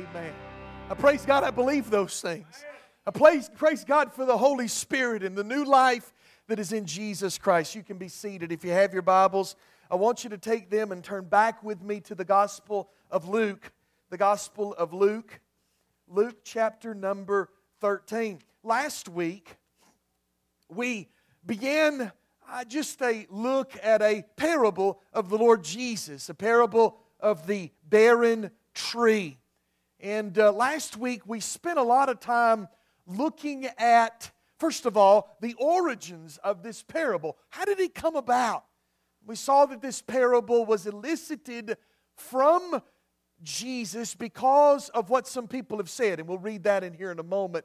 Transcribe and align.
Amen. 0.00 0.32
I 0.88 0.94
praise 0.94 1.26
God, 1.26 1.44
I 1.44 1.50
believe 1.50 1.90
those 1.90 2.22
things. 2.22 2.64
I 3.06 3.10
praise, 3.10 3.50
praise 3.54 3.84
God 3.84 4.14
for 4.14 4.24
the 4.24 4.38
Holy 4.38 4.66
Spirit 4.66 5.22
and 5.22 5.36
the 5.36 5.44
new 5.44 5.62
life 5.62 6.14
that 6.48 6.58
is 6.58 6.72
in 6.72 6.86
Jesus 6.86 7.36
Christ. 7.36 7.74
You 7.74 7.82
can 7.82 7.98
be 7.98 8.08
seated. 8.08 8.50
If 8.50 8.64
you 8.64 8.70
have 8.70 8.94
your 8.94 9.02
Bibles, 9.02 9.56
I 9.90 9.96
want 9.96 10.24
you 10.24 10.30
to 10.30 10.38
take 10.38 10.70
them 10.70 10.90
and 10.90 11.04
turn 11.04 11.24
back 11.24 11.62
with 11.62 11.82
me 11.82 12.00
to 12.00 12.14
the 12.14 12.24
Gospel 12.24 12.88
of 13.10 13.28
Luke. 13.28 13.72
The 14.08 14.16
Gospel 14.16 14.72
of 14.74 14.94
Luke, 14.94 15.38
Luke 16.08 16.38
chapter 16.44 16.94
number 16.94 17.50
13. 17.82 18.38
Last 18.62 19.06
week, 19.06 19.56
we 20.70 21.10
began 21.44 22.10
uh, 22.50 22.64
just 22.64 23.02
a 23.02 23.26
look 23.28 23.76
at 23.82 24.00
a 24.00 24.24
parable 24.36 25.02
of 25.12 25.28
the 25.28 25.36
Lord 25.36 25.62
Jesus, 25.62 26.30
a 26.30 26.34
parable 26.34 26.96
of 27.20 27.46
the 27.46 27.70
barren 27.86 28.50
tree. 28.72 29.39
And 30.02 30.38
uh, 30.38 30.52
last 30.52 30.96
week 30.96 31.22
we 31.26 31.40
spent 31.40 31.78
a 31.78 31.82
lot 31.82 32.08
of 32.08 32.20
time 32.20 32.68
looking 33.06 33.66
at, 33.78 34.30
first 34.58 34.86
of 34.86 34.96
all, 34.96 35.36
the 35.40 35.54
origins 35.54 36.38
of 36.42 36.62
this 36.62 36.82
parable. 36.82 37.36
How 37.50 37.64
did 37.64 37.80
it 37.80 37.94
come 37.94 38.16
about? 38.16 38.64
We 39.26 39.36
saw 39.36 39.66
that 39.66 39.82
this 39.82 40.00
parable 40.00 40.64
was 40.64 40.86
elicited 40.86 41.76
from 42.16 42.82
Jesus 43.42 44.14
because 44.14 44.88
of 44.90 45.10
what 45.10 45.26
some 45.26 45.48
people 45.48 45.78
have 45.78 45.90
said, 45.90 46.18
and 46.18 46.28
we'll 46.28 46.38
read 46.38 46.64
that 46.64 46.84
in 46.84 46.94
here 46.94 47.10
in 47.10 47.18
a 47.18 47.24
moment. 47.24 47.64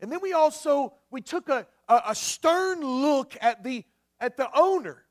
And 0.00 0.10
then 0.10 0.20
we 0.22 0.32
also 0.32 0.94
we 1.10 1.20
took 1.20 1.48
a, 1.48 1.66
a, 1.88 2.02
a 2.08 2.14
stern 2.14 2.80
look 2.80 3.36
at 3.40 3.64
the 3.64 3.84
at 4.20 4.36
the 4.36 4.48
owner 4.54 5.04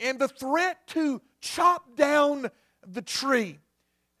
and 0.00 0.18
the 0.18 0.28
threat 0.28 0.86
to 0.88 1.20
chop 1.40 1.96
down 1.96 2.50
the 2.86 3.02
tree. 3.02 3.58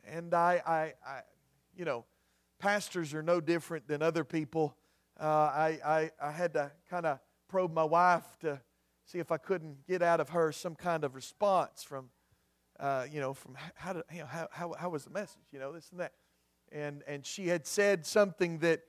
And 0.04 0.34
I, 0.34 0.62
I, 0.66 0.92
I 1.06 1.20
you 1.76 1.84
know, 1.84 2.04
pastors 2.58 3.14
are 3.14 3.22
no 3.22 3.40
different 3.40 3.88
than 3.88 4.02
other 4.02 4.24
people. 4.24 4.76
Uh, 5.18 5.24
I, 5.24 5.78
I, 5.84 6.10
I 6.20 6.30
had 6.30 6.54
to 6.54 6.70
kind 6.88 7.06
of 7.06 7.18
probe 7.48 7.72
my 7.72 7.84
wife 7.84 8.24
to 8.40 8.60
see 9.04 9.18
if 9.18 9.32
I 9.32 9.36
couldn't 9.36 9.86
get 9.86 10.02
out 10.02 10.20
of 10.20 10.30
her 10.30 10.52
some 10.52 10.74
kind 10.74 11.04
of 11.04 11.14
response 11.14 11.82
from, 11.82 12.08
uh, 12.78 13.06
you 13.10 13.20
know, 13.20 13.34
from 13.34 13.56
how, 13.74 13.92
did, 13.92 14.02
you 14.12 14.20
know, 14.20 14.26
how, 14.26 14.48
how, 14.50 14.74
how 14.78 14.90
was 14.90 15.04
the 15.04 15.10
message, 15.10 15.42
you 15.50 15.58
know, 15.58 15.72
this 15.72 15.90
and 15.90 16.00
that. 16.00 16.12
And, 16.70 17.02
and 17.06 17.26
she 17.26 17.48
had 17.48 17.66
said 17.66 18.06
something 18.06 18.58
that, 18.58 18.80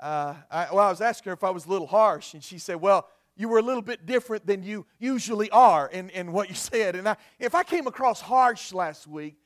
uh, 0.00 0.34
I, 0.50 0.66
well, 0.72 0.86
I 0.86 0.90
was 0.90 1.00
asking 1.00 1.30
her 1.30 1.34
if 1.34 1.44
I 1.44 1.50
was 1.50 1.66
a 1.66 1.70
little 1.70 1.86
harsh, 1.86 2.34
and 2.34 2.42
she 2.42 2.58
said, 2.58 2.76
well, 2.76 3.08
you 3.36 3.48
were 3.48 3.58
a 3.58 3.62
little 3.62 3.82
bit 3.82 4.04
different 4.04 4.46
than 4.46 4.62
you 4.62 4.84
usually 4.98 5.48
are 5.50 5.88
in, 5.88 6.10
in 6.10 6.32
what 6.32 6.48
you 6.48 6.54
said. 6.70 6.96
And 6.96 7.08
I, 7.08 7.16
if 7.38 7.54
I 7.54 7.62
came 7.62 7.86
across 7.86 8.20
harsh 8.20 8.72
last 8.72 9.06
week, 9.06 9.36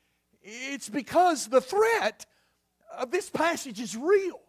it's 0.43 0.89
because 0.89 1.49
the 1.49 1.61
threat 1.61 2.27
of 2.97 3.11
this 3.11 3.31
passage 3.31 3.81
is 3.81 3.97
real. 3.97 4.41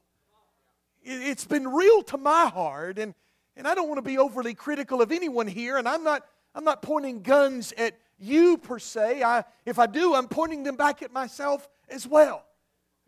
It's 1.03 1.45
been 1.45 1.67
real 1.67 2.03
to 2.03 2.17
my 2.17 2.47
heart, 2.47 2.99
and, 2.99 3.13
and 3.55 3.67
I 3.67 3.75
don't 3.75 3.87
want 3.87 3.97
to 3.97 4.01
be 4.01 4.17
overly 4.17 4.53
critical 4.53 5.01
of 5.01 5.11
anyone 5.11 5.47
here, 5.47 5.77
and 5.77 5.87
I'm 5.87 6.03
not, 6.03 6.25
I'm 6.53 6.63
not 6.63 6.81
pointing 6.81 7.21
guns 7.21 7.73
at 7.77 7.97
you 8.19 8.57
per 8.57 8.79
se. 8.79 9.23
I, 9.23 9.43
if 9.65 9.79
I 9.79 9.85
do, 9.85 10.15
I'm 10.15 10.27
pointing 10.27 10.63
them 10.63 10.75
back 10.75 11.01
at 11.01 11.13
myself 11.13 11.69
as 11.87 12.07
well. 12.07 12.45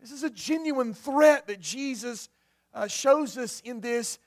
This 0.00 0.12
is 0.12 0.22
a 0.22 0.30
genuine 0.30 0.94
threat 0.94 1.46
that 1.48 1.60
Jesus 1.60 2.28
uh, 2.72 2.86
shows 2.86 3.36
us 3.36 3.60
in 3.60 3.80
this 3.80 4.18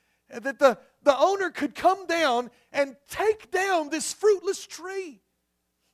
that 0.41 0.57
the, 0.59 0.77
the 1.03 1.17
owner 1.17 1.49
could 1.49 1.75
come 1.75 2.07
down 2.07 2.49
and 2.71 2.95
take 3.09 3.51
down 3.51 3.89
this 3.89 4.13
fruitless 4.13 4.65
tree. 4.65 5.21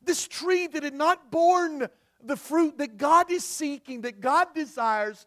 This 0.02 0.28
tree 0.28 0.68
that 0.68 0.84
had 0.84 0.94
not 0.94 1.30
borne 1.32 1.88
the 2.23 2.36
fruit 2.36 2.78
that 2.78 2.98
God 2.98 3.31
is 3.31 3.44
seeking, 3.44 4.02
that 4.02 4.20
God 4.20 4.53
desires, 4.53 5.25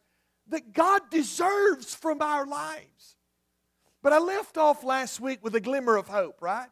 that 0.49 0.73
God 0.73 1.03
deserves 1.11 1.95
from 1.95 2.21
our 2.23 2.47
lives. 2.47 3.17
But 4.03 4.13
I 4.13 4.19
left 4.19 4.59
off 4.59 4.85
last 4.85 5.21
week 5.21 5.43
with 5.43 5.55
a 5.55 5.61
glimmer 5.61 5.97
of 5.97 6.09
hope, 6.09 6.43
right? 6.43 6.69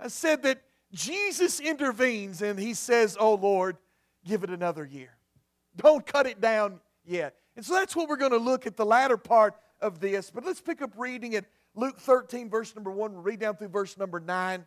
I 0.00 0.08
said 0.08 0.42
that 0.44 0.62
Jesus 0.92 1.60
intervenes 1.60 2.42
and 2.42 2.58
he 2.58 2.74
says, 2.74 3.16
Oh 3.18 3.34
Lord, 3.34 3.76
give 4.24 4.42
it 4.42 4.50
another 4.50 4.84
year. 4.84 5.16
Don't 5.76 6.06
cut 6.06 6.26
it 6.26 6.40
down 6.40 6.80
yet. 7.04 7.36
And 7.56 7.64
so 7.64 7.74
that's 7.74 7.94
what 7.94 8.08
we're 8.08 8.16
going 8.16 8.32
to 8.32 8.38
look 8.38 8.66
at 8.66 8.76
the 8.76 8.86
latter 8.86 9.16
part 9.16 9.54
of 9.80 10.00
this. 10.00 10.30
But 10.30 10.44
let's 10.44 10.60
pick 10.60 10.82
up 10.82 10.92
reading 10.96 11.34
at 11.34 11.44
Luke 11.74 11.98
13, 11.98 12.48
verse 12.48 12.74
number 12.74 12.90
1. 12.90 13.12
We'll 13.12 13.22
read 13.22 13.40
down 13.40 13.56
through 13.56 13.68
verse 13.68 13.98
number 13.98 14.20
9. 14.20 14.66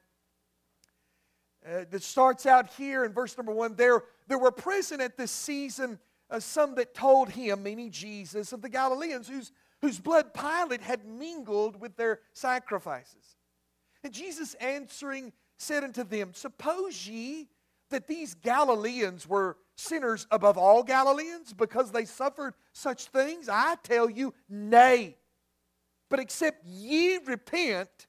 Uh, 1.65 1.83
that 1.91 2.01
starts 2.01 2.45
out 2.45 2.69
here 2.77 3.03
in 3.03 3.11
verse 3.11 3.35
number 3.37 3.51
1. 3.51 3.75
There, 3.75 4.03
there 4.27 4.37
were 4.37 4.51
present 4.51 5.01
at 5.01 5.17
this 5.17 5.31
season 5.31 5.99
uh, 6.29 6.39
some 6.39 6.75
that 6.75 6.93
told 6.93 7.29
him, 7.29 7.63
meaning 7.63 7.91
Jesus, 7.91 8.53
of 8.53 8.61
the 8.61 8.69
Galileans, 8.69 9.27
whose, 9.27 9.51
whose 9.81 9.99
blood 9.99 10.33
Pilate 10.33 10.81
had 10.81 11.05
mingled 11.05 11.79
with 11.81 11.95
their 11.97 12.19
sacrifices. 12.33 13.35
And 14.03 14.13
Jesus 14.13 14.53
answering 14.55 15.33
said 15.57 15.83
unto 15.83 16.03
them, 16.03 16.31
Suppose 16.33 17.07
ye 17.07 17.49
that 17.89 18.07
these 18.07 18.35
Galileans 18.35 19.27
were 19.27 19.57
sinners 19.75 20.27
above 20.31 20.57
all 20.57 20.83
Galileans 20.83 21.53
because 21.53 21.91
they 21.91 22.05
suffered 22.05 22.53
such 22.71 23.05
things? 23.05 23.49
I 23.49 23.75
tell 23.83 24.09
you, 24.09 24.33
nay. 24.47 25.17
But 26.09 26.19
except 26.19 26.65
ye 26.65 27.17
repent, 27.17 28.07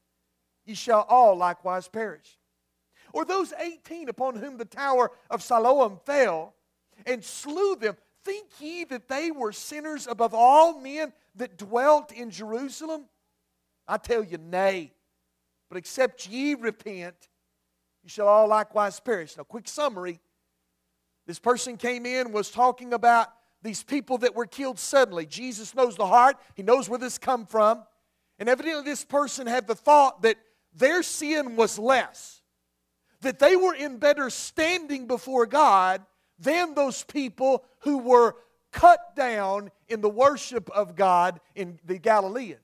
ye 0.65 0.75
shall 0.75 1.05
all 1.09 1.37
likewise 1.37 1.89
perish. 1.89 2.39
Or 3.13 3.25
those 3.25 3.53
18 3.59 4.09
upon 4.09 4.37
whom 4.37 4.57
the 4.57 4.65
tower 4.65 5.11
of 5.31 5.43
Siloam 5.43 5.99
fell 6.05 6.55
and 7.07 7.25
slew 7.25 7.77
them, 7.77 7.97
think 8.25 8.49
ye 8.61 8.85
that 8.85 9.09
they 9.09 9.31
were 9.31 9.53
sinners 9.53 10.07
above 10.07 10.35
all 10.35 10.79
men 10.81 11.13
that 11.37 11.57
dwelt 11.57 12.13
in 12.13 12.31
Jerusalem? 12.31 13.07
I 13.89 13.97
tell 13.97 14.23
you, 14.23 14.39
nay. 14.39 14.93
But 15.69 15.79
except 15.79 16.29
ye 16.29 16.55
repent, 16.55 17.29
you 18.03 18.09
shall 18.09 18.29
all 18.29 18.49
likewise 18.49 18.99
perish. 19.01 19.37
Now, 19.37 19.45
quick 19.45 19.69
summary. 19.69 20.21
This 21.27 21.39
person 21.39 21.77
came 21.77 22.07
in, 22.07 22.33
was 22.33 22.51
talking 22.51 22.93
about 22.93 23.29
these 23.63 23.83
people 23.83 24.19
that 24.19 24.35
were 24.35 24.47
killed 24.47 24.79
suddenly. 24.79 25.27
Jesus 25.27 25.75
knows 25.75 25.97
the 25.97 26.07
heart, 26.07 26.37
He 26.55 26.63
knows 26.63 26.89
where 26.89 26.99
this 26.99 27.19
come 27.19 27.47
from. 27.47 27.83
And 28.39 28.49
evidently, 28.49 28.85
this 28.85 29.05
person 29.05 29.47
had 29.47 29.67
the 29.67 29.75
thought 29.75 30.23
that 30.23 30.37
their 30.75 31.03
sin 31.03 31.57
was 31.57 31.79
less, 31.79 32.40
that 33.23 33.39
they 33.39 33.57
were 33.57 33.75
in 33.75 33.99
better 33.99 34.31
standing 34.31 35.07
before 35.07 35.47
God 35.47 36.03
than 36.39 36.75
those 36.75 37.05
people 37.05 37.65
who 37.81 37.99
were 37.99 38.35
cut 38.73 39.15
down 39.15 39.71
in 39.89 40.01
the 40.01 40.09
worship 40.09 40.71
of 40.71 40.95
God 40.95 41.41
in 41.55 41.79
the 41.85 41.99
Galileans. 41.99 42.61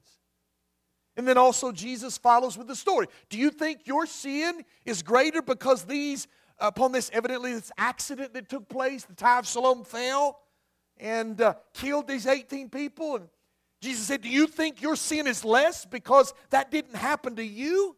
And 1.16 1.26
then 1.26 1.38
also, 1.38 1.72
Jesus 1.72 2.18
follows 2.18 2.58
with 2.58 2.66
the 2.66 2.76
story. 2.76 3.06
Do 3.30 3.38
you 3.38 3.50
think 3.50 3.86
your 3.86 4.06
sin 4.06 4.62
is 4.84 5.02
greater 5.02 5.40
because 5.40 5.84
these, 5.84 6.28
upon 6.58 6.92
this 6.92 7.10
evidently 7.12 7.54
this 7.54 7.72
accident 7.78 8.34
that 8.34 8.48
took 8.48 8.68
place, 8.68 9.04
the 9.04 9.14
Tower 9.14 9.40
of 9.40 9.48
Siloam 9.48 9.84
fell 9.84 10.38
and 10.98 11.40
uh, 11.40 11.54
killed 11.72 12.06
these 12.06 12.26
18 12.26 12.68
people? 12.68 13.16
And 13.16 13.28
Jesus 13.80 14.06
said, 14.06 14.20
Do 14.20 14.28
you 14.28 14.46
think 14.46 14.82
your 14.82 14.96
sin 14.96 15.26
is 15.26 15.44
less 15.44 15.86
because 15.86 16.34
that 16.50 16.70
didn't 16.70 16.96
happen 16.96 17.36
to 17.36 17.44
you? 17.44 17.96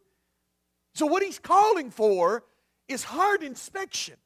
So, 0.98 1.06
what 1.06 1.22
he's 1.22 1.38
calling 1.38 1.92
for 1.92 2.42
is 2.88 3.04
hard 3.04 3.44
inspection. 3.44 4.16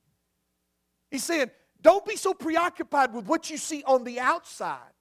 He's 1.10 1.22
saying, 1.22 1.50
Don't 1.82 2.02
be 2.06 2.16
so 2.16 2.32
preoccupied 2.32 3.12
with 3.12 3.26
what 3.26 3.50
you 3.50 3.58
see 3.58 3.84
on 3.86 4.04
the 4.04 4.18
outside. 4.18 4.94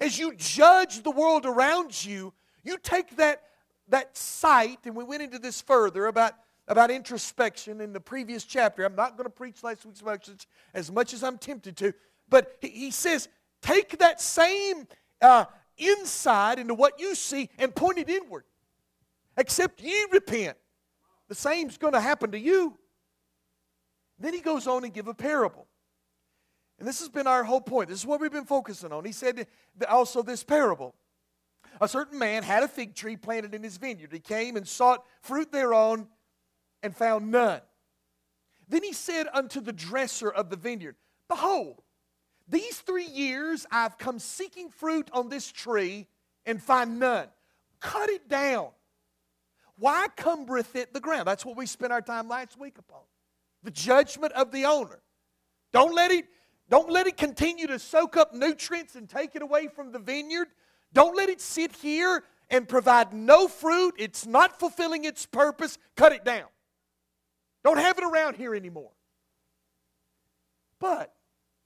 As 0.00 0.18
you 0.18 0.34
judge 0.34 1.02
the 1.02 1.10
world 1.10 1.44
around 1.44 2.02
you, 2.02 2.32
you 2.64 2.78
take 2.78 3.14
that, 3.16 3.42
that 3.88 4.16
sight, 4.16 4.78
and 4.86 4.96
we 4.96 5.04
went 5.04 5.22
into 5.22 5.38
this 5.38 5.60
further 5.60 6.06
about, 6.06 6.32
about 6.66 6.90
introspection 6.90 7.82
in 7.82 7.92
the 7.92 8.00
previous 8.00 8.44
chapter. 8.44 8.82
I'm 8.82 8.96
not 8.96 9.18
going 9.18 9.26
to 9.26 9.30
preach 9.30 9.62
last 9.62 9.84
week's 9.84 10.02
message 10.02 10.48
as 10.72 10.90
much 10.90 11.12
as 11.12 11.22
I'm 11.22 11.36
tempted 11.36 11.76
to, 11.76 11.92
but 12.30 12.56
he, 12.62 12.68
he 12.68 12.90
says, 12.90 13.28
Take 13.60 13.98
that 13.98 14.18
same 14.18 14.88
uh, 15.20 15.44
inside 15.76 16.58
into 16.58 16.72
what 16.72 16.98
you 16.98 17.14
see 17.14 17.50
and 17.58 17.74
point 17.74 17.98
it 17.98 18.08
inward. 18.08 18.44
Except 19.36 19.78
ye 19.78 20.06
repent. 20.10 20.56
The 21.32 21.36
same's 21.36 21.78
going 21.78 21.94
to 21.94 22.00
happen 22.00 22.32
to 22.32 22.38
you. 22.38 22.76
Then 24.18 24.34
he 24.34 24.40
goes 24.40 24.66
on 24.66 24.84
and 24.84 24.92
give 24.92 25.08
a 25.08 25.14
parable. 25.14 25.66
And 26.78 26.86
this 26.86 27.00
has 27.00 27.08
been 27.08 27.26
our 27.26 27.42
whole 27.42 27.62
point. 27.62 27.88
This 27.88 28.00
is 28.00 28.06
what 28.06 28.20
we've 28.20 28.30
been 28.30 28.44
focusing 28.44 28.92
on. 28.92 29.06
He 29.06 29.12
said 29.12 29.46
also 29.88 30.22
this 30.22 30.44
parable. 30.44 30.94
A 31.80 31.88
certain 31.88 32.18
man 32.18 32.42
had 32.42 32.62
a 32.62 32.68
fig 32.68 32.94
tree 32.94 33.16
planted 33.16 33.54
in 33.54 33.62
his 33.62 33.78
vineyard. 33.78 34.12
He 34.12 34.18
came 34.18 34.58
and 34.58 34.68
sought 34.68 35.06
fruit 35.22 35.50
thereon 35.50 36.06
and 36.82 36.94
found 36.94 37.30
none. 37.30 37.62
Then 38.68 38.82
he 38.82 38.92
said 38.92 39.26
unto 39.32 39.62
the 39.62 39.72
dresser 39.72 40.28
of 40.28 40.50
the 40.50 40.56
vineyard, 40.56 40.96
Behold, 41.28 41.80
these 42.46 42.76
three 42.80 43.06
years 43.06 43.64
I've 43.70 43.96
come 43.96 44.18
seeking 44.18 44.68
fruit 44.68 45.08
on 45.14 45.30
this 45.30 45.50
tree 45.50 46.08
and 46.44 46.62
find 46.62 47.00
none. 47.00 47.28
Cut 47.80 48.10
it 48.10 48.28
down. 48.28 48.68
Why 49.82 50.06
cumbereth 50.16 50.76
it 50.76 50.94
the 50.94 51.00
ground? 51.00 51.26
That's 51.26 51.44
what 51.44 51.56
we 51.56 51.66
spent 51.66 51.92
our 51.92 52.00
time 52.00 52.28
last 52.28 52.56
week 52.56 52.78
upon. 52.78 53.00
The 53.64 53.72
judgment 53.72 54.32
of 54.34 54.52
the 54.52 54.64
owner. 54.64 55.00
Don't 55.72 55.92
let 55.92 56.12
it, 56.12 56.26
Don't 56.68 56.88
let 56.88 57.08
it 57.08 57.16
continue 57.16 57.66
to 57.66 57.80
soak 57.80 58.16
up 58.16 58.32
nutrients 58.32 58.94
and 58.94 59.08
take 59.08 59.34
it 59.34 59.42
away 59.42 59.66
from 59.66 59.90
the 59.90 59.98
vineyard. 59.98 60.46
Don't 60.92 61.16
let 61.16 61.28
it 61.28 61.40
sit 61.40 61.74
here 61.74 62.22
and 62.48 62.68
provide 62.68 63.12
no 63.12 63.48
fruit. 63.48 63.94
It's 63.98 64.24
not 64.24 64.60
fulfilling 64.60 65.04
its 65.04 65.26
purpose. 65.26 65.78
Cut 65.96 66.12
it 66.12 66.24
down. 66.24 66.46
Don't 67.64 67.78
have 67.78 67.98
it 67.98 68.04
around 68.04 68.36
here 68.36 68.54
anymore. 68.54 68.92
But 70.78 71.12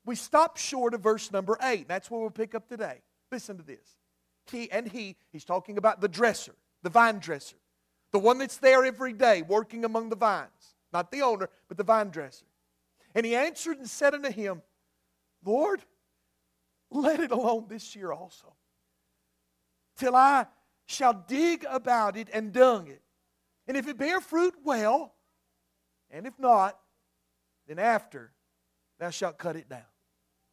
we 0.07 0.15
stop 0.15 0.57
short 0.57 0.95
of 0.95 1.03
verse 1.03 1.31
number 1.33 1.59
eight. 1.61 1.87
That's 1.87 2.11
where 2.11 2.23
we'll 2.23 2.31
pick 2.31 2.55
up 2.55 2.67
today. 2.67 3.03
Listen 3.31 3.59
to 3.59 3.63
this. 3.63 3.99
He 4.51 4.73
and 4.73 4.89
he, 4.89 5.17
he's 5.33 5.45
talking 5.45 5.77
about 5.77 6.01
the 6.01 6.09
dresser, 6.09 6.55
the 6.83 6.89
vine 6.89 7.19
dresser, 7.19 7.57
the 8.13 8.19
one 8.19 8.39
that's 8.39 8.59
there 8.59 8.85
every 8.85 9.13
day 9.13 9.43
working 9.43 9.85
among 9.85 10.09
the 10.09 10.17
vines. 10.17 10.75
Not 10.93 11.11
the 11.11 11.23
owner, 11.23 11.51
but 11.69 11.77
the 11.77 11.85
vine 11.85 12.11
dresser. 12.11 12.47
And 13.15 13.27
he 13.27 13.35
answered 13.35 13.79
and 13.79 13.89
said 13.89 14.15
unto 14.15 14.31
him, 14.31 14.63
Lord, 15.45 15.81
let 16.91 17.21
it 17.21 17.31
alone 17.31 17.67
this 17.69 17.97
year 17.97 18.13
also, 18.13 18.55
till 19.99 20.15
I 20.15 20.47
shall 20.87 21.13
dig 21.27 21.67
about 21.69 22.17
it 22.17 22.29
and 22.33 22.53
dung 22.53 22.89
it. 22.89 23.03
And 23.67 23.77
if 23.77 23.89
it 23.89 23.99
bear 23.99 24.21
fruit, 24.21 24.55
well, 24.65 25.15
and 26.11 26.27
if 26.27 26.39
not, 26.39 26.79
then 27.67 27.79
after 27.79 28.33
thou 28.99 29.11
shalt 29.11 29.39
cut 29.39 29.57
it 29.57 29.69
down. 29.69 29.83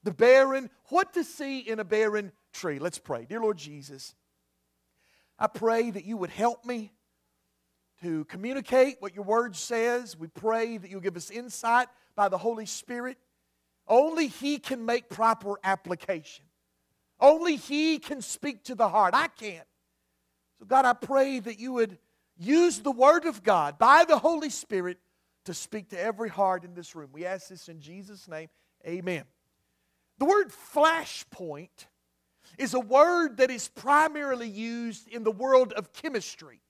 The 0.04 0.14
barren, 0.14 0.70
what 0.90 1.14
to 1.14 1.24
see 1.24 1.60
in 1.60 1.80
a 1.80 1.86
barren 1.86 2.32
tree? 2.52 2.80
Let's 2.80 3.00
pray. 3.00 3.26
Dear 3.26 3.42
Lord 3.42 3.58
Jesus, 3.58 4.16
I 5.38 5.48
pray 5.48 5.92
that 5.92 6.06
you 6.06 6.18
would 6.18 6.32
help 6.32 6.66
me 6.66 6.92
to 8.04 8.26
communicate 8.26 8.98
what 9.00 9.16
your 9.16 9.24
word 9.24 9.56
says. 9.56 10.18
We 10.18 10.28
pray 10.28 10.78
that 10.78 10.90
you'll 10.90 11.02
give 11.02 11.18
us 11.18 11.32
insight 11.32 11.88
by 12.16 12.30
the 12.30 12.38
Holy 12.38 12.66
Spirit. 12.66 13.18
Only 13.88 14.28
He 14.28 14.60
can 14.60 14.86
make 14.86 15.10
proper 15.10 15.56
application. 15.64 16.46
Only 17.20 17.56
He 17.56 18.00
can 18.00 18.22
speak 18.22 18.64
to 18.66 18.76
the 18.76 18.90
heart. 18.90 19.14
I 19.16 19.28
can't. 19.28 19.68
So, 20.60 20.66
God, 20.66 20.86
I 20.86 20.94
pray 20.94 21.40
that 21.40 21.60
you 21.60 21.74
would 21.74 21.98
use 22.38 22.80
the 22.80 22.92
Word 22.92 23.26
of 23.26 23.44
God 23.44 23.78
by 23.78 24.06
the 24.06 24.18
Holy 24.18 24.50
Spirit 24.50 25.00
to 25.46 25.54
speak 25.54 25.90
to 25.90 26.00
every 26.00 26.30
heart 26.30 26.64
in 26.64 26.74
this 26.74 26.96
room. 26.96 27.10
We 27.12 27.26
ask 27.26 27.50
this 27.50 27.68
in 27.68 27.80
Jesus' 27.82 28.28
name. 28.28 28.50
Amen. 28.86 29.24
The 30.20 30.26
word 30.26 30.52
flashpoint 30.74 31.88
is 32.58 32.74
a 32.74 32.80
word 32.80 33.38
that 33.38 33.50
is 33.50 33.68
primarily 33.68 34.48
used 34.48 35.08
in 35.08 35.24
the 35.24 35.32
world 35.32 35.74
of 35.74 35.92
chemistry. 35.94 36.63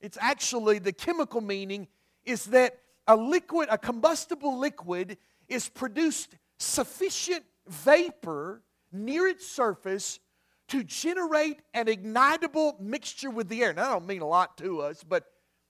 It's 0.00 0.18
actually 0.20 0.78
the 0.78 0.92
chemical 0.92 1.40
meaning 1.40 1.88
is 2.24 2.46
that 2.46 2.78
a 3.06 3.16
liquid, 3.16 3.68
a 3.70 3.78
combustible 3.78 4.58
liquid, 4.58 5.18
is 5.48 5.68
produced 5.68 6.36
sufficient 6.58 7.44
vapor 7.66 8.62
near 8.92 9.26
its 9.26 9.46
surface 9.46 10.20
to 10.68 10.84
generate 10.84 11.60
an 11.72 11.86
ignitable 11.86 12.78
mixture 12.78 13.30
with 13.30 13.48
the 13.48 13.62
air. 13.62 13.72
Now, 13.72 13.84
that 13.84 13.92
don't 13.92 14.06
mean 14.06 14.20
a 14.20 14.26
lot 14.26 14.58
to 14.58 14.82
us, 14.82 15.02
but 15.02 15.24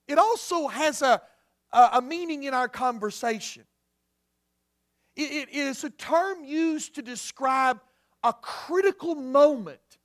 it 0.08 0.18
also 0.18 0.68
has 0.68 1.02
a, 1.02 1.22
a, 1.72 1.88
a 1.94 2.02
meaning 2.02 2.42
in 2.44 2.54
our 2.54 2.68
conversation. 2.68 3.64
It, 5.14 5.48
it 5.48 5.50
is 5.50 5.84
a 5.84 5.90
term 5.90 6.44
used 6.44 6.96
to 6.96 7.02
describe 7.02 7.80
a 8.24 8.32
critical 8.32 9.14
moment 9.14 9.98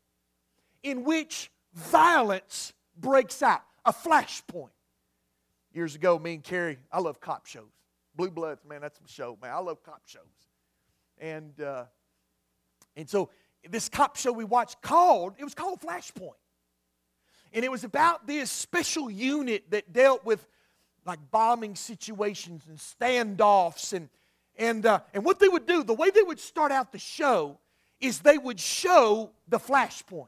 in 0.83 1.03
which 1.03 1.51
violence 1.73 2.73
breaks 2.95 3.41
out, 3.41 3.63
a 3.85 3.93
flashpoint. 3.93 4.69
Years 5.73 5.95
ago, 5.95 6.19
me 6.19 6.35
and 6.35 6.43
Carrie, 6.43 6.77
I 6.91 6.99
love 6.99 7.19
cop 7.19 7.45
shows. 7.45 7.71
Blue 8.15 8.29
Bloods, 8.29 8.63
man, 8.65 8.81
that's 8.81 8.99
a 9.03 9.07
show, 9.07 9.37
man. 9.41 9.51
I 9.51 9.59
love 9.59 9.83
cop 9.83 10.01
shows. 10.05 10.21
And, 11.17 11.59
uh, 11.59 11.85
and 12.95 13.09
so 13.09 13.29
this 13.67 13.89
cop 13.89 14.17
show 14.17 14.31
we 14.31 14.43
watched 14.43 14.81
called, 14.81 15.33
it 15.37 15.43
was 15.43 15.55
called 15.55 15.81
Flashpoint. 15.81 16.33
And 17.53 17.63
it 17.63 17.71
was 17.71 17.83
about 17.83 18.27
this 18.27 18.51
special 18.51 19.09
unit 19.09 19.69
that 19.71 19.93
dealt 19.93 20.25
with 20.25 20.47
like 21.05 21.19
bombing 21.31 21.75
situations 21.75 22.63
and 22.67 22.77
standoffs. 22.77 23.93
And, 23.93 24.09
and, 24.57 24.85
uh, 24.85 24.99
and 25.13 25.23
what 25.23 25.39
they 25.39 25.47
would 25.47 25.65
do, 25.65 25.83
the 25.83 25.93
way 25.93 26.09
they 26.09 26.23
would 26.23 26.39
start 26.39 26.71
out 26.71 26.91
the 26.91 26.99
show 26.99 27.59
is 27.99 28.19
they 28.19 28.37
would 28.37 28.59
show 28.59 29.31
the 29.47 29.59
flashpoint. 29.59 30.27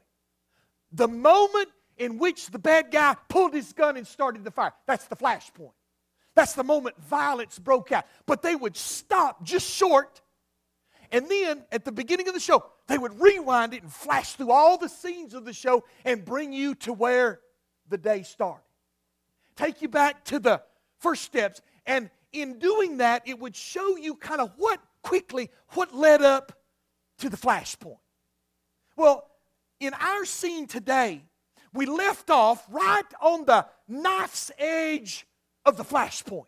The 0.92 1.08
moment 1.08 1.68
in 1.96 2.18
which 2.18 2.50
the 2.50 2.58
bad 2.58 2.90
guy 2.90 3.16
pulled 3.28 3.54
his 3.54 3.72
gun 3.72 3.96
and 3.96 4.06
started 4.06 4.44
the 4.44 4.50
fire. 4.50 4.72
That's 4.86 5.06
the 5.06 5.16
flashpoint. 5.16 5.72
That's 6.34 6.52
the 6.52 6.64
moment 6.64 6.96
violence 7.02 7.58
broke 7.58 7.92
out. 7.92 8.06
But 8.26 8.42
they 8.42 8.54
would 8.54 8.76
stop 8.76 9.42
just 9.42 9.68
short 9.68 10.20
and 11.12 11.28
then 11.28 11.64
at 11.70 11.84
the 11.84 11.92
beginning 11.92 12.28
of 12.28 12.34
the 12.34 12.40
show, 12.40 12.64
they 12.88 12.98
would 12.98 13.20
rewind 13.20 13.74
it 13.74 13.82
and 13.82 13.92
flash 13.92 14.34
through 14.34 14.50
all 14.50 14.78
the 14.78 14.88
scenes 14.88 15.34
of 15.34 15.44
the 15.44 15.52
show 15.52 15.84
and 16.04 16.24
bring 16.24 16.52
you 16.52 16.74
to 16.76 16.92
where 16.92 17.40
the 17.88 17.98
day 17.98 18.22
started. 18.22 18.62
Take 19.56 19.82
you 19.82 19.88
back 19.88 20.24
to 20.26 20.38
the 20.38 20.62
first 20.98 21.22
steps. 21.22 21.62
And 21.86 22.10
in 22.32 22.58
doing 22.58 22.98
that, 22.98 23.22
it 23.26 23.38
would 23.38 23.56
show 23.56 23.96
you 23.96 24.16
kind 24.16 24.40
of 24.40 24.52
what 24.56 24.80
quickly, 25.02 25.50
what 25.70 25.94
led 25.94 26.22
up 26.22 26.52
to 27.18 27.30
the 27.30 27.36
flashpoint. 27.36 27.98
Well, 28.96 29.28
in 29.78 29.94
our 29.94 30.24
scene 30.24 30.66
today, 30.66 31.22
we 31.72 31.86
left 31.86 32.30
off 32.30 32.64
right 32.70 33.04
on 33.20 33.44
the 33.44 33.66
knife's 33.88 34.50
edge 34.58 35.26
of 35.64 35.76
the 35.76 35.84
flashpoint. 35.84 36.46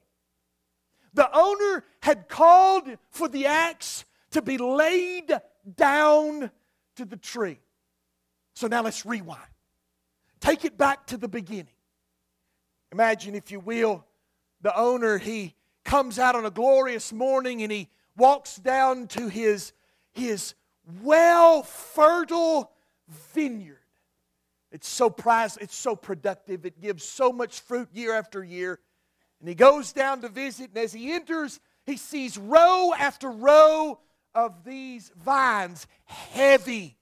The 1.14 1.28
owner 1.36 1.84
had 2.00 2.28
called 2.28 2.88
for 3.10 3.28
the 3.28 3.46
axe 3.46 4.04
to 4.30 4.42
be 4.42 4.58
laid 4.58 5.32
down 5.76 6.50
to 6.96 7.04
the 7.04 7.16
tree. 7.16 7.58
So 8.54 8.66
now 8.66 8.82
let's 8.82 9.06
rewind. 9.06 9.40
Take 10.40 10.64
it 10.64 10.76
back 10.78 11.06
to 11.06 11.16
the 11.16 11.28
beginning. 11.28 11.68
Imagine, 12.92 13.34
if 13.34 13.50
you 13.50 13.60
will, 13.60 14.04
the 14.60 14.76
owner, 14.76 15.18
he 15.18 15.54
comes 15.84 16.18
out 16.18 16.34
on 16.34 16.44
a 16.44 16.50
glorious 16.50 17.12
morning 17.12 17.62
and 17.62 17.72
he 17.72 17.88
walks 18.16 18.56
down 18.56 19.06
to 19.08 19.28
his, 19.28 19.72
his 20.12 20.54
well 21.02 21.62
fertile 21.62 22.72
vineyard. 23.34 23.77
It's 24.78 24.88
so 24.88 25.10
prize, 25.10 25.56
it's 25.56 25.74
so 25.74 25.96
productive, 25.96 26.64
it 26.64 26.80
gives 26.80 27.02
so 27.02 27.32
much 27.32 27.58
fruit 27.58 27.88
year 27.92 28.14
after 28.14 28.44
year. 28.44 28.78
And 29.40 29.48
he 29.48 29.56
goes 29.56 29.92
down 29.92 30.20
to 30.20 30.28
visit, 30.28 30.68
and 30.68 30.78
as 30.78 30.92
he 30.92 31.10
enters, 31.12 31.58
he 31.84 31.96
sees 31.96 32.38
row 32.38 32.92
after 32.96 33.28
row 33.28 33.98
of 34.36 34.62
these 34.62 35.10
vines, 35.16 35.88
heavy 36.04 36.96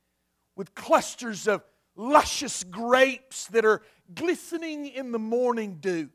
with 0.56 0.74
clusters 0.74 1.46
of 1.46 1.62
luscious 1.96 2.64
grapes 2.64 3.46
that 3.48 3.66
are 3.66 3.82
glistening 4.14 4.86
in 4.86 5.12
the 5.12 5.18
morning 5.18 5.76
dew. 5.78 6.08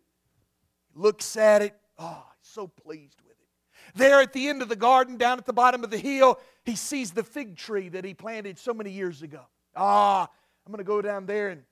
Looks 0.96 1.38
at 1.38 1.62
it, 1.62 1.76
oh, 2.00 2.26
so 2.42 2.66
pleased 2.66 3.22
with 3.22 3.34
it. 3.34 3.94
There 3.94 4.20
at 4.20 4.34
the 4.34 4.50
end 4.50 4.64
of 4.64 4.70
the 4.70 4.76
garden, 4.76 5.16
down 5.16 5.38
at 5.38 5.46
the 5.46 5.54
bottom 5.54 5.84
of 5.84 5.92
the 5.92 6.00
hill, 6.00 6.40
he 6.66 6.76
sees 6.76 7.12
the 7.12 7.24
fig 7.24 7.56
tree 7.56 7.90
that 7.90 8.04
he 8.04 8.16
planted 8.16 8.58
so 8.58 8.74
many 8.74 8.90
years 8.90 9.22
ago. 9.22 9.42
Ah, 9.76 10.28
I'm 10.66 10.72
going 10.72 10.78
to 10.78 10.84
go 10.84 11.02
down 11.02 11.26
there 11.26 11.50
and, 11.50 11.64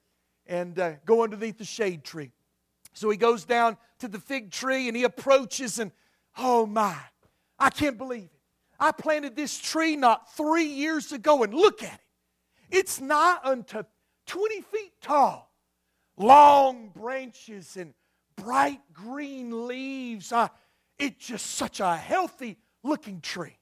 and 0.47 0.79
uh, 0.79 0.91
go 1.05 1.23
underneath 1.23 1.57
the 1.57 1.65
shade 1.65 2.03
tree. 2.03 2.31
So 2.93 3.09
he 3.09 3.17
goes 3.17 3.45
down 3.45 3.77
to 3.99 4.07
the 4.07 4.19
fig 4.19 4.51
tree 4.51 4.87
and 4.87 4.97
he 4.97 5.03
approaches, 5.03 5.79
and 5.79 5.91
oh 6.37 6.65
my, 6.65 6.95
I 7.57 7.69
can't 7.69 7.97
believe 7.97 8.23
it. 8.23 8.39
I 8.79 8.91
planted 8.91 9.35
this 9.35 9.57
tree 9.57 9.95
not 9.95 10.33
three 10.35 10.65
years 10.65 11.11
ago, 11.11 11.43
and 11.43 11.53
look 11.53 11.83
at 11.83 11.93
it. 11.93 12.77
It's 12.77 13.01
not 13.01 13.45
unto 13.45 13.83
20 14.27 14.61
feet 14.61 14.93
tall, 15.01 15.51
long 16.17 16.89
branches 16.89 17.75
and 17.77 17.93
bright 18.35 18.79
green 18.93 19.67
leaves. 19.67 20.31
Uh, 20.31 20.47
it's 20.97 21.25
just 21.25 21.45
such 21.45 21.79
a 21.79 21.95
healthy 21.95 22.57
looking 22.83 23.21
tree. 23.21 23.57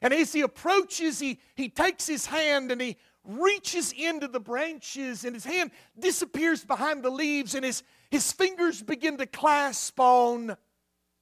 And 0.00 0.12
as 0.12 0.32
he 0.32 0.40
approaches, 0.40 1.20
he, 1.20 1.40
he 1.54 1.68
takes 1.68 2.06
his 2.06 2.26
hand 2.26 2.72
and 2.72 2.80
he 2.80 2.96
reaches 3.24 3.92
into 3.92 4.28
the 4.28 4.40
branches, 4.40 5.24
and 5.24 5.34
his 5.34 5.44
hand 5.44 5.70
disappears 5.98 6.64
behind 6.64 7.02
the 7.02 7.10
leaves, 7.10 7.54
and 7.54 7.64
his, 7.64 7.82
his 8.10 8.32
fingers 8.32 8.82
begin 8.82 9.18
to 9.18 9.26
clasp 9.26 9.98
on 10.00 10.56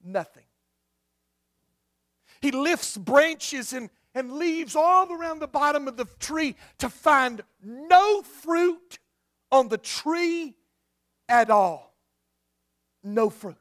nothing. 0.03 0.45
He 2.41 2.53
lifts 2.53 2.97
branches 2.97 3.73
and, 3.73 3.91
and 4.15 4.33
leaves 4.33 4.75
all 4.75 5.13
around 5.13 5.41
the 5.41 5.47
bottom 5.47 5.89
of 5.89 5.97
the 5.97 6.07
tree 6.19 6.57
to 6.79 6.89
find 6.89 7.43
no 7.63 8.23
fruit 8.23 8.99
on 9.53 9.69
the 9.69 9.79
tree 9.79 10.57
at 11.29 11.51
all. 11.51 11.95
No 13.03 13.31
fruit. 13.31 13.57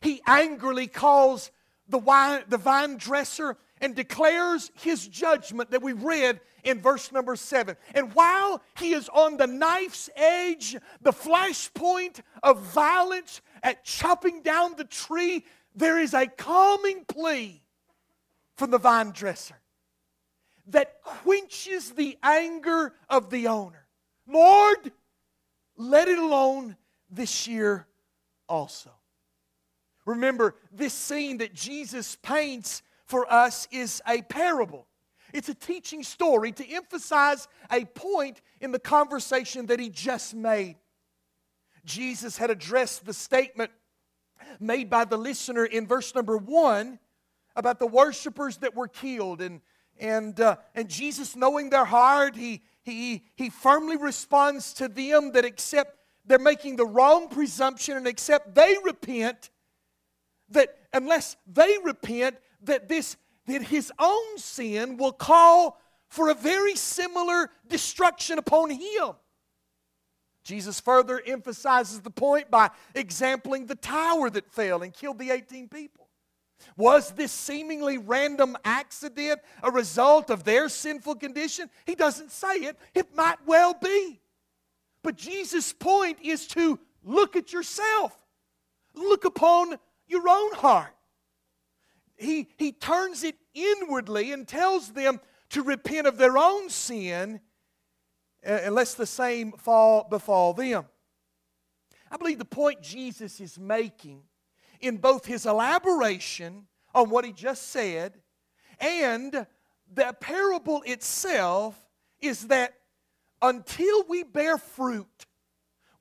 He 0.00 0.20
angrily 0.26 0.86
calls 0.86 1.50
the 1.88 1.98
wine, 1.98 2.44
the 2.48 2.58
vine 2.58 2.96
dresser 2.96 3.56
and 3.80 3.94
declares 3.94 4.70
his 4.74 5.06
judgment 5.08 5.70
that 5.70 5.82
we 5.82 5.92
read 5.92 6.40
in 6.64 6.80
verse 6.80 7.12
number 7.12 7.36
seven. 7.36 7.76
And 7.94 8.14
while 8.14 8.62
he 8.78 8.92
is 8.92 9.08
on 9.08 9.36
the 9.36 9.46
knife's 9.46 10.10
edge, 10.16 10.76
the 11.00 11.12
flashpoint 11.12 12.20
of 12.42 12.60
violence 12.60 13.40
at 13.62 13.84
chopping 13.84 14.42
down 14.42 14.76
the 14.76 14.84
tree, 14.84 15.44
there 15.74 15.98
is 15.98 16.14
a 16.14 16.26
calming 16.26 17.04
plea 17.06 17.62
from 18.56 18.70
the 18.70 18.78
vine 18.78 19.10
dresser. 19.12 19.56
that 20.70 21.02
quenches 21.02 21.90
the 21.90 22.16
anger 22.22 22.94
of 23.08 23.30
the 23.30 23.48
owner. 23.48 23.86
Lord, 24.26 24.92
let 25.76 26.08
it 26.08 26.18
alone 26.18 26.76
this 27.10 27.46
year 27.48 27.86
also. 28.48 28.90
Remember, 30.06 30.54
this 30.72 30.94
scene 30.94 31.38
that 31.38 31.54
Jesus 31.54 32.16
paints 32.22 32.82
for 33.06 33.30
us 33.32 33.68
is 33.70 34.00
a 34.06 34.22
parable. 34.22 34.86
It's 35.32 35.48
a 35.48 35.54
teaching 35.54 36.02
story 36.02 36.52
to 36.52 36.68
emphasize 36.68 37.48
a 37.70 37.84
point 37.84 38.40
in 38.60 38.72
the 38.72 38.78
conversation 38.78 39.66
that 39.66 39.80
he 39.80 39.88
just 39.88 40.34
made. 40.34 40.76
Jesus 41.84 42.36
had 42.36 42.50
addressed 42.50 43.06
the 43.06 43.14
statement 43.14 43.70
made 44.58 44.90
by 44.90 45.04
the 45.04 45.16
listener 45.16 45.64
in 45.64 45.86
verse 45.86 46.14
number 46.14 46.36
one 46.36 46.98
about 47.56 47.78
the 47.78 47.86
worshipers 47.86 48.58
that 48.58 48.74
were 48.74 48.88
killed. 48.88 49.40
And, 49.40 49.60
and, 49.98 50.38
uh, 50.40 50.56
and 50.74 50.88
Jesus, 50.88 51.36
knowing 51.36 51.70
their 51.70 51.84
heart, 51.84 52.36
he, 52.36 52.62
he, 52.82 53.24
he 53.34 53.50
firmly 53.50 53.96
responds 53.96 54.72
to 54.74 54.88
them 54.88 55.32
that 55.32 55.44
except 55.44 55.96
they're 56.24 56.38
making 56.38 56.76
the 56.76 56.86
wrong 56.86 57.28
presumption 57.28 57.96
and 57.96 58.06
except 58.06 58.54
they 58.54 58.76
repent, 58.84 59.50
that 60.50 60.76
unless 60.92 61.36
they 61.46 61.76
repent, 61.82 62.36
that 62.62 62.88
this 62.88 63.16
that 63.52 63.62
his 63.62 63.92
own 63.98 64.38
sin 64.38 64.96
will 64.96 65.12
call 65.12 65.80
for 66.08 66.28
a 66.28 66.34
very 66.34 66.74
similar 66.74 67.50
destruction 67.68 68.38
upon 68.38 68.70
him. 68.70 69.12
Jesus 70.42 70.80
further 70.80 71.22
emphasizes 71.24 72.00
the 72.00 72.10
point 72.10 72.50
by 72.50 72.70
exempling 72.94 73.66
the 73.66 73.74
tower 73.74 74.30
that 74.30 74.50
fell 74.50 74.82
and 74.82 74.92
killed 74.92 75.18
the 75.18 75.30
18 75.30 75.68
people. 75.68 76.08
Was 76.76 77.12
this 77.12 77.32
seemingly 77.32 77.98
random 77.98 78.56
accident 78.64 79.40
a 79.62 79.70
result 79.70 80.30
of 80.30 80.44
their 80.44 80.68
sinful 80.68 81.16
condition? 81.16 81.70
He 81.86 81.94
doesn't 81.94 82.32
say 82.32 82.56
it. 82.56 82.76
It 82.94 83.14
might 83.14 83.38
well 83.46 83.74
be. 83.74 84.20
But 85.02 85.16
Jesus' 85.16 85.72
point 85.72 86.18
is 86.22 86.46
to 86.48 86.78
look 87.04 87.36
at 87.36 87.52
yourself, 87.52 88.16
look 88.94 89.24
upon 89.24 89.78
your 90.06 90.28
own 90.28 90.54
heart. 90.54 90.94
He, 92.16 92.48
he 92.58 92.72
turns 92.72 93.24
it 93.24 93.36
inwardly 93.54 94.32
and 94.32 94.46
tells 94.46 94.92
them 94.92 95.20
to 95.50 95.62
repent 95.62 96.06
of 96.06 96.16
their 96.16 96.38
own 96.38 96.68
sin 96.70 97.40
uh, 98.46 98.58
unless 98.64 98.94
the 98.94 99.06
same 99.06 99.52
fall 99.52 100.06
befall 100.08 100.52
them. 100.54 100.84
I 102.10 102.16
believe 102.16 102.38
the 102.38 102.44
point 102.44 102.82
Jesus 102.82 103.40
is 103.40 103.58
making 103.58 104.22
in 104.80 104.96
both 104.96 105.26
his 105.26 105.46
elaboration 105.46 106.66
on 106.94 107.10
what 107.10 107.24
he 107.24 107.32
just 107.32 107.68
said 107.68 108.20
and 108.80 109.46
the 109.92 110.16
parable 110.20 110.82
itself 110.86 111.76
is 112.20 112.46
that 112.48 112.74
until 113.42 114.04
we 114.08 114.22
bear 114.22 114.58
fruit 114.58 115.26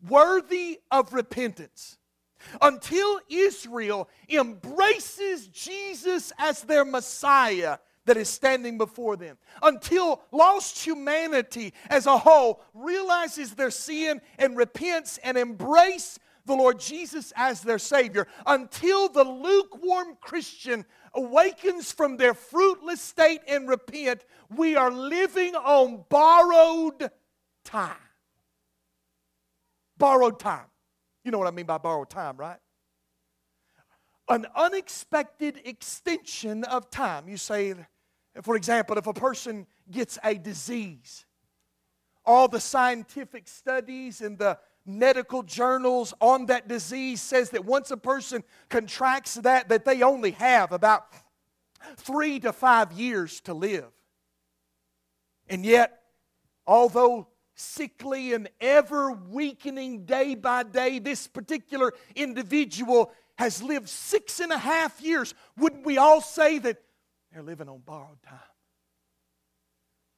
worthy 0.07 0.79
of 0.91 1.13
repentance, 1.13 1.97
until 2.61 3.19
Israel 3.29 4.09
embraces 4.29 5.47
Jesus 5.47 6.31
as 6.37 6.61
their 6.63 6.85
Messiah 6.85 7.77
that 8.05 8.17
is 8.17 8.29
standing 8.29 8.77
before 8.77 9.15
them, 9.17 9.37
until 9.61 10.21
lost 10.31 10.83
humanity 10.83 11.73
as 11.89 12.07
a 12.07 12.17
whole 12.17 12.61
realizes 12.73 13.53
their 13.53 13.69
sin 13.69 14.19
and 14.37 14.57
repents 14.57 15.19
and 15.23 15.37
embrace 15.37 16.17
the 16.45 16.55
Lord 16.55 16.79
Jesus 16.79 17.31
as 17.35 17.61
their 17.61 17.77
Savior, 17.77 18.27
until 18.47 19.09
the 19.09 19.23
lukewarm 19.23 20.17
Christian 20.19 20.85
awakens 21.13 21.91
from 21.91 22.17
their 22.17 22.33
fruitless 22.33 23.01
state 23.01 23.41
and 23.47 23.69
repent, 23.69 24.25
we 24.55 24.75
are 24.75 24.91
living 24.91 25.53
on 25.55 26.05
borrowed 26.09 27.11
time. 27.63 27.95
Borrowed 29.97 30.39
time. 30.39 30.68
You 31.29 31.31
know 31.31 31.37
what 31.37 31.47
I 31.47 31.51
mean 31.51 31.67
by 31.67 31.77
borrowed 31.77 32.09
time, 32.09 32.37
right? 32.37 32.57
An 34.29 34.47
unexpected 34.55 35.61
extension 35.63 36.63
of 36.63 36.89
time. 36.89 37.29
You 37.29 37.37
say, 37.37 37.75
for 38.41 38.55
example, 38.55 38.97
if 38.97 39.05
a 39.05 39.13
person 39.13 39.67
gets 39.91 40.17
a 40.23 40.33
disease, 40.33 41.27
all 42.25 42.47
the 42.47 42.59
scientific 42.59 43.47
studies 43.47 44.21
and 44.21 44.39
the 44.39 44.57
medical 44.87 45.43
journals 45.43 46.15
on 46.19 46.47
that 46.47 46.67
disease 46.67 47.21
says 47.21 47.51
that 47.51 47.63
once 47.63 47.91
a 47.91 47.97
person 47.97 48.43
contracts 48.69 49.35
that 49.35 49.69
that 49.69 49.85
they 49.85 50.01
only 50.01 50.31
have 50.31 50.71
about 50.71 51.13
3 51.97 52.39
to 52.39 52.51
5 52.51 52.91
years 52.93 53.39
to 53.41 53.53
live. 53.53 53.91
And 55.47 55.63
yet 55.63 56.01
although 56.65 57.27
sickly 57.59 58.33
and 58.33 58.49
ever 58.61 59.11
weakening 59.11 60.05
day 60.05 60.35
by 60.35 60.63
day. 60.63 60.99
This 60.99 61.27
particular 61.27 61.93
individual 62.15 63.11
has 63.37 63.61
lived 63.61 63.89
six 63.89 64.39
and 64.39 64.51
a 64.51 64.57
half 64.57 65.01
years. 65.01 65.33
Wouldn't 65.57 65.85
we 65.85 65.97
all 65.97 66.21
say 66.21 66.59
that 66.59 66.81
they're 67.31 67.43
living 67.43 67.69
on 67.69 67.79
borrowed 67.79 68.21
time? 68.23 68.39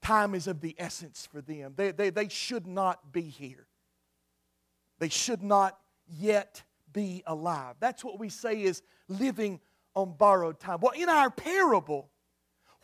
Time 0.01 0.33
is 0.33 0.47
of 0.47 0.61
the 0.61 0.75
essence 0.79 1.27
for 1.31 1.41
them. 1.41 1.73
They, 1.75 1.91
they, 1.91 2.09
they 2.09 2.27
should 2.27 2.65
not 2.65 3.11
be 3.11 3.21
here. 3.21 3.67
They 4.99 5.09
should 5.09 5.43
not 5.43 5.77
yet 6.07 6.63
be 6.91 7.23
alive. 7.25 7.75
That's 7.79 8.03
what 8.03 8.19
we 8.19 8.29
say 8.29 8.63
is 8.63 8.81
living 9.07 9.59
on 9.95 10.13
borrowed 10.17 10.59
time. 10.59 10.79
Well, 10.81 10.91
in 10.91 11.09
our 11.09 11.29
parable, 11.29 12.09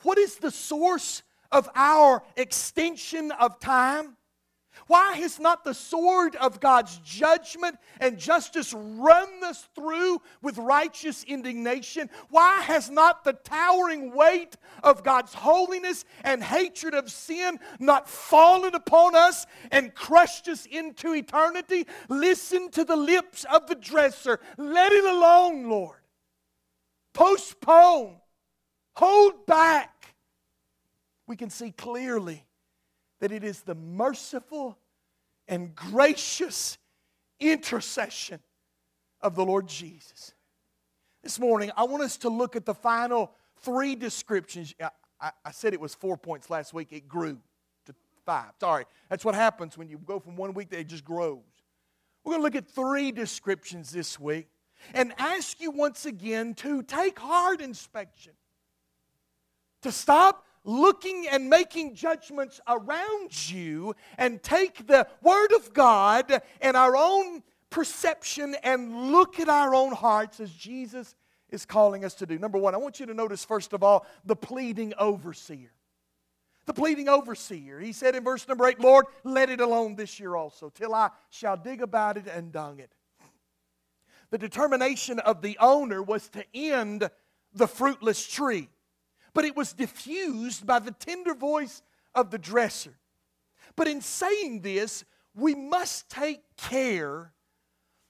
what 0.04 0.18
is 0.18 0.36
the 0.36 0.52
source 0.52 1.24
of 1.52 1.70
our 1.76 2.24
extension 2.36 3.32
of 3.32 3.60
time? 3.60 4.18
Why 4.86 5.16
has 5.18 5.40
not 5.40 5.64
the 5.64 5.74
sword 5.74 6.36
of 6.36 6.60
God's 6.60 6.98
judgment 7.00 7.78
and 8.00 8.18
justice 8.18 8.74
run 8.74 9.44
us 9.44 9.68
through 9.76 10.22
with 10.42 10.58
righteous 10.58 11.24
indignation? 11.24 12.10
Why 12.30 12.62
has 12.62 12.90
not 12.90 13.24
the 13.24 13.34
towering 13.34 14.14
weight 14.14 14.56
of 14.84 15.04
God's 15.04 15.34
holiness 15.34 16.06
and 16.24 16.44
hatred 16.44 16.94
of 16.94 17.12
sin 17.12 17.60
not 17.80 18.08
fallen 18.08 18.76
upon 18.76 19.16
us 19.16 19.46
and 19.72 19.94
crushed 19.94 20.48
us 20.48 20.66
into 20.66 21.14
eternity? 21.14 21.88
Listen 22.08 22.70
to 22.72 22.86
the 22.86 22.96
lips 22.96 23.46
of 23.52 23.68
the 23.68 23.76
dresser. 23.76 24.40
Let 24.58 24.92
it 24.94 25.06
alone, 25.06 25.70
Lord. 25.70 25.98
Postpone. 27.14 28.18
Hold 28.96 29.46
back. 29.46 30.16
We 31.28 31.36
can 31.36 31.50
see 31.50 31.72
clearly 31.72 32.47
that 33.20 33.32
it 33.32 33.44
is 33.44 33.62
the 33.62 33.76
merciful 33.76 34.78
and 35.48 35.76
gracious 35.76 36.78
intercession 37.40 38.40
of 39.22 39.36
the 39.36 39.46
Lord 39.46 39.68
Jesus. 39.68 40.34
This 41.24 41.40
morning, 41.40 41.72
I 41.76 41.84
want 41.84 42.04
us 42.04 42.18
to 42.18 42.30
look 42.30 42.56
at 42.56 42.66
the 42.66 42.74
final 42.74 43.32
three 43.62 43.96
descriptions. 43.96 44.74
I, 45.20 45.52
said 45.52 45.74
it 45.74 45.80
was 45.80 45.96
four 45.96 46.18
points 46.18 46.50
last 46.50 46.74
week, 46.74 46.90
it 46.92 47.08
grew 47.08 47.40
to 47.86 47.96
five. 48.26 48.52
Sorry, 48.60 48.86
that's 49.10 49.26
what 49.26 49.36
happens 49.36 49.78
when 49.78 49.90
you 49.90 49.98
go 49.98 50.20
from 50.20 50.36
one 50.36 50.54
week, 50.54 50.68
it 50.72 50.88
just 50.88 51.04
grows. 51.04 51.42
We're 52.24 52.34
going 52.34 52.42
to 52.42 52.44
look 52.44 52.56
at 52.56 52.70
three 52.70 53.12
descriptions 53.12 53.90
this 53.90 54.20
week 54.20 54.48
and 54.94 55.14
ask 55.18 55.60
you 55.60 55.72
once 55.72 56.06
again 56.06 56.54
to 56.56 56.84
take 56.84 57.18
hard 57.18 57.62
inspection, 57.62 58.34
to 59.82 59.92
stop 59.92 60.46
looking 60.68 61.26
and 61.32 61.50
making 61.50 61.96
judgments 61.96 62.60
around 62.68 63.50
you 63.50 63.96
and 64.18 64.44
take 64.44 64.86
the 64.86 65.08
Word 65.24 65.54
of 65.54 65.74
God 65.74 66.42
and 66.62 66.78
our 66.78 66.96
own 66.96 67.42
perception 67.70 68.56
and 68.64 69.12
look 69.12 69.40
at 69.40 69.50
our 69.50 69.74
own 69.74 69.94
hearts 69.94 70.40
as 70.40 70.52
Jesus 70.52 71.16
is 71.50 71.66
calling 71.66 72.04
us 72.04 72.14
to 72.16 72.26
do. 72.26 72.38
Number 72.38 72.58
one, 72.58 72.76
I 72.76 72.78
want 72.78 73.00
you 73.00 73.06
to 73.06 73.14
notice, 73.14 73.46
first 73.46 73.72
of 73.72 73.82
all, 73.82 74.06
the 74.26 74.36
pleading 74.36 74.94
overseer. 75.00 75.72
The 76.66 76.74
pleading 76.74 77.08
overseer. 77.08 77.80
He 77.80 77.94
said 77.94 78.14
in 78.14 78.26
verse 78.26 78.46
number 78.46 78.68
eight, 78.68 78.82
Lord, 78.82 79.06
let 79.24 79.50
it 79.50 79.62
alone 79.62 79.96
this 79.96 80.20
year 80.20 80.36
also, 80.36 80.70
till 80.70 80.94
I 80.94 81.12
shall 81.30 81.56
dig 81.56 81.82
about 81.82 82.18
it 82.18 82.28
and 82.28 82.52
dung 82.52 82.80
it. 82.80 82.92
The 84.32 84.38
determination 84.38 85.20
of 85.20 85.42
the 85.42 85.58
owner 85.62 86.04
was 86.04 86.28
to 86.30 86.44
end 86.54 87.10
the 87.54 87.68
fruitless 87.68 88.28
tree 88.28 88.68
but 89.38 89.46
it 89.46 89.56
was 89.56 89.72
diffused 89.72 90.66
by 90.66 90.80
the 90.80 90.90
tender 90.90 91.36
voice 91.36 91.84
of 92.16 92.32
the 92.32 92.40
dresser. 92.40 92.98
But 93.76 93.88
in 93.88 94.02
saying 94.02 94.62
this, 94.62 95.06
we 95.36 95.54
must 95.54 96.10
take 96.10 96.42
care 96.58 97.34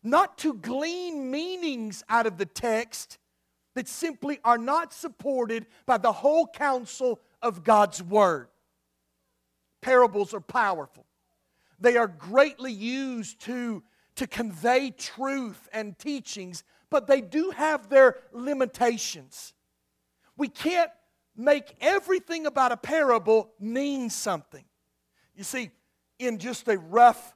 not 0.02 0.38
to 0.38 0.54
glean 0.54 1.30
meanings 1.30 2.02
out 2.08 2.28
of 2.28 2.38
the 2.38 2.46
text 2.46 3.18
that 3.76 3.90
simply 3.90 4.40
are 4.46 4.58
not 4.58 4.94
supported 4.94 5.66
by 5.86 5.98
the 5.98 6.14
whole 6.14 6.48
counsel 6.48 7.20
of 7.42 7.66
God's 7.66 8.02
Word. 8.02 8.48
Parables 9.82 10.34
are 10.34 10.40
powerful, 10.40 11.06
they 11.78 11.98
are 11.98 12.08
greatly 12.08 12.72
used 12.72 13.42
to, 13.42 13.84
to 14.16 14.28
convey 14.28 14.92
truth 14.92 15.68
and 15.74 16.00
teachings, 16.00 16.64
but 16.90 17.06
they 17.06 17.20
do 17.20 17.50
have 17.50 17.90
their 17.90 18.16
limitations. 18.32 19.54
We 20.38 20.48
can't 20.48 20.92
make 21.38 21.76
everything 21.80 22.46
about 22.46 22.72
a 22.72 22.78
parable 22.78 23.52
mean 23.60 24.10
something. 24.10 24.66
You 25.36 25.44
see, 25.44 25.70
in 26.20 26.40
just 26.40 26.68
a 26.68 26.78
rough 26.78 27.36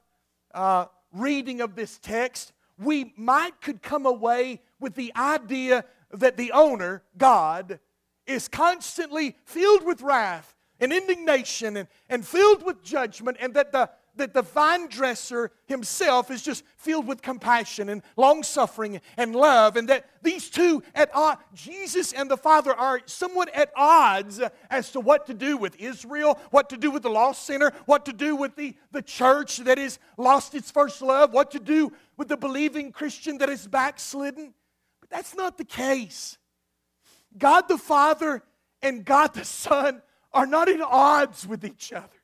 uh, 0.52 0.86
reading 1.12 1.60
of 1.60 1.76
this 1.76 1.98
text, 1.98 2.52
we 2.78 3.14
might 3.16 3.60
could 3.60 3.80
come 3.80 4.06
away 4.06 4.60
with 4.80 4.94
the 4.94 5.12
idea 5.14 5.84
that 6.10 6.36
the 6.36 6.52
owner, 6.52 7.02
God, 7.16 7.78
is 8.26 8.48
constantly 8.48 9.36
filled 9.44 9.84
with 9.84 10.02
wrath 10.02 10.56
and 10.80 10.92
indignation 10.92 11.76
and, 11.76 11.88
and 12.08 12.26
filled 12.26 12.64
with 12.64 12.82
judgment, 12.82 13.36
and 13.40 13.54
that 13.54 13.72
the 13.72 13.88
that 14.16 14.34
the 14.34 14.42
vine 14.42 14.88
dresser 14.88 15.50
himself 15.66 16.30
is 16.30 16.42
just 16.42 16.64
filled 16.76 17.06
with 17.06 17.22
compassion 17.22 17.88
and 17.88 18.02
long 18.16 18.42
suffering 18.42 19.00
and 19.16 19.34
love, 19.34 19.76
and 19.76 19.88
that 19.88 20.06
these 20.22 20.50
two 20.50 20.82
at 20.94 21.10
odds, 21.14 21.40
Jesus 21.54 22.12
and 22.12 22.30
the 22.30 22.36
Father, 22.36 22.72
are 22.74 23.00
somewhat 23.06 23.48
at 23.54 23.72
odds 23.74 24.40
as 24.70 24.90
to 24.92 25.00
what 25.00 25.26
to 25.26 25.34
do 25.34 25.56
with 25.56 25.80
Israel, 25.80 26.38
what 26.50 26.68
to 26.70 26.76
do 26.76 26.90
with 26.90 27.02
the 27.02 27.10
lost 27.10 27.44
sinner, 27.44 27.72
what 27.86 28.04
to 28.06 28.12
do 28.12 28.36
with 28.36 28.54
the, 28.56 28.74
the 28.92 29.02
church 29.02 29.58
that 29.58 29.78
has 29.78 29.98
lost 30.16 30.54
its 30.54 30.70
first 30.70 31.00
love, 31.02 31.32
what 31.32 31.50
to 31.52 31.58
do 31.58 31.92
with 32.16 32.28
the 32.28 32.36
believing 32.36 32.92
Christian 32.92 33.38
that 33.38 33.48
is 33.48 33.66
backslidden. 33.66 34.54
But 35.00 35.10
that's 35.10 35.34
not 35.34 35.58
the 35.58 35.64
case. 35.64 36.38
God 37.36 37.68
the 37.68 37.78
Father 37.78 38.42
and 38.82 39.04
God 39.04 39.34
the 39.34 39.44
Son 39.44 40.02
are 40.32 40.46
not 40.46 40.68
at 40.68 40.80
odds 40.80 41.46
with 41.46 41.64
each 41.64 41.92
other 41.92 42.21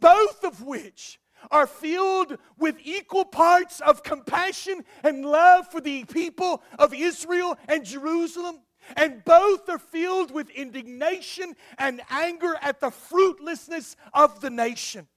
both 0.00 0.44
of 0.44 0.62
which 0.62 1.18
are 1.50 1.66
filled 1.66 2.38
with 2.58 2.76
equal 2.82 3.24
parts 3.24 3.80
of 3.80 4.02
compassion 4.02 4.84
and 5.02 5.24
love 5.24 5.68
for 5.70 5.80
the 5.80 6.04
people 6.04 6.62
of 6.78 6.94
Israel 6.94 7.56
and 7.68 7.84
Jerusalem. 7.84 8.60
And 8.96 9.24
both 9.24 9.68
are 9.68 9.78
filled 9.78 10.30
with 10.30 10.48
indignation 10.50 11.54
and 11.76 12.00
anger 12.08 12.56
at 12.62 12.80
the 12.80 12.90
fruitlessness 12.90 13.96
of 14.14 14.40
the 14.40 14.50
nation. 14.50 15.08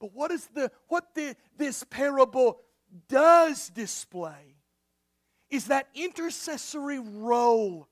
But 0.00 0.14
what 0.14 0.30
is 0.30 0.46
the 0.46 0.70
what 0.86 1.14
the, 1.14 1.36
this 1.58 1.84
parable 1.84 2.60
does 3.08 3.68
display 3.68 4.56
is 5.50 5.66
that 5.66 5.88
intercessory 5.94 6.98
role 6.98 7.88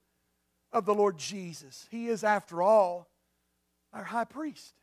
of 0.72 0.84
the 0.84 0.94
Lord 0.94 1.18
Jesus. 1.18 1.86
He 1.90 2.08
is, 2.08 2.22
after 2.22 2.62
all, 2.62 3.08
our 3.92 4.04
high 4.04 4.24
priest. 4.24 4.74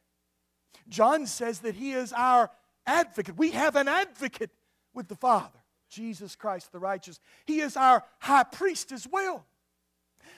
John 0.90 1.26
says 1.28 1.60
that 1.60 1.76
he 1.76 1.92
is 1.92 2.14
our 2.14 2.52
advocate. 2.86 3.38
We 3.38 3.52
have 3.52 3.76
an 3.76 3.88
advocate 3.88 4.52
with 4.94 5.08
the 5.08 5.16
Father, 5.16 5.60
Jesus 5.90 6.36
Christ 6.36 6.72
the 6.72 6.80
righteous. 6.80 7.20
He 7.46 7.60
is 7.60 7.78
our 7.78 8.04
high 8.20 8.44
priest 8.44 8.92
as 8.92 9.08
well. 9.08 9.46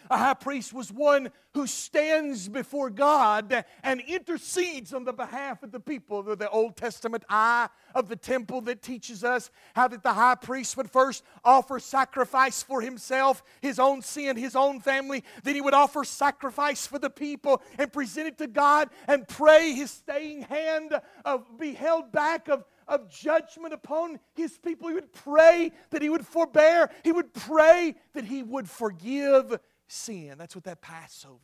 A 0.10 0.18
high 0.18 0.34
priest 0.34 0.74
was 0.74 0.92
one 0.92 1.32
who 1.54 1.66
stands 1.68 2.48
before 2.48 2.90
God 2.90 3.66
and 3.82 4.02
intercedes 4.02 4.94
on 4.94 5.04
the 5.04 5.14
behalf 5.14 5.64
of 5.64 5.72
the 5.72 5.80
people. 5.80 6.22
The 6.24 6.50
Old 6.50 6.76
Testament 6.76 7.24
eye 7.30 7.70
of 7.94 8.10
the 8.10 8.16
temple 8.16 8.62
that 8.62 8.82
teaches 8.82 9.24
us 9.24 9.50
how 9.74 9.88
that 9.88 10.04
the 10.04 10.14
high 10.14 10.36
priest 10.36 10.78
would 10.78 10.92
first 10.92 11.24
offer 11.44 11.80
sacrifice 11.80 12.62
for 12.62 12.82
himself, 12.82 13.42
his 13.62 13.80
own 13.80 14.02
sin, 14.02 14.38
his 14.38 14.56
own 14.56 14.80
family. 14.80 15.24
Then 15.44 15.56
he 15.56 15.62
would 15.62 15.74
offer 15.74 16.04
sacrifice 16.04 16.86
for 16.86 17.00
the 17.00 17.10
people 17.10 17.62
and 17.78 17.92
present 17.92 18.28
it 18.28 18.38
to 18.40 18.48
God 18.48 18.90
and 19.08 19.28
pray 19.28 19.74
his 19.74 19.92
staying 19.92 20.44
hand 20.44 20.94
of 21.24 21.58
be 21.58 21.74
held 21.74 22.12
back 22.12 22.48
of 22.48 22.66
of 22.88 23.10
judgment 23.10 23.74
upon 23.74 24.20
his 24.36 24.58
people. 24.58 24.90
He 24.90 24.94
would 24.94 25.12
pray 25.12 25.72
that 25.90 26.02
he 26.02 26.10
would 26.10 26.26
forbear. 26.26 26.92
He 27.04 27.12
would 27.12 27.34
pray 27.34 27.96
that 28.14 28.26
he 28.26 28.44
would 28.44 28.70
forgive 28.70 29.60
sin. 29.88 30.36
That's 30.38 30.56
what 30.56 30.64
that 30.66 30.82
Passover 30.82 31.40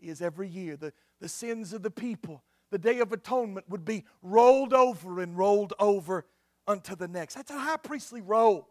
is 0.00 0.22
every 0.22 0.48
year. 0.48 0.76
The, 0.76 0.92
the 1.20 1.28
sins 1.28 1.72
of 1.72 1.82
the 1.82 1.90
people, 1.90 2.42
the 2.70 2.78
Day 2.78 3.00
of 3.00 3.12
Atonement 3.12 3.68
would 3.68 3.84
be 3.84 4.04
rolled 4.22 4.72
over 4.72 5.20
and 5.20 5.36
rolled 5.36 5.72
over 5.78 6.26
unto 6.66 6.96
the 6.96 7.08
next. 7.08 7.34
That's 7.34 7.50
a 7.50 7.58
high 7.58 7.76
priestly 7.76 8.20
role. 8.20 8.68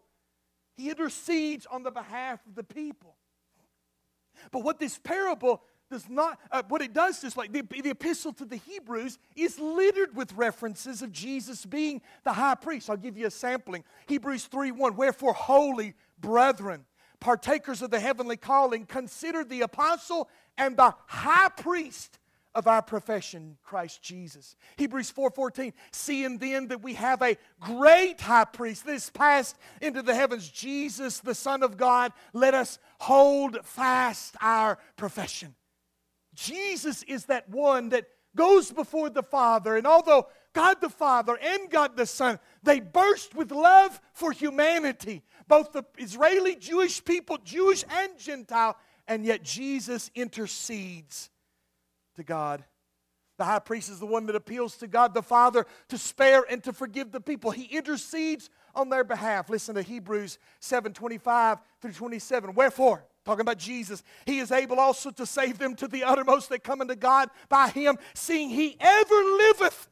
He 0.76 0.90
intercedes 0.90 1.66
on 1.66 1.82
the 1.82 1.90
behalf 1.90 2.40
of 2.46 2.54
the 2.54 2.64
people. 2.64 3.16
But 4.50 4.62
what 4.62 4.78
this 4.78 4.98
parable 4.98 5.62
does 5.90 6.08
not, 6.08 6.38
uh, 6.50 6.62
what 6.68 6.82
it 6.82 6.92
does 6.92 7.22
is 7.24 7.36
like 7.36 7.52
the, 7.52 7.62
the 7.62 7.90
epistle 7.90 8.32
to 8.34 8.44
the 8.44 8.56
Hebrews 8.56 9.18
is 9.36 9.58
littered 9.58 10.14
with 10.16 10.32
references 10.34 11.00
of 11.00 11.12
Jesus 11.12 11.64
being 11.64 12.02
the 12.24 12.32
high 12.32 12.56
priest. 12.56 12.90
I'll 12.90 12.96
give 12.96 13.16
you 13.16 13.26
a 13.26 13.30
sampling. 13.30 13.84
Hebrews 14.06 14.46
3 14.46 14.72
1. 14.72 14.96
Wherefore, 14.96 15.32
holy 15.32 15.94
brethren, 16.20 16.84
partakers 17.20 17.82
of 17.82 17.90
the 17.90 18.00
heavenly 18.00 18.36
calling, 18.36 18.86
consider 18.86 19.44
the 19.44 19.62
apostle 19.62 20.28
and 20.56 20.76
the 20.76 20.94
high 21.06 21.48
priest 21.48 22.18
of 22.54 22.66
our 22.66 22.80
profession, 22.80 23.58
Christ 23.62 24.02
Jesus. 24.02 24.56
Hebrews 24.78 25.10
4:14, 25.10 25.74
seeing 25.92 26.38
then 26.38 26.68
that 26.68 26.80
we 26.80 26.94
have 26.94 27.20
a 27.20 27.36
great 27.60 28.20
high 28.22 28.46
priest 28.46 28.86
that 28.86 28.94
is 28.94 29.10
passed 29.10 29.56
into 29.82 30.00
the 30.00 30.14
heavens, 30.14 30.48
Jesus, 30.48 31.20
the 31.20 31.34
Son 31.34 31.62
of 31.62 31.76
God, 31.76 32.14
let 32.32 32.54
us 32.54 32.78
hold 33.00 33.62
fast 33.64 34.36
our 34.40 34.78
profession. 34.96 35.54
Jesus 36.32 37.02
is 37.02 37.26
that 37.26 37.48
one 37.50 37.90
that 37.90 38.08
goes 38.34 38.72
before 38.72 39.10
the 39.10 39.22
Father, 39.22 39.76
and 39.76 39.86
although 39.86 40.28
God 40.54 40.80
the 40.80 40.88
Father 40.88 41.36
and 41.36 41.68
God 41.68 41.96
the 41.96 42.06
Son, 42.06 42.38
they 42.62 42.80
burst 42.80 43.34
with 43.34 43.50
love 43.50 44.00
for 44.14 44.32
humanity 44.32 45.22
both 45.48 45.72
the 45.72 45.84
Israeli 45.98 46.56
Jewish 46.56 47.04
people, 47.04 47.38
Jewish 47.44 47.84
and 47.90 48.18
Gentile, 48.18 48.76
and 49.06 49.24
yet 49.24 49.42
Jesus 49.42 50.10
intercedes 50.14 51.30
to 52.16 52.24
God. 52.24 52.64
The 53.38 53.44
high 53.44 53.58
priest 53.58 53.90
is 53.90 54.00
the 54.00 54.06
one 54.06 54.26
that 54.26 54.36
appeals 54.36 54.76
to 54.78 54.86
God 54.86 55.12
the 55.12 55.22
Father 55.22 55.66
to 55.88 55.98
spare 55.98 56.44
and 56.48 56.64
to 56.64 56.72
forgive 56.72 57.12
the 57.12 57.20
people. 57.20 57.50
He 57.50 57.64
intercedes 57.64 58.48
on 58.74 58.88
their 58.88 59.04
behalf. 59.04 59.50
Listen 59.50 59.74
to 59.74 59.82
Hebrews 59.82 60.38
7 60.60 60.92
25 60.92 61.58
through 61.82 61.92
27. 61.92 62.54
Wherefore, 62.54 63.04
talking 63.24 63.42
about 63.42 63.58
Jesus, 63.58 64.02
he 64.24 64.38
is 64.38 64.52
able 64.52 64.80
also 64.80 65.10
to 65.10 65.26
save 65.26 65.58
them 65.58 65.74
to 65.76 65.86
the 65.86 66.04
uttermost 66.04 66.48
that 66.48 66.64
come 66.64 66.80
unto 66.80 66.94
God 66.94 67.28
by 67.48 67.68
him, 67.68 67.98
seeing 68.14 68.48
he 68.48 68.76
ever 68.80 69.14
liveth 69.14 69.88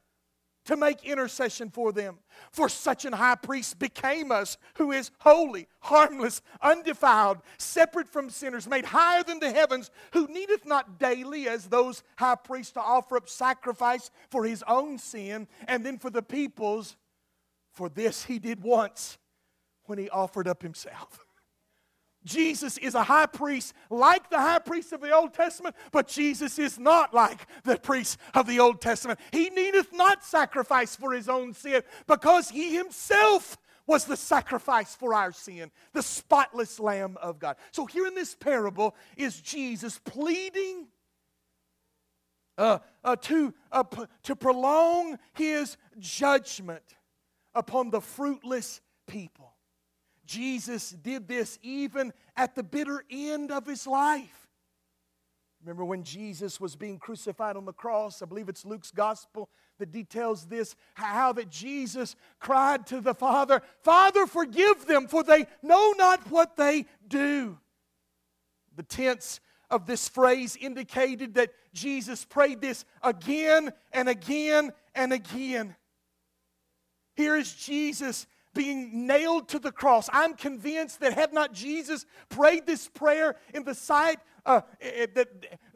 to 0.65 0.77
make 0.77 1.05
intercession 1.05 1.71
for 1.71 1.93
them. 1.93 2.19
For 2.51 2.69
such 2.69 3.05
an 3.05 3.13
high 3.13 3.35
priest 3.37 3.79
became 3.79 4.33
us, 4.33 4.57
who 4.77 4.93
is 4.93 5.11
holy, 5.19 5.69
harmless, 5.81 6.43
undefiled, 6.63 7.39
separate 7.59 8.09
from 8.09 8.31
sinners, 8.31 8.69
made 8.69 8.87
higher 8.87 9.23
than 9.23 9.41
the 9.41 9.53
heavens, 9.53 9.91
who 10.13 10.27
needeth 10.29 10.67
not 10.67 10.99
daily, 10.99 11.49
as 11.49 11.67
those 11.67 12.03
high 12.17 12.37
priests, 12.37 12.73
to 12.73 12.81
offer 12.81 13.17
up 13.17 13.29
sacrifice 13.29 14.11
for 14.31 14.45
his 14.45 14.65
own 14.67 14.99
sin 14.99 15.47
and 15.69 15.85
then 15.85 15.99
for 15.99 16.11
the 16.11 16.23
people's. 16.23 16.97
For 17.73 17.89
this 17.89 18.25
he 18.25 18.39
did 18.39 18.63
once 18.63 19.19
when 19.85 19.99
he 19.99 20.09
offered 20.09 20.49
up 20.49 20.63
himself. 20.63 21.24
Jesus 22.25 22.79
is 22.79 22.95
a 22.95 23.03
high 23.03 23.27
priest 23.27 23.75
like 23.91 24.31
the 24.31 24.39
high 24.39 24.59
priest 24.59 24.93
of 24.93 25.01
the 25.01 25.13
Old 25.13 25.35
Testament, 25.35 25.77
but 25.93 26.09
Jesus 26.09 26.59
is 26.59 26.79
not 26.79 27.13
like 27.13 27.47
the 27.65 27.77
priest 27.77 28.19
of 28.35 28.47
the 28.47 28.61
Old 28.61 28.81
Testament. 28.81 29.21
He 29.31 29.51
needeth 29.51 29.93
not 29.93 30.25
sacrifice 30.25 30.97
for 30.97 31.13
his 31.13 31.29
own 31.29 31.53
sin 31.53 31.83
because 32.07 32.49
he 32.49 32.75
himself 32.75 33.59
was 33.87 34.07
the 34.07 34.17
sacrifice 34.17 34.95
for 34.95 35.13
our 35.13 35.33
sin, 35.33 35.71
the 35.93 36.03
spotless 36.03 36.81
Lamb 36.81 37.19
of 37.21 37.39
God. 37.39 37.57
So, 37.71 37.85
here 37.85 38.07
in 38.07 38.15
this 38.15 38.35
parable 38.35 38.97
is 39.17 39.41
Jesus 39.41 40.01
pleading 40.05 40.87
uh, 42.57 42.79
uh, 43.03 43.17
to, 43.17 43.53
uh, 43.73 43.83
p- 43.83 44.05
to 44.23 44.37
prolong 44.37 45.19
his 45.35 45.77
judgment 45.99 46.83
upon 47.55 47.91
the 47.91 48.01
fruitless 48.01 48.81
people. 49.07 49.54
Jesus 50.27 50.91
did 50.91 51.29
this 51.29 51.59
even 51.63 52.13
at 52.37 52.55
the 52.55 52.63
bitter 52.63 53.05
end 53.11 53.51
of 53.51 53.67
his 53.67 53.87
life. 53.87 54.49
Remember 55.63 55.85
when 55.85 56.03
Jesus 56.03 56.61
was 56.61 56.77
being 56.77 56.99
crucified 56.99 57.57
on 57.57 57.65
the 57.65 57.73
cross? 57.73 58.21
I 58.21 58.27
believe 58.27 58.51
it's 58.51 58.67
Luke's 58.67 58.91
gospel 58.91 59.49
that 59.79 59.91
details 59.91 60.45
this 60.47 60.77
how 60.93 61.33
that 61.33 61.49
Jesus 61.49 62.17
cried 62.39 62.87
to 62.89 63.01
the 63.01 63.15
Father, 63.15 63.63
Father, 63.83 64.27
forgive 64.27 64.87
them, 64.87 65.09
for 65.09 65.23
they 65.23 65.47
know 65.63 65.95
not 65.97 66.31
what 66.31 66.57
they 66.57 66.85
do. 67.09 67.59
The 68.77 68.83
tense 68.83 69.41
of 69.71 69.87
this 69.87 70.07
phrase 70.07 70.57
indicated 70.61 71.35
that 71.35 71.53
Jesus 71.73 72.25
prayed 72.27 72.61
this 72.61 72.85
again 73.03 73.73
and 73.93 74.09
again 74.09 74.71
and 74.95 75.13
again. 75.15 75.75
Here 77.17 77.37
is 77.37 77.55
Jesus 77.55 78.27
being 78.55 79.07
nailed 79.07 79.49
to 79.49 79.59
the 79.59 79.73
cross. 79.73 80.09
I'm 80.13 80.35
convinced 80.35 81.01
that 81.01 81.15
had 81.15 81.33
not 81.33 81.53
Jesus 81.53 82.07
prayed 82.29 82.67
this 82.67 82.89
prayer 82.89 83.37
in 83.53 83.65
the 83.65 83.75
sight 83.75 84.19
uh, 84.47 84.61
the, 84.81 85.27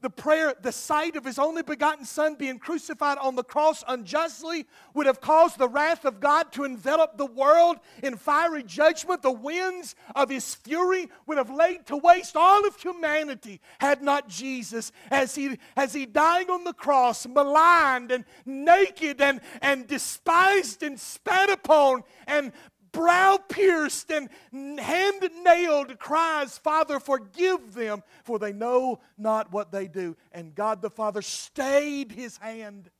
the 0.01 0.11
prayer, 0.11 0.55
the 0.61 0.73
sight 0.73 1.17
of 1.17 1.25
his 1.25 1.39
only 1.39 1.63
begotten 1.63 2.05
Son 2.05 2.35
being 2.35 2.59
crucified 2.59 3.19
on 3.19 3.35
the 3.35 3.43
cross 3.43 3.83
unjustly 3.89 4.67
would 4.95 5.07
have 5.07 5.21
caused 5.21 5.59
the 5.59 5.69
wrath 5.69 6.05
of 6.05 6.21
God 6.21 6.53
to 6.53 6.65
envelop 6.65 7.17
the 7.17 7.27
world 7.27 7.79
in 8.03 8.17
fiery 8.17 8.63
judgment. 8.63 9.23
The 9.23 9.33
winds 9.33 9.95
of 10.15 10.29
his 10.29 10.55
fury 10.55 11.09
would 11.27 11.39
have 11.39 11.51
laid 11.51 11.87
to 11.87 11.97
waste 11.97 12.37
all 12.37 12.67
of 12.67 12.77
humanity 12.77 13.61
had 13.81 14.03
not 14.03 14.29
Jesus, 14.29 14.93
as 15.11 15.35
he, 15.35 15.59
as 15.77 15.95
he 15.95 16.07
dying 16.07 16.51
on 16.51 16.65
the 16.65 16.75
cross, 16.75 17.27
maligned 17.27 18.13
and 18.13 18.25
naked 18.45 19.21
and, 19.21 19.41
and 19.63 19.87
despised 19.87 20.83
and 20.83 20.99
spat 21.01 21.51
upon 21.51 22.03
and 22.27 22.53
brow 22.93 23.39
pierced 23.49 24.11
and 24.11 24.29
hand 24.53 25.31
nailed 25.43 25.99
cries, 25.99 26.59
Father, 26.59 27.01
forgive 27.01 27.75
them, 27.75 28.03
for 28.25 28.39
they 28.39 28.53
know 28.53 29.01
not 29.17 29.53
what 29.53 29.73
they 29.73 29.89
do. 29.89 30.17
And 30.33 30.55
God 30.55 30.83
the 30.83 30.91
Father 30.91 31.23
stayed 31.23 32.13
his 32.13 32.37
hand. 32.39 32.91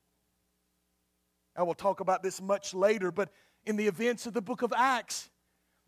I 1.57 1.63
will 1.63 1.75
talk 1.75 2.01
about 2.01 2.23
this 2.23 2.41
much 2.41 2.73
later, 2.73 3.11
but 3.11 3.31
in 3.67 3.77
the 3.77 3.89
events 3.89 4.27
of 4.27 4.33
the 4.33 4.41
book 4.41 4.63
of 4.63 4.73
Acts, 4.77 5.29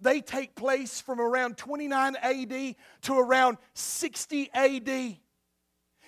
they 0.01 0.21
take 0.21 0.55
place 0.55 1.01
from 1.01 1.21
around 1.21 1.57
29 1.59 2.17
AD 2.17 2.75
to 3.03 3.19
around 3.19 3.59
60 3.75 4.51
AD. 4.53 5.19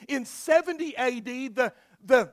In 0.08 0.24
70 0.24 0.96
AD, 0.96 1.24
the, 1.24 1.72
the, 2.04 2.32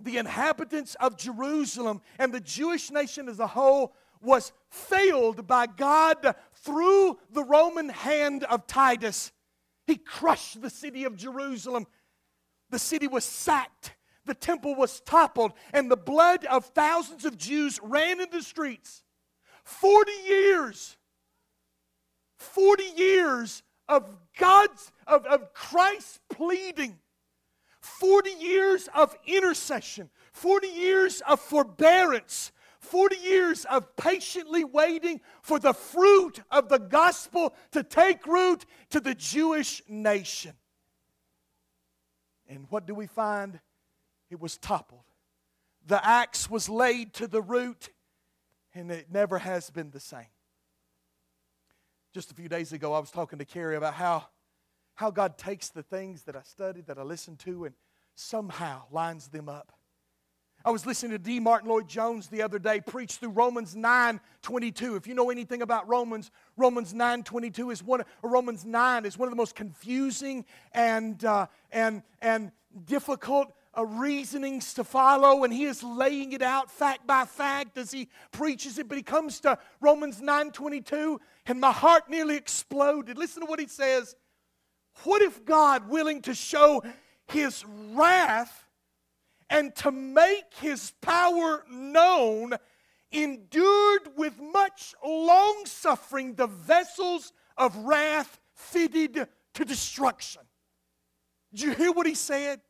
the 0.00 0.18
inhabitants 0.18 0.96
of 0.96 1.16
Jerusalem 1.16 2.02
and 2.18 2.34
the 2.34 2.40
Jewish 2.40 2.90
nation 2.90 3.28
as 3.28 3.38
a 3.38 3.46
whole 3.46 3.94
was 4.20 4.52
failed 4.68 5.46
by 5.46 5.66
God 5.66 6.34
through 6.54 7.18
the 7.30 7.44
Roman 7.44 7.88
hand 7.88 8.44
of 8.44 8.66
Titus. 8.66 9.32
He 9.86 9.96
crushed 9.96 10.60
the 10.60 10.70
city 10.70 11.04
of 11.04 11.16
Jerusalem. 11.16 11.86
The 12.70 12.78
city 12.78 13.08
was 13.08 13.24
sacked, 13.24 13.94
the 14.24 14.34
temple 14.34 14.76
was 14.76 15.00
toppled, 15.00 15.52
and 15.72 15.90
the 15.90 15.96
blood 15.96 16.44
of 16.44 16.66
thousands 16.66 17.24
of 17.24 17.36
Jews 17.36 17.80
ran 17.82 18.20
in 18.20 18.30
the 18.30 18.42
streets. 18.42 19.02
40 19.64 20.12
years, 20.28 20.96
40 22.38 22.84
years 22.96 23.62
of 23.88 24.08
God's, 24.38 24.92
of, 25.06 25.26
of 25.26 25.52
Christ's 25.52 26.20
pleading, 26.30 26.98
40 27.80 28.30
years 28.30 28.88
of 28.94 29.16
intercession, 29.26 30.10
40 30.32 30.68
years 30.68 31.22
of 31.26 31.40
forbearance, 31.40 32.52
40 32.80 33.16
years 33.16 33.64
of 33.66 33.94
patiently 33.96 34.64
waiting 34.64 35.20
for 35.42 35.58
the 35.58 35.74
fruit 35.74 36.40
of 36.50 36.68
the 36.68 36.78
gospel 36.78 37.54
to 37.72 37.82
take 37.82 38.26
root 38.26 38.64
to 38.90 39.00
the 39.00 39.14
Jewish 39.14 39.82
nation. 39.88 40.52
And 42.48 42.66
what 42.70 42.86
do 42.86 42.94
we 42.94 43.06
find? 43.06 43.60
It 44.30 44.40
was 44.40 44.56
toppled. 44.56 45.04
The 45.86 46.04
axe 46.04 46.50
was 46.50 46.68
laid 46.68 47.14
to 47.14 47.26
the 47.26 47.42
root, 47.42 47.90
and 48.74 48.90
it 48.90 49.08
never 49.10 49.38
has 49.38 49.70
been 49.70 49.90
the 49.90 50.00
same. 50.00 50.26
Just 52.12 52.32
a 52.32 52.34
few 52.34 52.48
days 52.48 52.72
ago, 52.72 52.92
I 52.92 52.98
was 52.98 53.10
talking 53.10 53.38
to 53.38 53.44
Carrie 53.44 53.76
about 53.76 53.94
how, 53.94 54.26
how 54.94 55.10
God 55.10 55.38
takes 55.38 55.68
the 55.68 55.82
things 55.82 56.22
that 56.24 56.34
I 56.34 56.42
study, 56.42 56.80
that 56.82 56.98
I 56.98 57.02
listen 57.02 57.36
to, 57.38 57.66
and 57.66 57.74
somehow 58.14 58.82
lines 58.90 59.28
them 59.28 59.48
up. 59.48 59.72
I 60.62 60.70
was 60.70 60.84
listening 60.84 61.12
to 61.12 61.18
D. 61.18 61.40
Martyn 61.40 61.70
Lloyd-Jones 61.70 62.28
the 62.28 62.42
other 62.42 62.58
day 62.58 62.80
preach 62.80 63.12
through 63.12 63.30
Romans 63.30 63.74
9 63.74 64.20
22. 64.42 64.96
If 64.96 65.06
you 65.06 65.14
know 65.14 65.30
anything 65.30 65.62
about 65.62 65.88
Romans, 65.88 66.30
Romans 66.58 66.92
9 66.92 67.22
22 67.22 67.70
is 67.70 67.82
one, 67.82 68.02
Romans 68.22 68.66
9 68.66 69.06
is 69.06 69.16
one 69.16 69.26
of 69.26 69.30
the 69.30 69.36
most 69.36 69.54
confusing 69.54 70.44
and, 70.72 71.24
uh, 71.24 71.46
and, 71.72 72.02
and 72.20 72.52
difficult 72.84 73.54
uh, 73.76 73.86
reasonings 73.86 74.74
to 74.74 74.84
follow, 74.84 75.44
and 75.44 75.52
he 75.52 75.64
is 75.64 75.82
laying 75.82 76.32
it 76.32 76.42
out 76.42 76.70
fact 76.70 77.06
by 77.06 77.24
fact 77.24 77.78
as 77.78 77.90
he 77.90 78.08
preaches 78.30 78.78
it. 78.78 78.86
But 78.86 78.98
he 78.98 79.02
comes 79.02 79.40
to 79.40 79.58
Romans 79.80 80.20
9 80.20 80.50
22, 80.50 81.18
and 81.46 81.58
my 81.58 81.72
heart 81.72 82.10
nearly 82.10 82.36
exploded. 82.36 83.16
Listen 83.16 83.40
to 83.40 83.46
what 83.46 83.60
he 83.60 83.66
says. 83.66 84.14
What 85.04 85.22
if 85.22 85.42
God, 85.46 85.88
willing 85.88 86.20
to 86.22 86.34
show 86.34 86.82
his 87.28 87.64
wrath, 87.92 88.66
and 89.50 89.74
to 89.74 89.90
make 89.90 90.54
his 90.60 90.92
power 91.02 91.64
known, 91.68 92.54
endured 93.10 94.16
with 94.16 94.40
much 94.40 94.94
long 95.04 95.66
suffering 95.66 96.34
the 96.34 96.46
vessels 96.46 97.32
of 97.56 97.76
wrath 97.76 98.40
fitted 98.54 99.26
to 99.54 99.64
destruction. 99.64 100.42
Did 101.52 101.62
you 101.62 101.74
hear 101.74 101.92
what 101.92 102.06
he 102.06 102.14
said? 102.14 102.60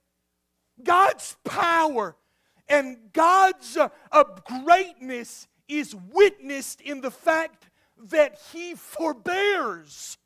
God's 0.82 1.36
power 1.44 2.16
and 2.66 2.96
God's 3.12 3.76
uh, 3.76 4.24
greatness 4.64 5.46
is 5.68 5.94
witnessed 5.94 6.80
in 6.80 7.02
the 7.02 7.10
fact 7.10 7.68
that 8.04 8.40
he 8.52 8.74
forbears 8.74 10.16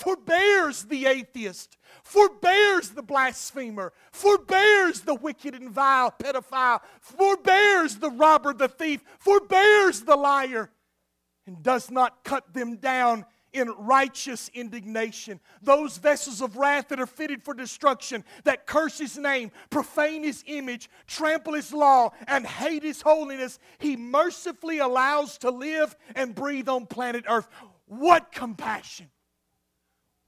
forbears 0.00 0.84
the 0.84 1.06
atheist, 1.06 1.76
forbears 2.02 2.90
the 2.90 3.02
blasphemer, 3.02 3.92
forbears 4.12 5.02
the 5.02 5.14
wicked 5.14 5.54
and 5.54 5.70
vile 5.70 6.10
pedophile, 6.10 6.80
forbears 7.00 7.96
the 7.96 8.10
robber, 8.10 8.54
the 8.54 8.68
thief, 8.68 9.02
forbears 9.18 10.02
the 10.02 10.16
liar, 10.16 10.70
and 11.46 11.62
does 11.62 11.90
not 11.90 12.24
cut 12.24 12.54
them 12.54 12.76
down 12.76 13.26
in 13.52 13.68
righteous 13.78 14.48
indignation. 14.54 15.38
Those 15.60 15.98
vessels 15.98 16.40
of 16.40 16.56
wrath 16.56 16.88
that 16.88 17.00
are 17.00 17.06
fitted 17.06 17.42
for 17.42 17.52
destruction, 17.52 18.24
that 18.44 18.66
curse 18.66 18.98
his 18.98 19.18
name, 19.18 19.50
profane 19.68 20.22
his 20.22 20.42
image, 20.46 20.88
trample 21.06 21.54
his 21.54 21.72
law, 21.72 22.10
and 22.26 22.46
hate 22.46 22.84
his 22.84 23.02
holiness, 23.02 23.58
he 23.78 23.96
mercifully 23.96 24.78
allows 24.78 25.36
to 25.38 25.50
live 25.50 25.94
and 26.14 26.34
breathe 26.34 26.68
on 26.68 26.86
planet 26.86 27.24
earth. 27.28 27.48
What 27.86 28.32
compassion! 28.32 29.10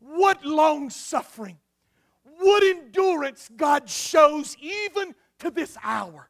What 0.05 0.45
long 0.45 0.91
suffering, 0.91 1.59
what 2.39 2.63
endurance 2.65 3.49
God 3.57 3.89
shows 3.89 4.57
even 4.61 5.15
to 5.39 5.51
this 5.51 5.77
hour. 5.83 6.29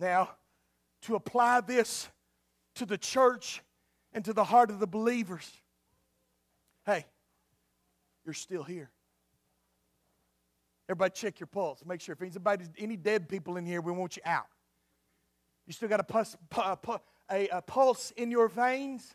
Now, 0.00 0.30
to 1.02 1.14
apply 1.14 1.60
this 1.60 2.08
to 2.74 2.86
the 2.86 2.98
church 2.98 3.62
and 4.12 4.24
to 4.24 4.32
the 4.32 4.44
heart 4.44 4.70
of 4.70 4.80
the 4.80 4.86
believers, 4.86 5.48
hey, 6.86 7.06
you're 8.24 8.34
still 8.34 8.64
here. 8.64 8.90
Everybody 10.88 11.12
check 11.14 11.38
your 11.38 11.46
pulse. 11.46 11.84
Make 11.84 12.00
sure 12.00 12.14
if 12.14 12.22
anybody, 12.22 12.64
any 12.78 12.96
dead 12.96 13.28
people 13.28 13.56
in 13.58 13.66
here, 13.66 13.80
we 13.80 13.92
want 13.92 14.16
you 14.16 14.22
out. 14.24 14.46
You 15.66 15.72
still 15.72 15.88
got 15.88 16.00
a, 16.00 16.04
pus, 16.04 16.36
a, 17.30 17.48
a 17.48 17.62
pulse 17.62 18.10
in 18.16 18.30
your 18.30 18.48
veins. 18.48 19.14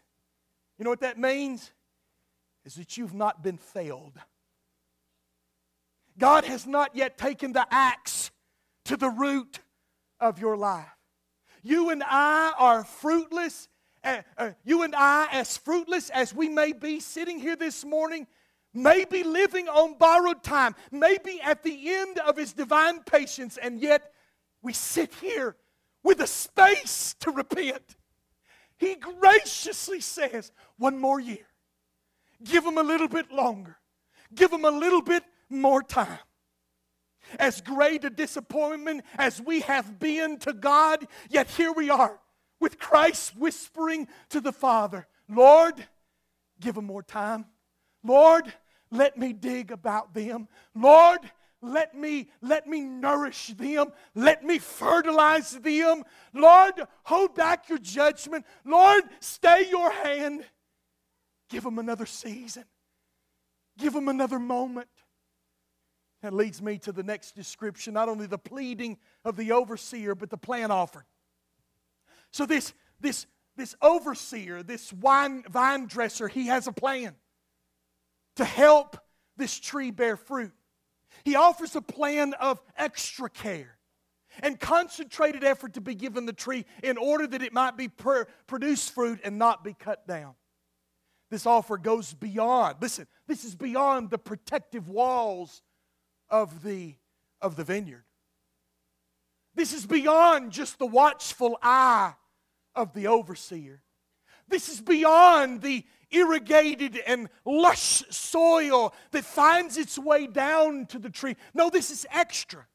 You 0.78 0.84
know 0.84 0.92
what 0.92 1.02
that 1.02 1.18
means? 1.18 1.72
Is 2.66 2.76
that 2.76 2.98
you've 2.98 3.14
not 3.14 3.44
been 3.44 3.58
failed. 3.58 4.18
God 6.18 6.46
has 6.46 6.68
not 6.68 6.96
yet 6.96 7.18
taken 7.18 7.54
the 7.54 7.66
axe 7.72 8.32
to 8.86 8.98
the 8.98 9.10
root 9.10 9.60
of 10.20 10.40
your 10.40 10.56
life. 10.56 10.86
You 11.64 11.90
and 11.90 12.04
I 12.06 12.54
are 12.58 12.84
fruitless. 12.84 13.68
Uh, 14.04 14.22
uh, 14.38 14.52
you 14.64 14.84
and 14.84 14.94
I, 14.96 15.28
as 15.32 15.58
fruitless 15.58 16.10
as 16.10 16.34
we 16.34 16.50
may 16.50 16.74
be 16.74 17.00
sitting 17.00 17.40
here 17.40 17.56
this 17.56 17.86
morning, 17.86 18.28
may 18.74 19.06
be 19.06 19.24
living 19.24 19.68
on 19.70 19.98
borrowed 19.98 20.44
time, 20.44 20.76
maybe 20.92 21.40
at 21.42 21.64
the 21.64 21.94
end 21.94 22.20
of 22.20 22.38
His 22.38 22.54
divine 22.54 23.02
patience, 23.04 23.58
and 23.58 23.80
yet 23.80 24.12
we 24.62 24.74
sit 24.74 25.14
here 25.16 25.56
with 26.04 26.20
a 26.20 26.28
space 26.28 27.16
to 27.22 27.32
repent. 27.32 27.96
He 28.78 28.96
graciously 28.96 30.02
says, 30.02 30.52
One 30.78 31.00
more 31.00 31.20
year. 31.20 31.46
Give 32.44 32.64
them 32.64 32.78
a 32.78 32.84
little 32.84 33.08
bit 33.08 33.32
longer. 33.32 33.78
Give 34.34 34.52
them 34.52 34.66
a 34.66 34.72
little 34.72 35.02
bit 35.02 35.24
more 35.50 35.82
time. 35.82 36.20
As 37.40 37.62
great 37.62 38.04
a 38.04 38.10
disappointment 38.10 39.04
as 39.18 39.42
we 39.42 39.62
have 39.62 40.00
been 40.00 40.38
to 40.40 40.54
God, 40.54 41.08
yet 41.30 41.50
here 41.50 41.72
we 41.72 41.90
are 41.90 42.20
with 42.64 42.80
Christ 42.80 43.36
whispering 43.38 44.08
to 44.30 44.40
the 44.40 44.54
Father, 44.54 45.06
Lord, 45.28 45.86
give 46.62 46.76
them 46.76 46.86
more 46.86 47.04
time. 47.04 47.46
Lord, 48.04 48.54
let 48.90 49.18
me 49.18 49.34
dig 49.34 49.72
about 49.72 50.14
them. 50.14 50.48
Lord, 50.74 51.20
let 51.62 51.94
me 51.94 52.30
let 52.42 52.68
me 52.68 52.82
nourish 52.82 53.48
them 53.58 53.88
let 54.16 54.44
me 54.44 54.60
fertilize 54.60 55.52
them 55.62 56.04
lord 56.34 56.74
hold 57.06 57.34
back 57.36 57.70
your 57.70 57.78
judgment 57.78 58.46
lord 58.66 59.02
stay 59.22 59.70
your 59.70 59.90
hand 59.90 60.44
Give 61.54 61.64
them 61.64 61.78
another 61.78 62.08
season. 62.08 62.64
Give 63.78 63.94
them 63.94 64.10
another 64.10 64.40
moment. 64.40 64.88
That 66.24 66.34
leads 66.34 66.64
me 66.64 66.80
to 66.80 66.92
the 66.92 67.04
next 67.04 67.36
description 67.36 67.94
not 67.94 68.10
only 68.10 68.26
the 68.26 68.40
pleading 68.40 68.98
of 69.24 69.38
the 69.38 69.52
overseer, 69.52 70.16
but 70.16 70.32
the 70.32 70.38
plan 70.38 70.72
offered. 70.72 71.04
So, 72.32 72.48
this, 72.48 72.74
this, 73.00 73.28
this 73.56 73.76
overseer, 73.84 74.64
this 74.64 74.92
wine, 74.92 75.44
vine 75.48 75.86
dresser, 75.86 76.28
he 76.28 76.48
has 76.48 76.66
a 76.66 76.72
plan 76.72 77.14
to 78.38 78.46
help 78.46 78.98
this 79.38 79.60
tree 79.60 79.92
bear 79.92 80.18
fruit. 80.18 80.54
He 81.24 81.36
offers 81.36 81.76
a 81.76 81.82
plan 81.82 82.34
of 82.34 82.60
extra 82.76 83.30
care 83.30 83.78
and 84.42 84.60
concentrated 84.60 85.44
effort 85.44 85.74
to 85.74 85.82
be 85.82 85.94
given 85.94 86.26
the 86.26 86.34
tree 86.34 86.66
in 86.82 86.98
order 86.98 87.28
that 87.28 87.44
it 87.44 87.54
might 87.54 87.78
be 87.78 87.90
per- 87.90 88.26
produce 88.48 88.90
fruit 88.90 89.20
and 89.24 89.38
not 89.38 89.64
be 89.64 89.76
cut 89.76 90.08
down. 90.08 90.34
This 91.34 91.48
offer 91.48 91.80
goes 91.80 92.14
beyond, 92.14 92.76
listen, 92.80 93.08
this 93.26 93.44
is 93.44 93.56
beyond 93.56 94.12
the 94.12 94.20
protective 94.20 94.88
walls 94.88 95.64
of 96.30 96.62
the, 96.62 96.94
of 97.42 97.56
the 97.56 97.64
vineyard. 97.64 98.04
This 99.56 99.74
is 99.74 99.88
beyond 99.88 100.52
just 100.52 100.78
the 100.78 100.86
watchful 100.86 101.58
eye 101.64 102.14
of 102.76 102.94
the 102.94 103.08
overseer. 103.08 103.82
This 104.48 104.70
is 104.70 104.80
beyond 104.80 105.64
the 105.64 105.84
irrigated 106.12 107.02
and 107.08 107.28
lush 107.46 108.04
soil 108.12 108.94
that 109.10 109.26
finds 109.26 109.76
its 109.80 109.98
way 109.98 110.28
down 110.28 110.86
to 110.86 111.00
the 111.00 111.10
tree. 111.10 111.36
No, 111.56 111.72
this 111.72 111.90
is 111.90 112.06
extra. 112.12 112.68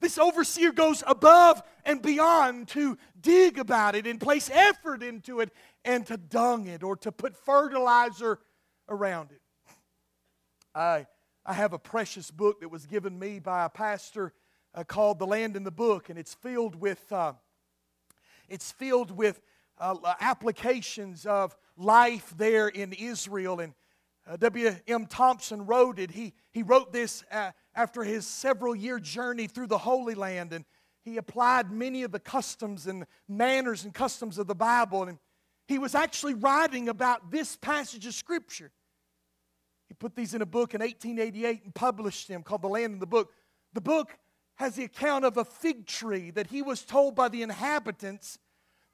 This 0.00 0.16
overseer 0.16 0.72
goes 0.72 1.02
above 1.06 1.62
and 1.84 2.00
beyond 2.00 2.68
to 2.68 2.96
dig 3.20 3.58
about 3.58 3.94
it 3.94 4.06
and 4.06 4.20
place 4.20 4.48
effort 4.50 5.02
into 5.02 5.40
it 5.40 5.50
and 5.84 6.06
to 6.06 6.16
dung 6.16 6.66
it 6.66 6.82
or 6.82 6.96
to 6.96 7.12
put 7.12 7.36
fertilizer 7.36 8.38
around 8.88 9.30
it. 9.32 9.40
I, 10.74 11.06
I 11.44 11.54
have 11.54 11.72
a 11.72 11.78
precious 11.78 12.30
book 12.30 12.60
that 12.60 12.68
was 12.68 12.86
given 12.86 13.18
me 13.18 13.38
by 13.38 13.64
a 13.64 13.68
pastor 13.68 14.32
uh, 14.74 14.84
called 14.84 15.18
The 15.18 15.26
Land 15.26 15.56
in 15.56 15.64
the 15.64 15.70
Book, 15.70 16.10
and 16.10 16.18
it's 16.18 16.34
filled 16.34 16.76
with, 16.76 17.10
uh, 17.12 17.32
it's 18.48 18.70
filled 18.72 19.10
with 19.10 19.40
uh, 19.78 19.96
applications 20.20 21.26
of 21.26 21.56
life 21.76 22.34
there 22.36 22.68
in 22.68 22.92
Israel. 22.92 23.60
And 23.60 23.74
uh, 24.26 24.36
W.M. 24.36 25.06
Thomson 25.06 25.66
wrote 25.66 25.98
it. 25.98 26.10
He, 26.10 26.34
he 26.52 26.62
wrote 26.62 26.92
this 26.92 27.24
uh, 27.30 27.52
after 27.74 28.04
his 28.04 28.26
several 28.26 28.74
year 28.76 28.98
journey 29.00 29.46
through 29.46 29.68
the 29.68 29.78
Holy 29.78 30.14
Land, 30.14 30.52
and 30.52 30.64
he 31.02 31.16
applied 31.16 31.70
many 31.70 32.02
of 32.02 32.12
the 32.12 32.20
customs 32.20 32.86
and 32.86 33.06
manners 33.26 33.84
and 33.84 33.94
customs 33.94 34.36
of 34.36 34.46
the 34.46 34.54
Bible. 34.54 35.04
And 35.04 35.18
he 35.68 35.78
was 35.78 35.94
actually 35.94 36.32
writing 36.32 36.88
about 36.88 37.30
this 37.30 37.56
passage 37.56 38.06
of 38.06 38.14
Scripture. 38.14 38.72
He 39.86 39.94
put 39.94 40.16
these 40.16 40.32
in 40.32 40.40
a 40.40 40.46
book 40.46 40.74
in 40.74 40.80
1888 40.80 41.62
and 41.64 41.74
published 41.74 42.26
them 42.26 42.42
called 42.42 42.62
The 42.62 42.68
Land 42.68 42.94
in 42.94 42.98
the 42.98 43.06
Book. 43.06 43.30
The 43.74 43.82
book 43.82 44.16
has 44.56 44.76
the 44.76 44.84
account 44.84 45.26
of 45.26 45.36
a 45.36 45.44
fig 45.44 45.86
tree 45.86 46.30
that 46.30 46.46
he 46.46 46.62
was 46.62 46.82
told 46.82 47.14
by 47.14 47.28
the 47.28 47.42
inhabitants 47.42 48.38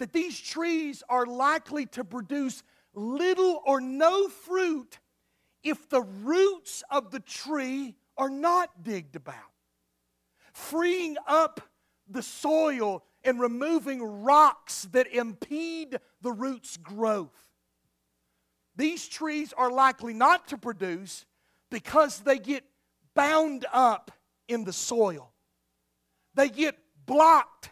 that 0.01 0.13
these 0.13 0.39
trees 0.39 1.05
are 1.09 1.27
likely 1.27 1.87
to 1.87 2.03
produce 2.03 2.65
little 2.93 3.63
or 3.65 3.81
no 3.81 4.29
fruit 4.29 4.99
if 5.63 5.89
the 5.89 6.03
roots 6.03 6.83
of 6.91 7.13
the 7.13 7.21
tree 7.21 7.95
are 8.17 8.29
not 8.29 8.83
digged 8.83 9.15
about. 9.15 9.37
Freeing 10.53 11.17
up 11.29 11.61
the 12.09 12.23
soil 12.23 13.05
and 13.25 13.41
removing 13.41 14.03
rocks 14.23 14.89
that 14.93 15.07
impede 15.13 15.99
the 16.21 16.33
roots' 16.33 16.77
growth. 16.77 17.33
These 18.77 19.09
trees 19.09 19.53
are 19.57 19.71
likely 19.71 20.15
not 20.15 20.49
to 20.49 20.59
produce 20.59 21.25
because 21.71 22.21
they 22.21 22.39
get 22.39 22.65
bound 23.15 23.67
up 23.73 24.11
in 24.49 24.65
the 24.65 24.73
soil. 24.73 25.33
They 26.35 26.49
get 26.49 26.77
blocked 27.07 27.71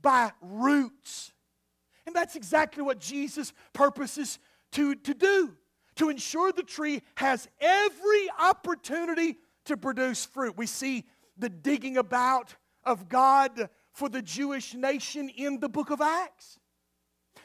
by 0.00 0.32
roots. 0.40 1.32
And 2.06 2.14
that's 2.14 2.36
exactly 2.36 2.82
what 2.82 3.00
Jesus 3.00 3.52
purposes 3.72 4.38
to, 4.72 4.94
to 4.94 5.14
do 5.14 5.56
to 5.96 6.10
ensure 6.10 6.52
the 6.52 6.62
tree 6.62 7.02
has 7.16 7.48
every 7.60 8.28
opportunity 8.38 9.38
to 9.66 9.76
produce 9.76 10.24
fruit. 10.24 10.56
We 10.56 10.66
see 10.66 11.04
the 11.36 11.48
digging 11.48 11.96
about 11.96 12.54
of 12.84 13.08
God 13.08 13.70
for 13.94 14.10
the 14.10 14.20
Jewish 14.20 14.74
nation 14.74 15.30
in 15.30 15.60
the 15.60 15.68
book 15.68 15.90
of 15.90 16.00
Acts 16.02 16.58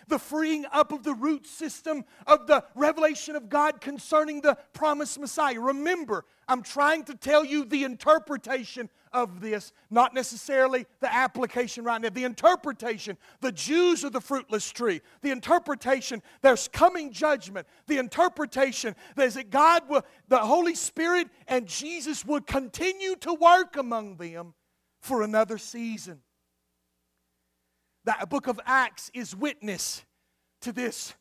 the 0.09 0.19
freeing 0.19 0.65
up 0.71 0.91
of 0.91 1.03
the 1.03 1.13
root 1.13 1.45
system 1.45 2.03
of 2.27 2.47
the 2.47 2.63
revelation 2.75 3.35
of 3.35 3.47
God 3.47 3.79
concerning 3.79 4.41
the 4.41 4.57
promised 4.73 5.19
Messiah. 5.19 5.59
Remember, 5.59 6.25
I'm 6.47 6.63
trying 6.63 7.03
to 7.05 7.15
tell 7.15 7.45
you 7.45 7.63
the 7.63 7.83
interpretation 7.83 8.89
of 9.13 9.39
this, 9.39 9.71
not 9.89 10.13
necessarily 10.13 10.85
the 10.99 11.13
application 11.13 11.83
right 11.83 12.01
now. 12.01 12.09
The 12.09 12.23
interpretation, 12.23 13.17
the 13.41 13.51
Jews 13.51 14.03
are 14.03 14.09
the 14.09 14.21
fruitless 14.21 14.69
tree. 14.71 15.01
The 15.21 15.31
interpretation, 15.31 16.21
there's 16.41 16.67
coming 16.67 17.11
judgment. 17.11 17.67
The 17.87 17.97
interpretation, 17.97 18.95
there's 19.15 19.35
that 19.35 19.51
God 19.51 19.83
will, 19.89 20.03
the 20.27 20.39
Holy 20.39 20.75
Spirit 20.75 21.29
and 21.47 21.67
Jesus 21.67 22.25
would 22.25 22.45
continue 22.47 23.15
to 23.17 23.33
work 23.33 23.77
among 23.77 24.17
them 24.17 24.53
for 25.01 25.21
another 25.21 25.57
season. 25.57 26.21
The 28.05 28.15
book 28.27 28.47
of 28.47 28.59
Acts 28.65 29.11
is 29.13 29.35
witness 29.35 30.03
to 30.61 30.71
this 30.71 31.13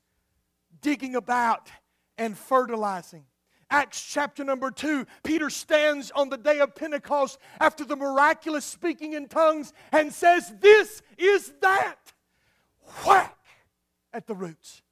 digging 0.81 1.17
about 1.17 1.71
and 2.17 2.37
fertilizing. 2.37 3.25
Acts 3.71 4.03
chapter 4.03 4.45
number 4.45 4.71
two, 4.71 5.07
Peter 5.23 5.51
stands 5.51 6.11
on 6.13 6.31
the 6.31 6.39
day 6.39 6.61
of 6.61 6.75
Pentecost 6.75 7.39
after 7.61 7.85
the 7.85 7.97
miraculous 7.97 8.65
speaking 8.65 9.13
in 9.13 9.29
tongues 9.29 9.73
and 9.93 10.13
says, 10.13 10.53
This 10.61 11.03
is 11.19 11.53
that. 11.61 12.13
Whack 13.05 13.37
at 14.13 14.27
the 14.27 14.35
roots. 14.35 14.83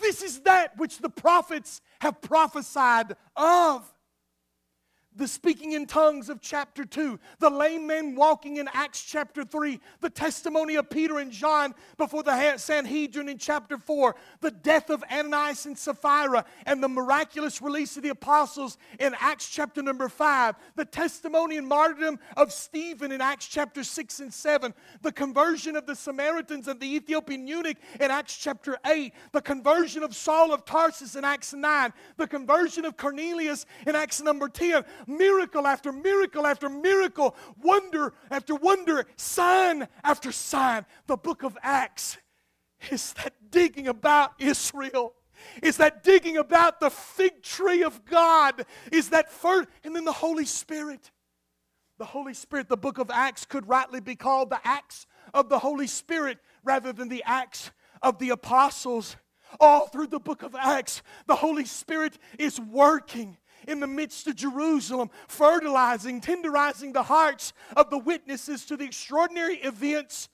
This 0.00 0.22
is 0.22 0.40
that 0.40 0.76
which 0.78 0.98
the 0.98 1.10
prophets 1.10 1.80
have 2.00 2.20
prophesied 2.20 3.16
of 3.36 3.92
the 5.16 5.28
speaking 5.28 5.72
in 5.72 5.86
tongues 5.86 6.28
of 6.28 6.40
chapter 6.40 6.84
2, 6.84 7.18
the 7.38 7.50
lame 7.50 7.86
man 7.86 8.14
walking 8.14 8.56
in 8.56 8.68
Acts 8.72 9.02
chapter 9.02 9.44
3, 9.44 9.78
the 10.00 10.10
testimony 10.10 10.76
of 10.76 10.88
Peter 10.88 11.18
and 11.18 11.30
John 11.30 11.74
before 11.98 12.22
the 12.22 12.56
Sanhedrin 12.56 13.28
in 13.28 13.38
chapter 13.38 13.76
4, 13.78 14.16
the 14.40 14.50
death 14.50 14.90
of 14.90 15.04
Ananias 15.12 15.66
and 15.66 15.76
Sapphira, 15.76 16.44
and 16.66 16.82
the 16.82 16.88
miraculous 16.88 17.60
release 17.60 17.96
of 17.96 18.02
the 18.02 18.08
apostles 18.08 18.78
in 18.98 19.14
Acts 19.20 19.48
chapter 19.48 19.82
number 19.82 20.08
5, 20.08 20.54
the 20.76 20.84
testimony 20.84 21.58
and 21.58 21.66
martyrdom 21.66 22.18
of 22.36 22.52
Stephen 22.52 23.12
in 23.12 23.20
Acts 23.20 23.46
chapter 23.46 23.84
6 23.84 24.20
and 24.20 24.32
7, 24.32 24.72
the 25.02 25.12
conversion 25.12 25.76
of 25.76 25.86
the 25.86 25.96
Samaritans 25.96 26.68
and 26.68 26.80
the 26.80 26.96
Ethiopian 26.96 27.46
eunuch 27.46 27.76
in 28.00 28.10
Acts 28.10 28.36
chapter 28.36 28.78
8, 28.86 29.12
the 29.32 29.42
conversion 29.42 30.02
of 30.02 30.16
Saul 30.16 30.54
of 30.54 30.64
Tarsus 30.64 31.16
in 31.16 31.24
Acts 31.24 31.52
9, 31.52 31.92
the 32.16 32.26
conversion 32.26 32.84
of 32.84 32.96
Cornelius 32.96 33.66
in 33.86 33.94
Acts 33.94 34.22
number 34.22 34.48
10 34.48 34.84
miracle 35.06 35.66
after 35.66 35.92
miracle 35.92 36.46
after 36.46 36.68
miracle, 36.68 37.36
wonder 37.62 38.12
after 38.30 38.54
wonder, 38.54 39.06
sign 39.16 39.88
after 40.04 40.32
sign. 40.32 40.86
The 41.06 41.16
book 41.16 41.42
of 41.42 41.56
Acts 41.62 42.18
is 42.90 43.12
that 43.14 43.34
digging 43.50 43.88
about 43.88 44.32
Israel. 44.38 45.14
Is 45.62 45.76
that 45.78 46.02
digging 46.02 46.36
about 46.36 46.80
the 46.80 46.90
fig 46.90 47.42
tree 47.42 47.82
of 47.82 48.04
God? 48.04 48.64
Is 48.92 49.10
that 49.10 49.30
first, 49.30 49.68
and 49.84 49.94
then 49.94 50.04
the 50.04 50.12
Holy 50.12 50.44
Spirit. 50.44 51.10
The 51.98 52.04
Holy 52.04 52.34
Spirit, 52.34 52.68
the 52.68 52.76
book 52.76 52.98
of 52.98 53.10
Acts 53.10 53.44
could 53.44 53.68
rightly 53.68 54.00
be 54.00 54.16
called 54.16 54.50
the 54.50 54.60
Acts 54.64 55.06
of 55.34 55.48
the 55.48 55.58
Holy 55.58 55.86
Spirit 55.86 56.38
rather 56.64 56.92
than 56.92 57.08
the 57.08 57.22
Acts 57.24 57.70
of 58.02 58.18
the 58.18 58.30
Apostles. 58.30 59.16
All 59.60 59.86
through 59.86 60.06
the 60.06 60.18
book 60.18 60.42
of 60.42 60.54
Acts, 60.54 61.02
the 61.26 61.36
Holy 61.36 61.64
Spirit 61.64 62.18
is 62.38 62.58
working 62.58 63.36
in 63.66 63.80
the 63.80 63.86
midst 63.86 64.26
of 64.26 64.36
Jerusalem, 64.36 65.10
fertilizing, 65.28 66.20
tenderizing 66.20 66.92
the 66.92 67.02
hearts 67.02 67.52
of 67.76 67.90
the 67.90 67.98
witnesses 67.98 68.64
to 68.66 68.76
the 68.76 68.84
extraordinary 68.84 69.56
events 69.56 70.28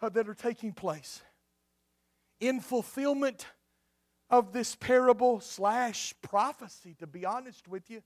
uh, 0.00 0.08
that 0.10 0.28
are 0.28 0.34
taking 0.34 0.72
place. 0.72 1.22
In 2.40 2.60
fulfillment 2.60 3.46
of 4.28 4.52
this 4.52 4.74
parable 4.76 5.40
slash 5.40 6.14
prophecy, 6.22 6.94
to 6.98 7.06
be 7.06 7.24
honest 7.24 7.68
with 7.68 7.88
you, 7.90 8.02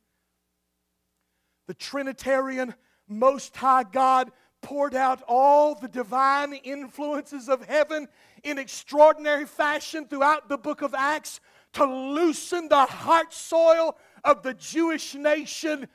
the 1.66 1.74
Trinitarian 1.74 2.74
Most 3.08 3.56
High 3.56 3.84
God 3.84 4.30
poured 4.60 4.94
out 4.94 5.22
all 5.26 5.74
the 5.74 5.88
divine 5.88 6.52
influences 6.52 7.48
of 7.48 7.64
heaven 7.64 8.08
in 8.42 8.58
extraordinary 8.58 9.46
fashion 9.46 10.06
throughout 10.06 10.48
the 10.48 10.58
book 10.58 10.82
of 10.82 10.94
Acts 10.94 11.40
to 11.74 11.85
loosen 11.85 12.68
the 12.68 12.85
heart 12.85 13.33
soil 13.33 13.96
of 14.24 14.42
the 14.42 14.54
Jewish 14.54 15.14
nation 15.14 15.88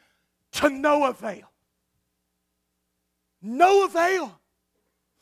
to 0.53 0.69
no 0.69 1.05
avail. 1.05 1.51
No 3.41 3.85
avail. 3.85 4.39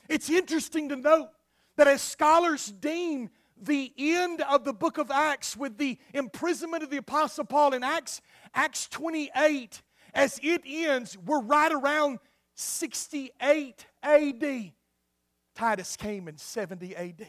It's 0.08 0.30
interesting 0.30 0.90
to 0.90 0.96
note 0.96 1.30
that 1.76 1.88
as 1.88 2.02
scholars 2.02 2.68
deem 2.68 3.30
the 3.62 3.94
end 3.98 4.42
of 4.42 4.64
the 4.64 4.74
book 4.74 4.98
of 4.98 5.10
Acts 5.10 5.56
with 5.56 5.78
the 5.78 5.98
imprisonment 6.14 6.84
of 6.84 6.90
the 6.90 6.98
Apostle 6.98 7.46
Paul 7.46 7.74
in 7.74 7.84
Acts, 7.84 8.22
Acts 8.54 8.88
28, 8.90 9.82
as 10.14 10.40
it 10.44 10.62
ends, 10.66 11.18
we're 11.18 11.42
right 11.42 11.72
around 11.72 12.20
68 12.56 13.86
AD. 14.04 14.72
Titus 15.56 15.96
came 15.96 16.28
in 16.28 16.38
70 16.38 16.96
AD. 16.96 17.28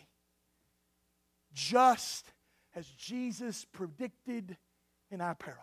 Just 1.53 2.33
as 2.75 2.87
Jesus 2.89 3.65
predicted 3.73 4.57
in 5.11 5.21
our 5.21 5.35
parable. 5.35 5.61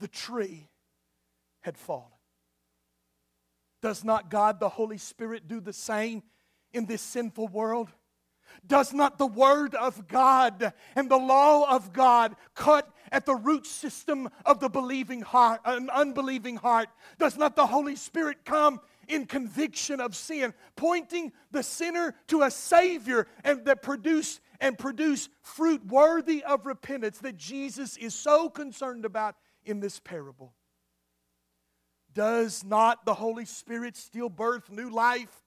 the 0.00 0.08
tree 0.08 0.68
had 1.60 1.78
fallen. 1.78 2.10
Does 3.80 4.04
not 4.04 4.28
God, 4.28 4.60
the 4.60 4.68
Holy 4.68 4.98
Spirit, 4.98 5.48
do 5.48 5.60
the 5.60 5.72
same 5.72 6.22
in 6.72 6.86
this 6.86 7.00
sinful 7.00 7.48
world? 7.48 7.88
Does 8.66 8.92
not 8.92 9.18
the 9.18 9.26
Word 9.26 9.74
of 9.74 10.08
God 10.08 10.72
and 10.94 11.10
the 11.10 11.16
law 11.16 11.74
of 11.74 11.92
God 11.92 12.36
cut 12.54 12.88
at 13.12 13.26
the 13.26 13.34
root 13.34 13.66
system 13.66 14.28
of 14.44 14.60
the 14.60 14.68
believing 14.68 15.22
heart, 15.22 15.60
an 15.64 15.90
unbelieving 15.90 16.56
heart? 16.56 16.88
Does 17.18 17.36
not 17.36 17.56
the 17.56 17.66
Holy 17.66 17.96
Spirit 17.96 18.44
come 18.44 18.80
in 19.08 19.26
conviction 19.26 20.00
of 20.00 20.14
sin, 20.14 20.54
pointing 20.76 21.32
the 21.50 21.62
sinner 21.62 22.14
to 22.28 22.42
a 22.42 22.50
Savior 22.50 23.26
and 23.42 23.64
that 23.66 23.82
produce 23.82 24.40
and 24.60 24.78
produce 24.78 25.28
fruit 25.42 25.84
worthy 25.86 26.42
of 26.44 26.66
repentance 26.66 27.18
that 27.18 27.36
Jesus 27.36 27.96
is 27.96 28.14
so 28.14 28.48
concerned 28.48 29.04
about 29.04 29.36
in 29.64 29.80
this 29.80 30.00
parable? 30.00 30.54
Does 32.12 32.64
not 32.64 33.04
the 33.04 33.14
Holy 33.14 33.44
Spirit 33.44 33.96
still 33.96 34.28
birth 34.28 34.70
new 34.70 34.88
life 34.88 35.42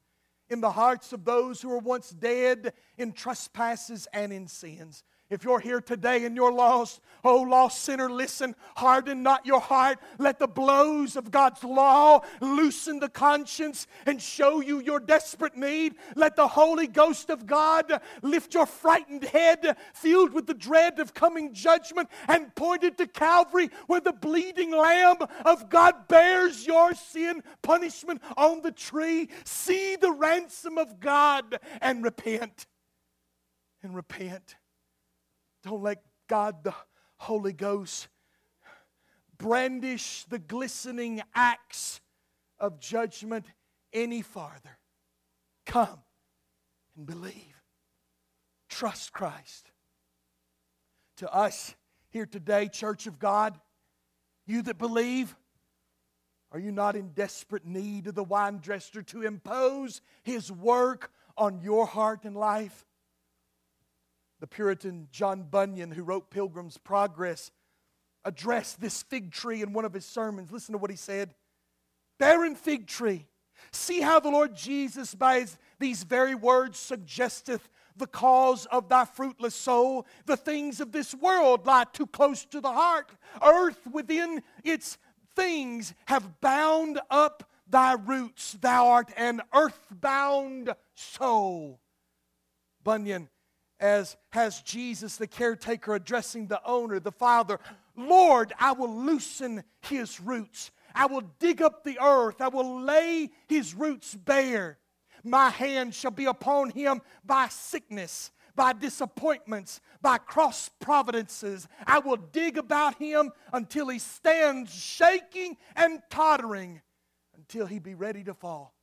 in 0.50 0.62
the 0.62 0.72
hearts 0.72 1.14
of 1.14 1.24
those 1.24 1.62
who 1.62 1.70
were 1.70 1.80
once 1.80 2.10
dead 2.10 2.74
in 2.98 3.14
trespasses 3.14 4.08
and 4.14 4.34
in 4.34 4.48
sins? 4.48 5.04
If 5.30 5.44
you're 5.44 5.60
here 5.60 5.82
today 5.82 6.24
and 6.24 6.38
you're 6.38 6.54
lost, 6.54 7.02
oh, 7.22 7.42
lost 7.42 7.82
sinner, 7.82 8.10
listen, 8.10 8.56
harden 8.78 9.24
not 9.24 9.46
your 9.46 9.60
heart. 9.60 10.00
Let 10.18 10.40
the 10.40 10.48
blows 10.48 11.18
of 11.18 11.32
God's 11.32 11.66
law 11.66 12.22
loosen 12.40 13.00
the 13.00 13.10
conscience 13.10 13.88
and 14.06 14.22
show 14.22 14.62
you 14.62 14.80
your 14.80 15.02
desperate 15.02 15.58
need. 15.58 15.96
Let 16.16 16.38
the 16.38 16.48
Holy 16.48 16.88
Ghost 16.88 17.30
of 17.30 17.46
God 17.46 18.02
lift 18.22 18.54
your 18.54 18.66
frightened 18.66 19.26
head, 19.26 19.76
filled 19.94 20.32
with 20.32 20.48
the 20.48 20.54
dread 20.54 20.98
of 21.00 21.14
coming 21.14 21.54
judgment, 21.54 22.08
and 22.30 22.56
point 22.56 22.86
it 22.86 22.98
to 22.98 23.06
Calvary, 23.06 23.70
where 23.88 24.00
the 24.00 24.14
bleeding 24.14 24.72
Lamb 24.72 25.18
of 25.44 25.70
God 25.70 26.08
bears 26.08 26.66
your 26.66 26.94
sin 26.94 27.44
punishment 27.62 28.22
on 28.38 28.62
the 28.62 28.72
tree. 28.72 29.28
See 29.44 29.98
the 29.98 30.12
ransom 30.12 30.78
of 30.78 31.02
God 31.02 31.60
and 31.82 32.02
repent. 32.02 32.66
And 33.84 33.94
repent. 33.94 34.56
Don't 35.68 35.84
let 35.84 36.02
God, 36.30 36.64
the 36.64 36.74
Holy 37.18 37.52
Ghost, 37.52 38.08
brandish 39.38 40.24
the 40.30 40.40
glistening 40.40 41.22
axe 41.36 42.00
of 42.58 42.80
judgment 42.80 43.48
any 43.92 44.22
farther. 44.22 44.78
Come 45.66 46.00
and 46.96 47.06
believe. 47.06 47.62
Trust 48.70 49.12
Christ. 49.12 49.70
To 51.18 51.30
us 51.34 51.76
here 52.12 52.26
today, 52.26 52.70
Church 52.70 53.06
of 53.06 53.20
God, 53.20 53.60
you 54.46 54.62
that 54.62 54.78
believe, 54.78 55.36
are 56.54 56.60
you 56.60 56.72
not 56.72 56.96
in 56.96 57.10
desperate 57.10 57.66
need 57.66 58.08
of 58.08 58.16
the 58.16 58.24
vine 58.24 58.60
dresser 58.60 59.02
to 59.02 59.24
impose 59.24 60.00
his 60.24 60.50
work 60.50 61.12
on 61.36 61.60
your 61.60 61.86
heart 61.86 62.24
and 62.24 62.38
life? 62.38 62.86
The 64.40 64.48
Puritan 64.48 65.08
John 65.12 65.44
Bunyan, 65.44 65.92
who 65.92 66.04
wrote 66.04 66.30
Pilgrim's 66.30 66.78
Progress, 66.78 67.52
addressed 68.24 68.80
this 68.80 69.04
fig 69.04 69.32
tree 69.32 69.62
in 69.62 69.74
one 69.74 69.86
of 69.86 69.94
his 69.94 70.06
sermons. 70.06 70.52
Listen 70.52 70.74
to 70.74 70.78
what 70.78 70.92
he 70.92 70.98
said 70.98 71.34
Barren 72.20 72.56
fig 72.56 72.88
tree, 72.88 73.26
see 73.72 74.02
how 74.02 74.20
the 74.20 74.30
Lord 74.30 74.56
Jesus, 74.56 75.16
by 75.16 75.42
his, 75.42 75.58
these 75.80 76.04
very 76.04 76.36
words, 76.36 76.78
suggesteth 76.78 77.70
the 77.96 78.08
cause 78.08 78.66
of 78.68 78.90
thy 78.90 79.06
fruitless 79.06 79.56
soul. 79.56 80.06
The 80.26 80.38
things 80.38 80.80
of 80.80 80.92
this 80.92 81.16
world 81.16 81.66
lie 81.66 81.86
too 81.92 82.08
close 82.08 82.46
to 82.46 82.62
the 82.62 82.72
heart. 82.72 83.10
Earth 83.44 83.88
within 83.92 84.44
its 84.64 84.98
things 85.36 85.94
have 86.06 86.40
bound 86.42 87.00
up 87.10 87.50
thy 87.68 87.94
roots. 87.94 88.58
Thou 88.60 88.88
art 88.88 89.12
an 89.18 89.42
earthbound 89.54 90.76
soul. 90.94 91.80
Bunyan 92.84 93.30
as 93.80 94.18
has 94.32 94.62
Jesus, 94.62 95.18
the 95.18 95.28
caretaker, 95.28 95.96
addressing 95.96 96.48
the 96.48 96.62
owner, 96.66 97.00
the 97.00 97.12
father 97.12 97.60
Lord, 97.98 98.54
I 98.60 98.74
will 98.74 98.96
loosen 98.96 99.64
his 99.82 100.22
roots. 100.22 100.72
I 100.94 101.08
will 101.08 101.24
dig 101.40 101.62
up 101.62 101.84
the 101.84 102.00
earth. 102.00 102.40
I 102.40 102.48
will 102.48 102.82
lay 102.82 103.32
his 103.48 103.74
roots 103.74 104.14
bare. 104.14 104.78
My 105.24 105.50
hand 105.50 105.96
shall 105.96 106.12
be 106.12 106.26
upon 106.26 106.70
him 106.70 107.02
by 107.26 107.48
sickness, 107.50 108.32
by 108.56 108.74
disappointments, 108.74 109.82
by 110.00 110.20
cross 110.20 110.70
providences. 110.80 111.68
I 111.88 112.00
will 112.00 112.18
dig 112.18 112.58
about 112.58 112.96
him 113.00 113.32
until 113.52 113.90
he 113.90 113.98
stands 114.00 114.72
shaking 114.74 115.58
and 115.76 116.02
tottering, 116.12 116.82
until 117.36 117.66
he 117.66 117.80
be 117.80 117.96
ready 117.96 118.24
to 118.26 118.36
fall. 118.36 118.76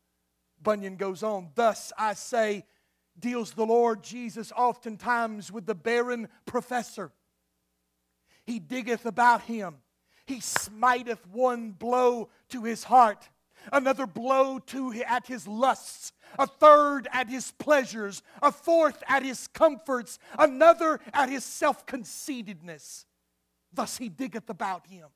Bunyan 0.61 0.96
goes 0.96 1.22
on, 1.22 1.50
Thus 1.54 1.92
I 1.96 2.14
say, 2.14 2.64
deals 3.18 3.53
the 3.53 3.66
Lord 3.66 4.03
Jesus 4.03 4.53
oftentimes 4.57 5.53
with 5.53 5.66
the 5.66 5.74
barren 5.74 6.29
professor. 6.46 7.12
He 8.44 8.59
diggeth 8.59 9.07
about 9.07 9.42
him, 9.42 9.77
he 10.27 10.40
smiteth 10.40 11.27
one 11.29 11.72
blow 11.72 12.31
to 12.50 12.64
his 12.64 12.85
heart, 12.85 13.29
another 13.72 14.07
blow 14.07 14.59
to 14.59 14.92
at 14.92 15.27
his 15.27 15.46
lusts, 15.46 16.12
a 16.38 16.46
third 16.46 17.09
at 17.12 17.29
his 17.29 17.53
pleasures, 17.53 18.22
a 18.42 18.53
fourth 18.53 19.03
at 19.09 19.22
his 19.22 19.46
comforts, 19.48 20.18
another 20.38 21.00
at 21.12 21.29
his 21.29 21.44
self 21.44 21.87
conceitedness. 21.87 23.07
Thus 23.72 23.96
he 23.96 24.09
diggeth 24.09 24.50
about 24.50 24.87
him. 24.87 25.09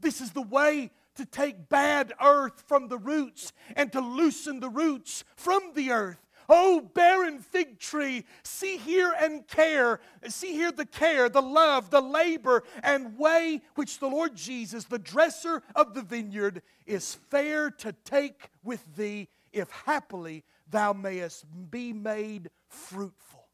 This 0.00 0.20
is 0.20 0.32
the 0.32 0.42
way 0.42 0.90
to 1.16 1.26
take 1.26 1.68
bad 1.68 2.14
earth 2.22 2.64
from 2.66 2.88
the 2.88 2.98
roots 2.98 3.52
and 3.76 3.92
to 3.92 4.00
loosen 4.00 4.60
the 4.60 4.70
roots 4.70 5.24
from 5.36 5.72
the 5.74 5.90
earth 5.90 6.29
Oh, 6.52 6.80
barren 6.80 7.38
fig 7.38 7.78
tree, 7.78 8.24
see 8.42 8.76
here 8.76 9.14
and 9.20 9.46
care. 9.46 10.00
See 10.26 10.52
here 10.52 10.72
the 10.72 10.84
care, 10.84 11.28
the 11.28 11.40
love, 11.40 11.90
the 11.90 12.00
labor, 12.00 12.64
and 12.82 13.16
way 13.16 13.62
which 13.76 14.00
the 14.00 14.08
Lord 14.08 14.34
Jesus, 14.34 14.82
the 14.84 14.98
dresser 14.98 15.62
of 15.76 15.94
the 15.94 16.02
vineyard, 16.02 16.62
is 16.86 17.14
fair 17.14 17.70
to 17.70 17.92
take 18.04 18.50
with 18.64 18.84
thee, 18.96 19.28
if 19.52 19.70
happily 19.70 20.42
thou 20.68 20.92
mayest 20.92 21.44
be 21.70 21.92
made 21.92 22.50
fruitful. 22.68 23.46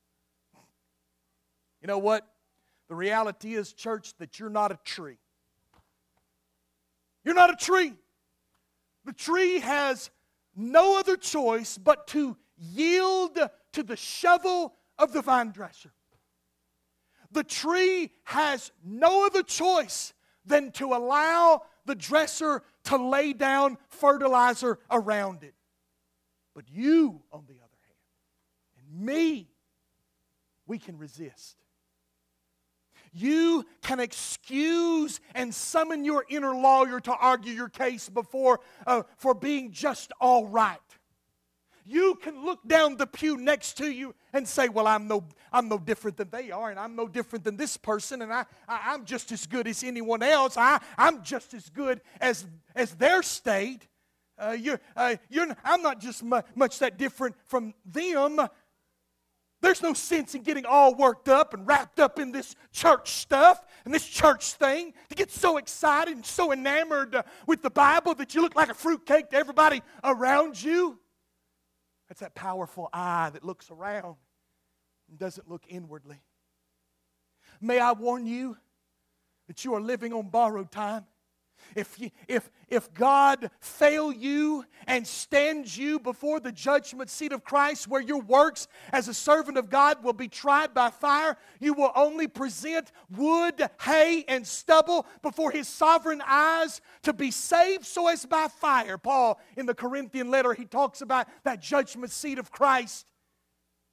You 1.83 1.89
know 1.89 1.99
what? 1.99 2.27
The 2.89 2.95
reality 2.95 3.55
is, 3.55 3.75
church, 3.75 4.15
that 4.21 4.39
you're 4.39 4.49
not 4.49 4.73
a 4.73 4.79
tree. 4.85 5.19
You're 7.25 7.35
not 7.35 7.51
a 7.51 7.57
tree. 7.57 7.93
The 9.05 9.13
tree 9.13 9.61
has 9.61 10.11
no 10.57 10.99
other 10.99 11.19
choice 11.19 11.77
but 11.77 12.07
to 12.09 12.39
yield 12.59 13.39
to 13.73 13.83
the 13.83 13.97
shovel 13.97 14.75
of 14.99 15.13
the 15.13 15.23
vine 15.23 15.51
dresser. 15.51 15.93
The 17.31 17.45
tree 17.45 18.11
has 18.25 18.73
no 18.85 19.27
other 19.27 19.43
choice 19.43 20.15
than 20.45 20.71
to 20.73 20.95
allow 20.95 21.63
the 21.85 21.95
dresser 21.95 22.63
to 22.85 22.97
lay 22.97 23.33
down 23.33 23.79
fertilizer 23.89 24.79
around 24.91 25.43
it. 25.43 25.55
But 26.55 26.65
you, 26.71 27.23
on 27.33 27.45
the 27.47 27.55
other 27.55 27.79
hand, 27.87 27.99
and 28.79 29.07
me, 29.07 29.51
we 30.67 30.79
can 30.79 30.97
resist. 30.97 31.57
You 33.13 33.65
can 33.83 34.01
excuse 34.01 35.21
and 35.35 35.55
summon 35.55 36.05
your 36.05 36.25
inner 36.29 36.55
lawyer 36.55 37.01
to 37.01 37.13
argue 37.15 37.53
your 37.53 37.69
case 37.69 38.09
before 38.09 38.61
uh, 38.87 39.03
for 39.17 39.35
being 39.35 39.73
just 39.73 40.13
all 40.21 40.47
right 40.47 40.79
you 41.87 42.17
can 42.17 42.45
look 42.45 42.67
down 42.67 42.97
the 42.97 43.07
pew 43.07 43.37
next 43.37 43.75
to 43.79 43.91
you 43.91 44.15
and 44.33 44.47
say, 44.47 44.69
Well, 44.69 44.87
I'm 44.87 45.07
no, 45.07 45.25
I'm 45.53 45.69
no 45.69 45.79
different 45.79 46.17
than 46.17 46.31
they 46.31 46.51
are, 46.51 46.71
and 46.71 46.79
I'm 46.79 46.97
no 46.97 47.07
different 47.07 47.45
than 47.45 47.57
this 47.57 47.77
person, 47.77 48.23
and 48.23 48.33
I, 48.33 48.45
I, 48.69 48.95
am 48.95 49.05
just 49.05 49.31
as 49.33 49.47
good 49.47 49.69
as 49.69 49.85
anyone 49.85 50.23
else. 50.23 50.57
I, 50.57 50.81
I'm 50.99 51.23
just 51.23 51.55
as 51.55 51.71
good 51.71 52.01
as, 52.21 52.47
as 52.75 52.95
their 52.95 53.23
state. 53.23 53.87
Uh, 54.39 54.57
you're, 54.59 54.81
uh, 54.97 55.17
you're, 55.31 55.47
I'm 55.65 55.81
not 55.81 56.01
just 56.01 56.23
mu- 56.23 56.43
much 56.55 56.81
that 56.81 56.99
different 56.99 57.37
from 57.47 57.73
them. 57.87 58.41
There's 59.63 59.83
no 59.83 59.95
sense 59.95 60.35
in 60.35 60.43
getting 60.43 60.67
all 60.67 60.95
worked 60.95 61.29
up 61.29 61.55
and 61.55 61.67
wrapped 61.67 61.99
up 61.99 62.19
in 62.19 62.33
this 62.33 62.55
church 62.73 63.13
stuff 63.13 63.65
and 63.85 63.95
this 63.95 64.07
church 64.07 64.53
thing 64.53 64.93
to 65.09 65.15
get 65.15 65.31
so 65.31 65.57
excited 65.57 66.15
and 66.15 66.27
so 66.27 66.53
enamored 66.53 67.15
uh, 67.15 67.23
with 67.47 67.63
the 67.63 67.71
Bible 67.71 68.15
that 68.17 68.35
you 68.35 68.43
look 68.43 68.55
like 68.55 68.69
a 68.69 68.75
fruitcake 68.75 69.31
to 69.31 69.37
everybody 69.37 69.83
around 70.05 70.63
you. 70.63 70.99
That's 72.09 72.21
that 72.21 72.35
powerful 72.35 72.89
eye 72.93 73.31
that 73.33 73.45
looks 73.45 73.71
around 73.71 74.17
and 75.09 75.19
doesn't 75.19 75.49
look 75.49 75.65
inwardly. 75.69 76.21
May 77.61 77.79
I 77.79 77.93
warn 77.93 78.27
you 78.27 78.57
that 79.47 79.65
you 79.65 79.75
are 79.75 79.81
living 79.81 80.13
on 80.13 80.29
borrowed 80.29 80.71
time? 80.71 81.05
If, 81.75 81.99
you, 82.01 82.11
if, 82.29 82.51
if 82.69 82.93
God 82.95 83.51
fail 83.61 84.13
you 84.13 84.65
and 84.87 85.07
stands 85.07 85.77
you 85.77 85.99
before 85.99 86.41
the 86.41 86.53
judgment 86.53 87.11
seat 87.11 87.33
of 87.33 87.45
Christ, 87.45 87.89
where 87.89 88.01
your 88.01 88.21
works 88.21 88.69
as 88.93 89.09
a 89.09 89.15
servant 89.15 89.59
of 89.59 89.69
God 89.69 90.03
will 90.03 90.13
be 90.13 90.29
tried 90.29 90.73
by 90.75 90.91
fire, 90.91 91.37
you 91.61 91.75
will 91.75 91.93
only 91.95 92.27
present 92.29 92.93
wood, 93.11 93.69
hay, 93.83 94.25
and 94.29 94.47
stubble 94.47 95.07
before 95.23 95.51
His 95.51 95.69
sovereign 95.69 96.23
eyes 96.27 96.81
to 97.03 97.13
be 97.13 97.31
saved 97.31 97.85
so 97.85 98.09
as 98.09 98.25
by 98.27 98.49
fire. 98.49 98.99
Paul, 98.99 99.41
in 99.57 99.67
the 99.67 99.75
Corinthian 99.75 100.31
letter, 100.31 100.55
he 100.55 100.65
talks 100.65 101.01
about 101.01 101.29
that 101.45 101.61
judgment 101.61 102.11
seat 102.13 102.39
of 102.39 102.51
Christ. 102.51 103.07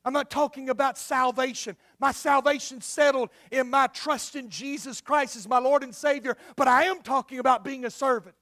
I'm 0.05 0.13
not 0.13 0.29
talking 0.29 0.69
about 0.69 0.97
salvation. 0.97 1.77
My 1.99 2.11
salvation 2.11 2.81
settled 2.81 3.29
in 3.51 3.69
my 3.69 3.87
trust 3.87 4.35
in 4.35 4.49
Jesus 4.49 4.99
Christ 4.99 5.35
as 5.35 5.47
my 5.47 5.59
Lord 5.59 5.83
and 5.83 5.95
Savior, 5.95 6.35
but 6.55 6.67
I 6.67 6.85
am 6.85 7.01
talking 7.01 7.39
about 7.39 7.63
being 7.63 7.85
a 7.85 7.89
servant. 7.89 8.35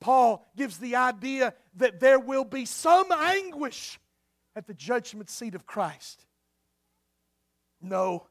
Paul 0.00 0.48
gives 0.56 0.78
the 0.78 0.96
idea 0.96 1.54
that 1.76 2.00
there 2.00 2.18
will 2.18 2.44
be 2.44 2.64
some 2.64 3.10
anguish 3.12 3.98
at 4.56 4.66
the 4.66 4.74
judgment 4.74 5.28
seat 5.28 5.54
of 5.54 5.66
Christ. 5.66 6.24
No. 7.80 8.26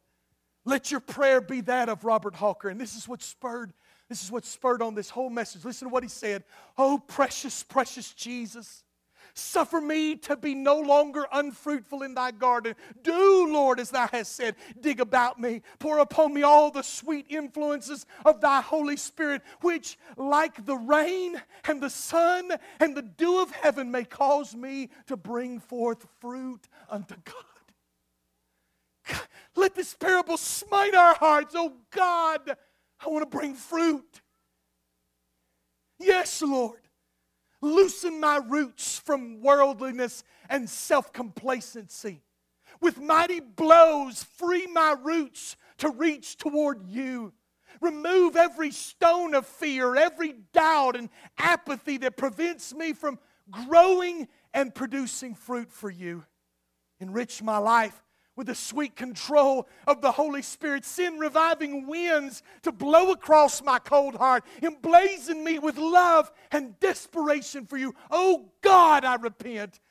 Let 0.65 0.91
your 0.91 0.99
prayer 0.99 1.39
be 1.39 1.61
that 1.61 1.87
of 1.87 2.03
Robert 2.03 2.35
Hawker. 2.35 2.69
And 2.69 2.79
this 2.79 2.95
is 2.95 3.07
what 3.07 3.21
spurred 3.21 3.73
this 4.09 4.23
is 4.23 4.31
what 4.31 4.45
spurred 4.45 4.81
on 4.81 4.95
this 4.95 5.09
whole 5.09 5.29
message. 5.29 5.65
Listen 5.65 5.89
to 5.89 5.93
what 5.93 6.03
he 6.03 6.09
said. 6.09 6.43
Oh 6.77 7.01
precious 7.07 7.63
precious 7.63 8.13
Jesus. 8.13 8.83
Suffer 9.37 9.79
me 9.79 10.15
to 10.15 10.35
be 10.35 10.55
no 10.55 10.79
longer 10.79 11.27
unfruitful 11.31 12.01
in 12.01 12.15
thy 12.15 12.31
garden. 12.31 12.73
Do, 13.03 13.47
Lord, 13.53 13.79
as 13.79 13.91
thou 13.91 14.07
hast 14.07 14.35
said, 14.35 14.55
dig 14.81 14.99
about 14.99 15.39
me. 15.39 15.61
Pour 15.77 15.99
upon 15.99 16.33
me 16.33 16.41
all 16.41 16.71
the 16.71 16.81
sweet 16.81 17.27
influences 17.29 18.07
of 18.25 18.41
thy 18.41 18.61
Holy 18.61 18.97
Spirit, 18.97 19.43
which, 19.61 19.99
like 20.17 20.65
the 20.65 20.75
rain 20.75 21.39
and 21.65 21.79
the 21.79 21.89
sun 21.91 22.51
and 22.79 22.97
the 22.97 23.03
dew 23.03 23.39
of 23.39 23.51
heaven, 23.51 23.91
may 23.91 24.05
cause 24.05 24.55
me 24.55 24.89
to 25.05 25.15
bring 25.15 25.59
forth 25.59 26.07
fruit 26.19 26.67
unto 26.89 27.13
God. 27.23 29.21
Let 29.55 29.75
this 29.75 29.93
parable 29.93 30.37
smite 30.37 30.95
our 30.95 31.13
hearts. 31.13 31.53
Oh 31.55 31.73
God, 31.91 32.57
I 32.99 33.07
want 33.07 33.21
to 33.21 33.37
bring 33.37 33.53
fruit. 33.53 34.21
Yes, 35.99 36.41
Lord. 36.41 36.86
Loosen 37.61 38.19
my 38.19 38.37
roots 38.37 38.99
from 38.99 39.41
worldliness 39.41 40.23
and 40.49 40.69
self 40.69 41.11
complacency. 41.11 42.21
With 42.79 42.99
mighty 42.99 43.39
blows, 43.39 44.23
free 44.23 44.67
my 44.67 44.95
roots 45.01 45.55
to 45.79 45.89
reach 45.89 46.37
toward 46.37 46.87
you. 46.87 47.33
Remove 47.81 48.35
every 48.35 48.71
stone 48.71 49.33
of 49.33 49.45
fear, 49.45 49.95
every 49.95 50.35
doubt 50.53 50.95
and 50.95 51.09
apathy 51.37 51.97
that 51.97 52.17
prevents 52.17 52.73
me 52.73 52.93
from 52.93 53.19
growing 53.49 54.27
and 54.53 54.73
producing 54.73 55.35
fruit 55.35 55.71
for 55.71 55.89
you. 55.89 56.25
Enrich 56.99 57.41
my 57.43 57.57
life 57.57 58.03
with 58.37 58.47
the 58.47 58.55
sweet 58.55 58.95
control 58.95 59.67
of 59.87 59.99
the 59.99 60.11
Holy 60.11 60.43
Spirit. 60.43 60.85
Send 60.85 61.19
reviving 61.19 61.87
winds 61.87 62.43
to 62.61 62.71
blow 62.71 63.11
across 63.11 63.61
my 63.61 63.79
cold 63.79 64.15
heart, 64.15 64.45
emblazon 64.61 65.43
me 65.43 65.59
with 65.59 65.77
love 65.77 66.31
and 66.51 66.79
desperation 66.79 67.65
for 67.65 67.77
you. 67.77 67.93
Oh 68.09 68.51
God, 68.61 69.03
I 69.03 69.15
repent. 69.15 69.81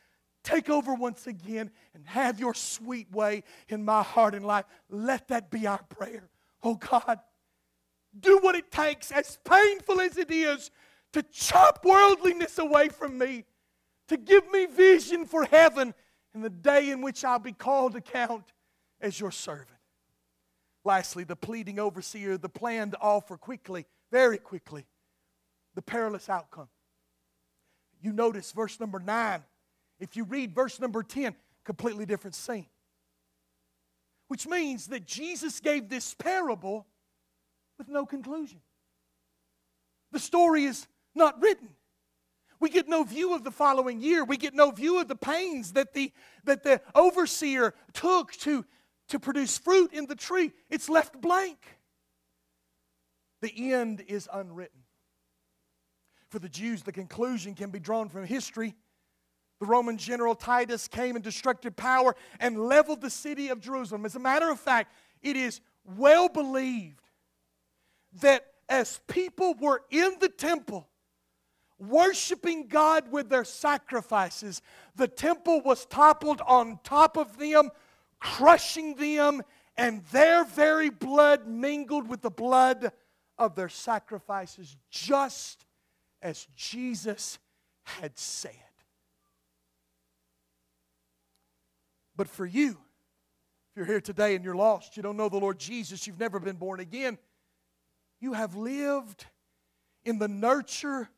Take 0.45 0.71
over 0.71 0.95
once 0.95 1.27
again 1.27 1.73
and 1.93 2.07
have 2.07 2.39
your 2.39 2.55
sweet 2.55 3.11
way 3.11 3.43
in 3.69 3.85
my 3.85 4.05
heart 4.05 4.33
and 4.33 4.47
life. 4.47 4.65
Let 4.89 5.27
that 5.29 5.51
be 5.51 5.67
our 5.67 5.83
prayer. 5.89 6.31
Oh 6.63 6.77
God, 6.77 7.19
do 8.19 8.39
what 8.39 8.55
it 8.55 8.71
takes, 8.71 9.11
as 9.11 9.39
painful 9.45 10.01
as 10.01 10.17
it 10.17 10.31
is, 10.31 10.71
to 11.13 11.23
chop 11.25 11.85
worldliness 11.85 12.59
away 12.59 12.89
from 12.89 13.19
me, 13.19 13.45
to 14.07 14.17
give 14.17 14.49
me 14.53 14.67
vision 14.67 15.27
for 15.27 15.45
heaven 15.45 15.95
in 16.37 16.43
the 16.43 16.51
day 16.51 16.91
in 16.91 17.01
which 17.01 17.25
I'll 17.25 17.39
be 17.39 17.53
called 17.53 17.95
to 17.95 18.01
count 18.03 18.45
as 19.01 19.19
your 19.19 19.31
servant. 19.31 19.71
Lastly, 20.85 21.25
the 21.25 21.35
pleading 21.35 21.79
overseer, 21.79 22.37
the 22.37 22.51
plan 22.51 22.91
to 22.91 23.01
offer 23.01 23.39
quickly, 23.39 23.87
very 24.13 24.37
quickly, 24.37 24.85
the 25.75 25.81
perilous 25.81 26.29
outcome. 26.29 26.69
You 28.03 28.13
notice 28.13 28.53
verse 28.53 28.79
number 28.79 29.01
9. 29.01 29.43
If 29.99 30.15
you 30.15 30.25
read 30.25 30.55
verse 30.55 30.79
number 30.79 31.03
10, 31.03 31.35
completely 31.65 32.05
different 32.05 32.35
scene. 32.35 32.67
Which 34.29 34.47
means 34.47 34.89
that 34.89 35.07
Jesus 35.07 35.59
gave 35.59 35.89
this 35.89 36.13
parable 36.13 36.87
with 37.79 37.89
no 37.89 38.05
conclusion. 38.05 38.61
The 40.13 40.19
story 40.19 40.65
is 40.65 40.87
not 41.15 41.41
written. 41.41 41.71
We 42.61 42.71
get 42.71 42.89
no 42.89 43.05
view 43.05 43.35
of 43.35 43.45
the 43.45 43.51
following 43.51 44.01
year. 44.01 44.25
We 44.25 44.37
get 44.37 44.55
no 44.55 44.71
view 44.71 45.01
of 45.01 45.09
the 45.09 45.17
pains 45.17 45.73
that 45.73 45.93
the, 45.93 46.13
that 46.45 46.63
the 46.63 46.81
overseer 46.95 47.75
took 47.93 48.33
to, 48.33 48.65
to 49.09 49.19
produce 49.19 49.59
fruit 49.59 49.93
in 49.93 50.07
the 50.07 50.15
tree. 50.15 50.53
It's 50.71 50.89
left 50.89 51.21
blank. 51.21 51.59
The 53.43 53.73
end 53.73 54.03
is 54.07 54.29
unwritten. 54.33 54.81
For 56.31 56.39
the 56.39 56.49
Jews, 56.49 56.83
the 56.83 56.93
conclusion 56.93 57.55
can 57.55 57.71
be 57.71 57.79
drawn 57.79 58.09
from 58.09 58.25
history. 58.25 58.75
The 59.61 59.67
Roman 59.67 59.97
general 59.97 60.35
Titus 60.35 60.89
came 60.89 61.17
in 61.17 61.23
destructive 61.23 61.77
power 61.77 62.15
and 62.41 62.59
leveled 62.59 63.01
the 63.01 63.11
city 63.11 63.49
of 63.49 63.61
Jerusalem. 63.61 64.05
As 64.05 64.17
a 64.17 64.21
matter 64.21 64.51
of 64.51 64.61
fact, 64.61 64.93
it 65.23 65.37
is 65.37 65.61
well 65.85 66.29
believed 66.29 67.01
that 68.21 68.47
as 68.69 69.01
people 69.07 69.55
were 69.55 69.83
in 69.91 70.17
the 70.21 70.29
temple, 70.29 70.89
worshiping 71.79 72.69
God 72.69 73.11
with 73.11 73.29
their 73.29 73.45
sacrifices, 73.45 74.63
the 74.95 75.09
temple 75.09 75.61
was 75.63 75.85
toppled 75.87 76.41
on 76.47 76.79
top 76.83 77.17
of 77.17 77.39
them, 77.39 77.71
crushing 78.21 78.95
them, 78.95 79.43
and 79.77 80.05
their 80.07 80.45
very 80.45 80.91
blood 80.91 81.47
mingled 81.47 82.09
with 82.09 82.23
the 82.23 82.31
blood 82.31 82.93
of 83.39 83.55
their 83.55 83.69
sacrifices, 83.69 84.77
just 84.91 85.67
as 86.23 86.47
Jesus 86.57 87.39
had 87.83 88.19
said. 88.19 88.53
But 92.17 92.29
for 92.29 92.47
you, 92.47 92.71
if 92.71 93.77
you're 93.77 93.85
here 93.85 94.01
today 94.01 94.35
and 94.35 94.45
you're 94.45 94.57
lost, 94.57 94.97
you 94.97 95.03
don't 95.03 95.19
know 95.19 95.29
the 95.29 95.37
Lord 95.37 95.59
Jesus, 95.59 96.07
you've 96.07 96.19
never 96.19 96.41
been 96.41 96.57
born 96.57 96.81
again, 96.81 97.19
you 98.21 98.33
have 98.33 98.57
lived 98.57 99.27
in 100.07 100.19
the 100.19 100.29
nurture 100.29 101.11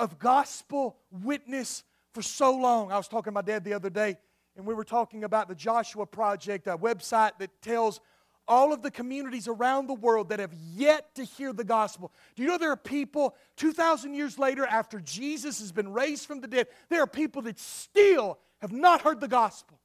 of 0.00 0.18
gospel 0.18 0.96
witness 1.10 1.84
for 2.14 2.22
so 2.22 2.56
long. 2.56 2.90
I 2.90 2.96
was 2.96 3.06
talking 3.06 3.30
to 3.30 3.32
my 3.32 3.42
dad 3.42 3.64
the 3.64 3.74
other 3.74 3.90
day, 3.90 4.16
and 4.56 4.66
we 4.66 4.74
were 4.74 4.82
talking 4.82 5.24
about 5.24 5.46
the 5.46 5.54
Joshua 5.54 6.06
Project, 6.06 6.66
a 6.66 6.76
website 6.76 7.32
that 7.38 7.50
tells 7.60 8.00
all 8.48 8.72
of 8.72 8.80
the 8.82 8.90
communities 8.90 9.46
around 9.46 9.86
the 9.86 9.94
world 9.94 10.30
that 10.30 10.40
have 10.40 10.54
yet 10.74 11.14
to 11.14 11.22
hear 11.22 11.52
the 11.52 11.64
gospel. 11.64 12.10
Do 12.34 12.42
you 12.42 12.48
know 12.48 12.56
there 12.56 12.72
are 12.72 12.76
people 12.76 13.36
2,000 13.58 14.14
years 14.14 14.38
later, 14.38 14.64
after 14.64 15.00
Jesus 15.00 15.60
has 15.60 15.70
been 15.70 15.92
raised 15.92 16.26
from 16.26 16.40
the 16.40 16.48
dead, 16.48 16.68
there 16.88 17.02
are 17.02 17.06
people 17.06 17.42
that 17.42 17.60
still 17.60 18.38
have 18.62 18.72
not 18.72 19.02
heard 19.02 19.20
the 19.20 19.28
gospel 19.28 19.78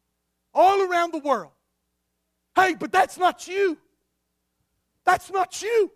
all 0.54 0.82
around 0.82 1.12
the 1.12 1.20
world. 1.20 1.52
Hey, 2.56 2.74
but 2.74 2.92
that's 2.92 3.18
not 3.18 3.50
you. 3.50 3.78
That's 5.04 5.30
not 5.30 5.62
you. 5.62 5.92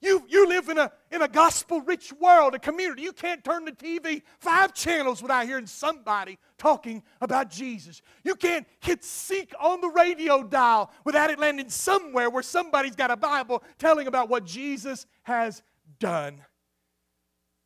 You, 0.00 0.24
you 0.28 0.46
live 0.46 0.68
in 0.68 0.78
a, 0.78 0.92
in 1.16 1.22
a 1.22 1.28
gospel 1.28 1.80
rich 1.80 2.12
world, 2.12 2.54
a 2.54 2.58
community. 2.58 3.02
You 3.02 3.12
can't 3.12 3.42
turn 3.42 3.64
the 3.64 3.72
TV 3.72 4.22
five 4.38 4.74
channels 4.74 5.22
without 5.22 5.46
hearing 5.46 5.66
somebody 5.66 6.38
talking 6.58 7.02
about 7.20 7.50
Jesus. 7.50 8.02
You 8.22 8.34
can't 8.36 8.66
hit 8.80 9.02
seek 9.02 9.52
on 9.58 9.80
the 9.80 9.88
radio 9.88 10.42
dial 10.42 10.92
without 11.04 11.30
it 11.30 11.38
landing 11.38 11.70
somewhere 11.70 12.28
where 12.30 12.42
somebody's 12.42 12.94
got 12.94 13.10
a 13.10 13.16
Bible 13.16 13.64
telling 13.78 14.06
about 14.06 14.28
what 14.28 14.44
Jesus 14.44 15.06
has 15.22 15.62
done. 15.98 16.44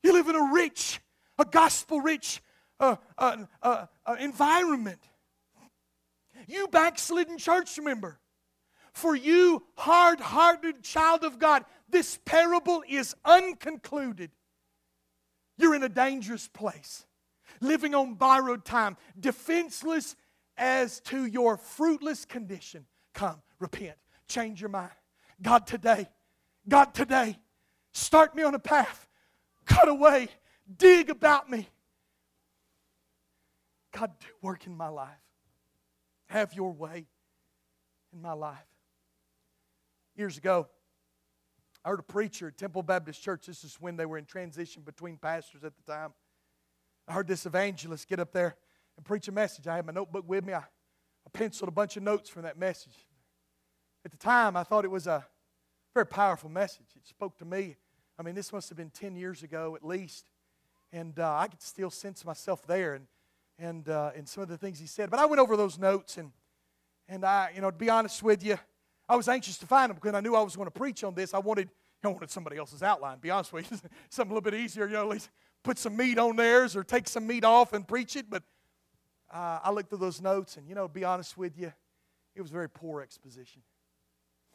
You 0.03 0.13
live 0.13 0.29
in 0.29 0.37
a 0.37 0.53
rich, 0.53 1.01
a 1.37 1.45
gospel 1.45 2.01
rich 2.01 2.41
uh, 2.79 2.97
uh, 3.19 3.37
uh, 3.63 3.87
uh 4.07 4.17
environment. 4.19 5.01
You 6.47 6.69
backslidden 6.69 7.37
church 7.37 7.79
member. 7.81 8.21
For 8.93 9.15
you, 9.15 9.63
hard 9.77 10.21
hearted 10.21 10.83
child 10.83 11.23
of 11.23 11.39
God, 11.39 11.65
this 11.91 12.19
parable 12.25 12.83
is 12.89 13.15
unconcluded. 13.25 14.31
You're 15.57 15.75
in 15.75 15.83
a 15.83 15.89
dangerous 15.89 16.49
place, 16.49 17.07
living 17.61 17.95
on 17.95 18.15
borrowed 18.15 18.65
time, 18.65 18.97
defenseless 19.19 20.17
as 20.57 21.01
to 21.01 21.27
your 21.27 21.57
fruitless 21.57 22.25
condition. 22.25 22.87
Come, 23.15 23.43
repent, 23.59 23.97
change 24.29 24.61
your 24.61 24.71
mind. 24.71 24.93
God, 25.43 25.67
today, 25.67 26.09
God, 26.69 26.95
today, 26.95 27.39
start 27.93 28.35
me 28.35 28.43
on 28.43 28.55
a 28.55 28.59
path, 28.59 29.07
cut 29.67 29.89
away, 29.89 30.29
dig 30.79 31.11
about 31.11 31.51
me. 31.51 31.69
God, 33.93 34.13
do 34.21 34.27
work 34.41 34.67
in 34.67 34.77
my 34.77 34.89
life. 34.89 35.09
Have 36.27 36.55
your 36.55 36.73
way 36.73 37.07
in 38.13 38.23
my 38.23 38.33
life. 38.33 38.59
Years 40.15 40.39
ago, 40.39 40.69
I 41.85 41.89
heard 41.89 42.01
a 42.01 42.03
preacher 42.03 42.49
at 42.49 42.59
Temple 42.59 42.83
Baptist 42.83 43.23
Church. 43.23 43.47
This 43.47 43.65
is 43.65 43.77
when 43.81 43.97
they 43.97 44.05
were 44.05 44.19
in 44.19 44.27
transition 44.27 44.83
between 44.83 45.17
pastors 45.17 45.65
at 45.65 45.73
the 45.77 45.93
time. 45.93 46.13
I 47.09 47.13
heard 47.15 47.27
this 47.27 47.47
evangelist 47.47 48.07
get 48.07 48.21
up 48.21 48.33
there 48.33 48.57
and 48.97 49.07
preach 49.07 49.29
a 49.29 49.33
message. 49.33 49.67
I 49.67 49.77
had 49.77 49.87
my 49.87 49.93
notebook 49.93 50.29
with 50.29 50.45
me. 50.45 50.53
I, 50.53 50.59
I 50.59 51.31
penciled 51.33 51.69
a 51.69 51.73
bunch 51.73 51.97
of 51.97 52.03
notes 52.03 52.29
from 52.29 52.43
that 52.43 52.59
message. 52.59 52.93
At 54.05 54.11
the 54.11 54.19
time, 54.19 54.57
I 54.57 54.63
thought 54.63 54.85
it 54.85 54.91
was 54.91 55.07
a 55.07 55.27
very 55.95 56.07
powerful 56.07 56.51
message. 56.51 56.87
It 56.97 57.07
spoke 57.07 57.39
to 57.39 57.47
me. 57.47 57.77
I 58.19 58.23
mean, 58.23 58.35
this 58.35 58.53
must 58.53 58.69
have 58.69 58.77
been 58.77 58.91
10 58.91 59.17
years 59.17 59.43
ago 59.43 59.75
at 59.75 59.85
least. 59.85 60.27
And 60.93 61.19
uh, 61.19 61.37
I 61.39 61.47
could 61.47 61.63
still 61.63 61.91
sense 61.91 62.25
myself 62.27 62.67
there 62.67 62.95
and, 62.95 63.07
and, 63.59 63.89
uh, 63.89 64.11
and 64.15 64.29
some 64.29 64.43
of 64.43 64.49
the 64.49 64.59
things 64.59 64.79
he 64.79 64.87
said. 64.87 65.09
But 65.09 65.19
I 65.19 65.25
went 65.25 65.41
over 65.41 65.57
those 65.57 65.79
notes, 65.79 66.19
and, 66.19 66.33
and 67.09 67.25
I, 67.25 67.53
you 67.55 67.63
know, 67.63 67.71
to 67.71 67.77
be 67.77 67.89
honest 67.89 68.23
with 68.23 68.45
you, 68.45 68.59
I 69.11 69.17
was 69.17 69.27
anxious 69.27 69.59
to 69.59 69.67
find 69.67 69.91
them 69.91 69.97
because 70.01 70.15
I 70.15 70.21
knew 70.21 70.37
I 70.37 70.41
was 70.41 70.55
going 70.55 70.69
to 70.69 70.71
preach 70.71 71.03
on 71.03 71.15
this. 71.15 71.35
I 71.35 71.39
wanted, 71.39 71.69
I 72.05 72.09
wanted 72.09 72.31
somebody 72.31 72.59
else's 72.59 72.81
outline, 72.81 73.19
be 73.19 73.29
honest 73.29 73.53
with 73.53 73.69
you. 73.69 73.77
Something 74.09 74.31
a 74.31 74.35
little 74.35 74.49
bit 74.49 74.55
easier, 74.55 74.87
you 74.87 74.93
know, 74.93 75.03
at 75.03 75.09
least 75.09 75.31
put 75.65 75.79
some 75.79 75.97
meat 75.97 76.17
on 76.17 76.37
theirs 76.37 76.77
or 76.77 76.85
take 76.85 77.09
some 77.09 77.27
meat 77.27 77.43
off 77.43 77.73
and 77.73 77.89
preach 77.89 78.15
it. 78.15 78.31
But 78.31 78.45
uh, 79.35 79.59
I 79.65 79.73
looked 79.73 79.89
through 79.89 79.99
those 79.99 80.23
notes, 80.23 80.57
and, 80.57 80.69
you 80.69 80.77
know, 80.77 80.87
be 80.87 81.03
honest 81.03 81.37
with 81.37 81.59
you, 81.59 81.73
it 82.37 82.41
was 82.41 82.53
very 82.53 82.71
poor 82.71 83.03
exposition. 83.03 83.63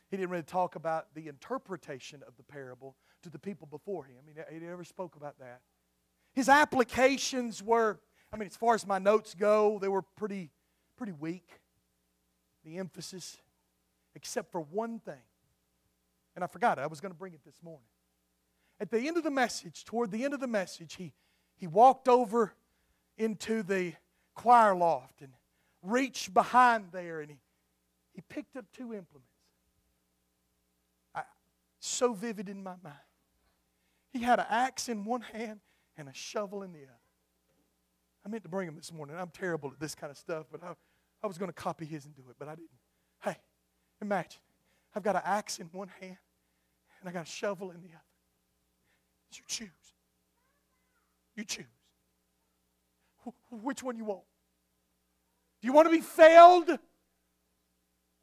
He 0.09 0.15
didn't 0.15 0.29
really 0.29 0.43
talk 0.43 0.75
about 0.75 1.13
the 1.15 1.27
interpretation 1.27 2.23
of 2.25 2.37
the 2.37 2.43
parable 2.43 2.95
to 3.23 3.29
the 3.29 3.39
people 3.39 3.67
before 3.67 4.05
him. 4.05 4.23
He 4.49 4.59
never 4.59 4.85
spoke 4.85 5.17
about 5.17 5.37
that. 5.39 5.59
His 6.31 6.47
applications 6.47 7.61
were, 7.61 7.99
I 8.31 8.37
mean, 8.37 8.47
as 8.47 8.55
far 8.55 8.73
as 8.73 8.87
my 8.87 8.99
notes 8.99 9.35
go, 9.35 9.79
they 9.81 9.89
were 9.89 10.01
pretty, 10.01 10.51
pretty 10.95 11.11
weak. 11.11 11.59
The 12.63 12.77
emphasis, 12.77 13.37
except 14.15 14.51
for 14.51 14.61
one 14.61 14.99
thing. 14.99 15.21
And 16.35 16.43
I 16.43 16.47
forgot 16.47 16.77
it. 16.77 16.81
I 16.81 16.87
was 16.87 16.99
going 16.99 17.11
to 17.11 17.17
bring 17.17 17.33
it 17.33 17.41
this 17.45 17.61
morning. 17.61 17.87
At 18.79 18.91
the 18.91 19.07
end 19.07 19.17
of 19.17 19.23
the 19.23 19.31
message, 19.31 19.85
toward 19.85 20.11
the 20.11 20.25
end 20.25 20.33
of 20.33 20.39
the 20.39 20.47
message, 20.47 20.95
he, 20.95 21.13
he 21.55 21.67
walked 21.67 22.07
over 22.07 22.53
into 23.17 23.63
the 23.63 23.93
choir 24.33 24.75
loft 24.75 25.21
and 25.21 25.31
reached 25.81 26.33
behind 26.33 26.87
there 26.91 27.21
and 27.21 27.29
he, 27.29 27.37
he 28.13 28.21
picked 28.21 28.57
up 28.57 28.65
two 28.73 28.93
implements. 28.93 29.29
I, 31.13 31.21
so 31.79 32.13
vivid 32.13 32.49
in 32.49 32.63
my 32.63 32.75
mind. 32.83 32.95
He 34.11 34.19
had 34.19 34.39
an 34.39 34.45
axe 34.49 34.89
in 34.89 35.05
one 35.05 35.21
hand 35.21 35.59
and 35.97 36.09
a 36.09 36.13
shovel 36.13 36.63
in 36.63 36.73
the 36.73 36.79
other. 36.79 36.91
I 38.25 38.29
meant 38.29 38.43
to 38.43 38.49
bring 38.49 38.67
him 38.67 38.75
this 38.75 38.91
morning. 38.91 39.15
I'm 39.17 39.29
terrible 39.29 39.71
at 39.71 39.79
this 39.79 39.93
kind 39.93 40.09
of 40.09 40.17
stuff, 40.17 40.47
but 40.51 40.63
I, 40.63 40.73
I 41.23 41.27
was 41.27 41.37
going 41.37 41.49
to 41.49 41.53
copy 41.53 41.85
his 41.85 42.05
and 42.05 42.15
do 42.15 42.23
it, 42.29 42.35
but 42.39 42.47
I 42.47 42.55
didn't. 42.55 42.69
Hey, 43.23 43.37
imagine. 44.01 44.41
I've 44.95 45.03
got 45.03 45.15
an 45.15 45.23
axe 45.25 45.59
in 45.59 45.67
one 45.71 45.89
hand 45.99 46.17
and 46.99 47.09
I 47.09 47.11
got 47.11 47.23
a 47.23 47.29
shovel 47.29 47.71
in 47.71 47.81
the 47.81 47.89
other. 47.89 48.01
You 49.33 49.43
choose. 49.47 49.69
You 51.35 51.43
choose. 51.43 51.65
Which 53.49 53.83
one 53.83 53.97
you 53.97 54.05
want? 54.05 54.21
Do 55.61 55.67
you 55.67 55.73
want 55.73 55.87
to 55.87 55.91
be 55.91 56.01
failed? 56.01 56.69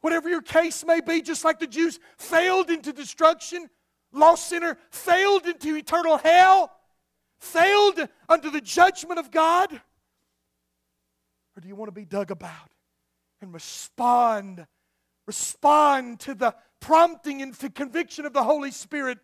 Whatever 0.01 0.29
your 0.29 0.43
case 0.43 0.85
may 0.85 1.01
be, 1.01 1.21
just 1.21 1.45
like 1.45 1.61
the 1.61 1.67
Jews 1.67 2.01
failed 2.17 2.71
into 2.71 2.93
destruction, 2.93 3.69
lost 4.13 4.49
sinner 4.49 4.79
failed 4.91 5.47
into 5.47 5.77
eternal 5.77 6.19
hell, 6.19 6.73
failed 7.39 8.09
under 8.29 8.51
the 8.51 8.61
judgment 8.61 9.19
of 9.19 9.31
God? 9.31 9.73
Or 9.73 11.61
do 11.61 11.69
you 11.69 11.77
want 11.77 11.89
to 11.89 11.93
be 11.93 12.05
dug 12.05 12.31
about 12.31 12.71
and 13.41 13.53
respond? 13.53 14.67
Respond 15.27 16.21
to 16.21 16.35
the 16.35 16.55
prompting 16.81 17.43
and 17.43 17.57
conviction 17.75 18.27
of 18.27 18.33
the 18.33 18.43
Holy 18.43 18.71
Spirit, 18.71 19.19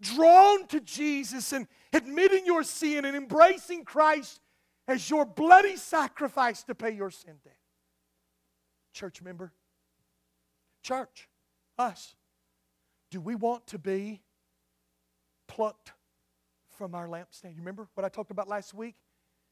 drawn 0.00 0.66
to 0.68 0.80
Jesus 0.80 1.52
and 1.52 1.66
admitting 1.92 2.46
your 2.46 2.62
sin 2.62 3.04
and 3.04 3.16
embracing 3.16 3.84
Christ 3.84 4.40
as 4.86 5.08
your 5.10 5.24
bloody 5.24 5.76
sacrifice 5.76 6.62
to 6.64 6.74
pay 6.74 6.90
your 6.90 7.10
sin 7.10 7.34
debt. 7.44 7.56
Church 8.92 9.22
member, 9.22 9.52
church, 10.82 11.28
us, 11.78 12.14
do 13.10 13.20
we 13.20 13.34
want 13.34 13.66
to 13.68 13.78
be 13.78 14.22
plucked 15.48 15.92
from 16.70 16.94
our 16.94 17.08
lampstand? 17.08 17.54
You 17.54 17.58
remember 17.58 17.88
what 17.94 18.04
I 18.04 18.08
talked 18.08 18.30
about 18.30 18.48
last 18.48 18.74
week 18.74 18.96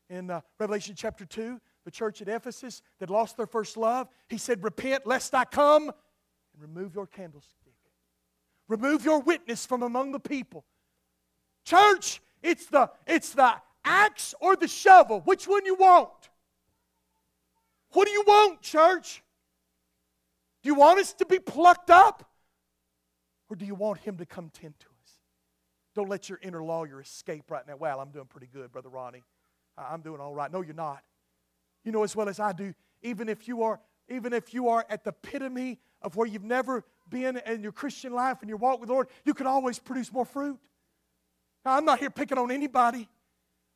in 0.08 0.30
uh, 0.30 0.40
Revelation 0.58 0.94
chapter 0.96 1.24
2? 1.24 1.60
The 1.84 1.90
church 1.90 2.20
at 2.20 2.28
Ephesus 2.28 2.82
that 2.98 3.10
lost 3.10 3.36
their 3.36 3.46
first 3.46 3.76
love. 3.76 4.08
He 4.28 4.38
said, 4.38 4.62
Repent 4.62 5.06
lest 5.06 5.34
I 5.34 5.44
come 5.44 5.88
and 5.88 6.62
remove 6.62 6.94
your 6.94 7.06
candlestick. 7.06 7.56
Remove 8.68 9.04
your 9.04 9.20
witness 9.20 9.66
from 9.66 9.82
among 9.82 10.12
the 10.12 10.20
people. 10.20 10.64
Church, 11.64 12.20
it's 12.42 12.66
the, 12.66 12.90
it's 13.06 13.30
the 13.30 13.54
axe 13.84 14.34
or 14.40 14.56
the 14.56 14.68
shovel? 14.68 15.20
Which 15.24 15.48
one 15.48 15.64
you 15.66 15.74
want? 15.74 16.30
What 17.92 18.06
do 18.06 18.12
you 18.12 18.22
want, 18.26 18.62
church? 18.62 19.22
Do 20.62 20.68
you 20.68 20.74
want 20.74 21.00
us 21.00 21.12
to 21.14 21.26
be 21.26 21.38
plucked 21.38 21.90
up? 21.90 22.30
Or 23.48 23.56
do 23.56 23.64
you 23.64 23.74
want 23.74 23.98
him 24.00 24.18
to 24.18 24.26
come 24.26 24.50
tend 24.50 24.78
to 24.78 24.86
us? 24.86 25.12
Don't 25.94 26.08
let 26.08 26.28
your 26.28 26.38
inner 26.42 26.62
lawyer 26.62 27.00
escape 27.00 27.50
right 27.50 27.66
now. 27.66 27.76
Well, 27.76 27.98
I'm 27.98 28.10
doing 28.10 28.26
pretty 28.26 28.48
good, 28.52 28.70
Brother 28.70 28.90
Ronnie. 28.90 29.24
I'm 29.76 30.02
doing 30.02 30.20
all 30.20 30.34
right. 30.34 30.52
No, 30.52 30.60
you're 30.60 30.74
not. 30.74 31.02
You 31.84 31.92
know 31.92 32.02
as 32.02 32.14
well 32.14 32.28
as 32.28 32.40
I 32.40 32.52
do, 32.52 32.74
even 33.02 33.28
if 33.28 33.48
you 33.48 33.62
are, 33.62 33.80
even 34.08 34.32
if 34.32 34.52
you 34.52 34.68
are 34.68 34.84
at 34.88 35.04
the 35.04 35.10
epitome 35.10 35.78
of 36.02 36.16
where 36.16 36.26
you've 36.26 36.44
never 36.44 36.84
been 37.08 37.38
in 37.46 37.62
your 37.62 37.72
Christian 37.72 38.12
life 38.12 38.38
and 38.40 38.48
your 38.48 38.58
walk 38.58 38.80
with 38.80 38.88
the 38.88 38.92
Lord, 38.92 39.08
you 39.24 39.34
can 39.34 39.46
always 39.46 39.78
produce 39.78 40.12
more 40.12 40.24
fruit. 40.24 40.58
Now, 41.64 41.76
I'm 41.76 41.84
not 41.84 41.98
here 41.98 42.10
picking 42.10 42.38
on 42.38 42.50
anybody. 42.50 43.08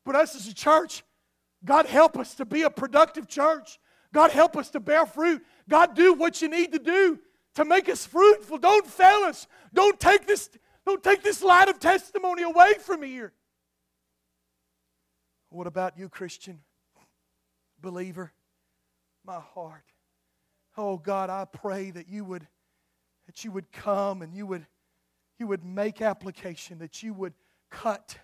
But 0.05 0.15
us 0.15 0.35
as 0.35 0.47
a 0.47 0.53
church, 0.53 1.03
God 1.63 1.87
help 1.87 2.17
us 2.17 2.35
to 2.35 2.45
be 2.45 2.61
a 2.61 2.69
productive 2.69 3.27
church. 3.27 3.79
God 4.13 4.31
help 4.31 4.55
us 4.55 4.69
to 4.71 4.79
bear 4.79 5.05
fruit. 5.05 5.43
God 5.67 5.95
do 5.95 6.13
what 6.13 6.41
you 6.41 6.47
need 6.47 6.71
to 6.73 6.79
do 6.79 7.19
to 7.55 7.65
make 7.65 7.89
us 7.89 8.05
fruitful. 8.05 8.59
Don't 8.59 8.85
fail 8.85 9.23
us. 9.25 9.47
Don't 9.73 9.99
take 9.99 10.27
this, 10.27 10.49
don't 10.85 11.03
take 11.03 11.23
this 11.23 11.41
light 11.41 11.69
of 11.69 11.79
testimony 11.79 12.43
away 12.43 12.73
from 12.79 13.01
here. 13.01 13.33
What 15.49 15.67
about 15.67 15.97
you, 15.97 16.07
Christian 16.07 16.59
believer? 17.81 18.31
My 19.25 19.39
heart. 19.39 19.83
Oh 20.77 20.97
God, 20.97 21.29
I 21.29 21.45
pray 21.45 21.91
that 21.91 22.09
you 22.09 22.23
would 22.25 22.47
that 23.27 23.43
you 23.43 23.51
would 23.51 23.71
come 23.71 24.21
and 24.21 24.35
you 24.35 24.45
would 24.45 24.65
you 25.39 25.47
would 25.47 25.65
make 25.65 26.01
application, 26.01 26.79
that 26.79 27.03
you 27.03 27.13
would 27.13 27.33
cut 27.69 28.17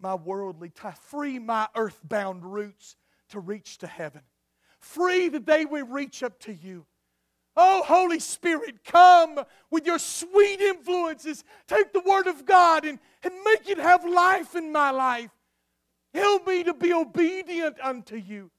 my 0.00 0.14
worldly 0.14 0.70
tie. 0.70 0.94
Free 1.08 1.38
my 1.38 1.68
earthbound 1.74 2.44
roots 2.44 2.96
to 3.30 3.40
reach 3.40 3.78
to 3.78 3.86
heaven. 3.86 4.22
Free 4.78 5.28
that 5.30 5.46
they 5.46 5.64
will 5.64 5.86
reach 5.86 6.22
up 6.22 6.38
to 6.40 6.52
you. 6.52 6.84
Oh, 7.56 7.82
Holy 7.84 8.18
Spirit, 8.18 8.84
come 8.84 9.40
with 9.70 9.86
your 9.86 9.98
sweet 9.98 10.60
influences. 10.60 11.44
Take 11.68 11.92
the 11.92 12.00
Word 12.00 12.26
of 12.26 12.44
God 12.44 12.84
and, 12.84 12.98
and 13.22 13.32
make 13.44 13.68
it 13.68 13.78
have 13.78 14.04
life 14.04 14.56
in 14.56 14.72
my 14.72 14.90
life. 14.90 15.30
Help 16.12 16.46
me 16.46 16.64
to 16.64 16.74
be 16.74 16.92
obedient 16.92 17.76
unto 17.82 18.16
you. 18.16 18.50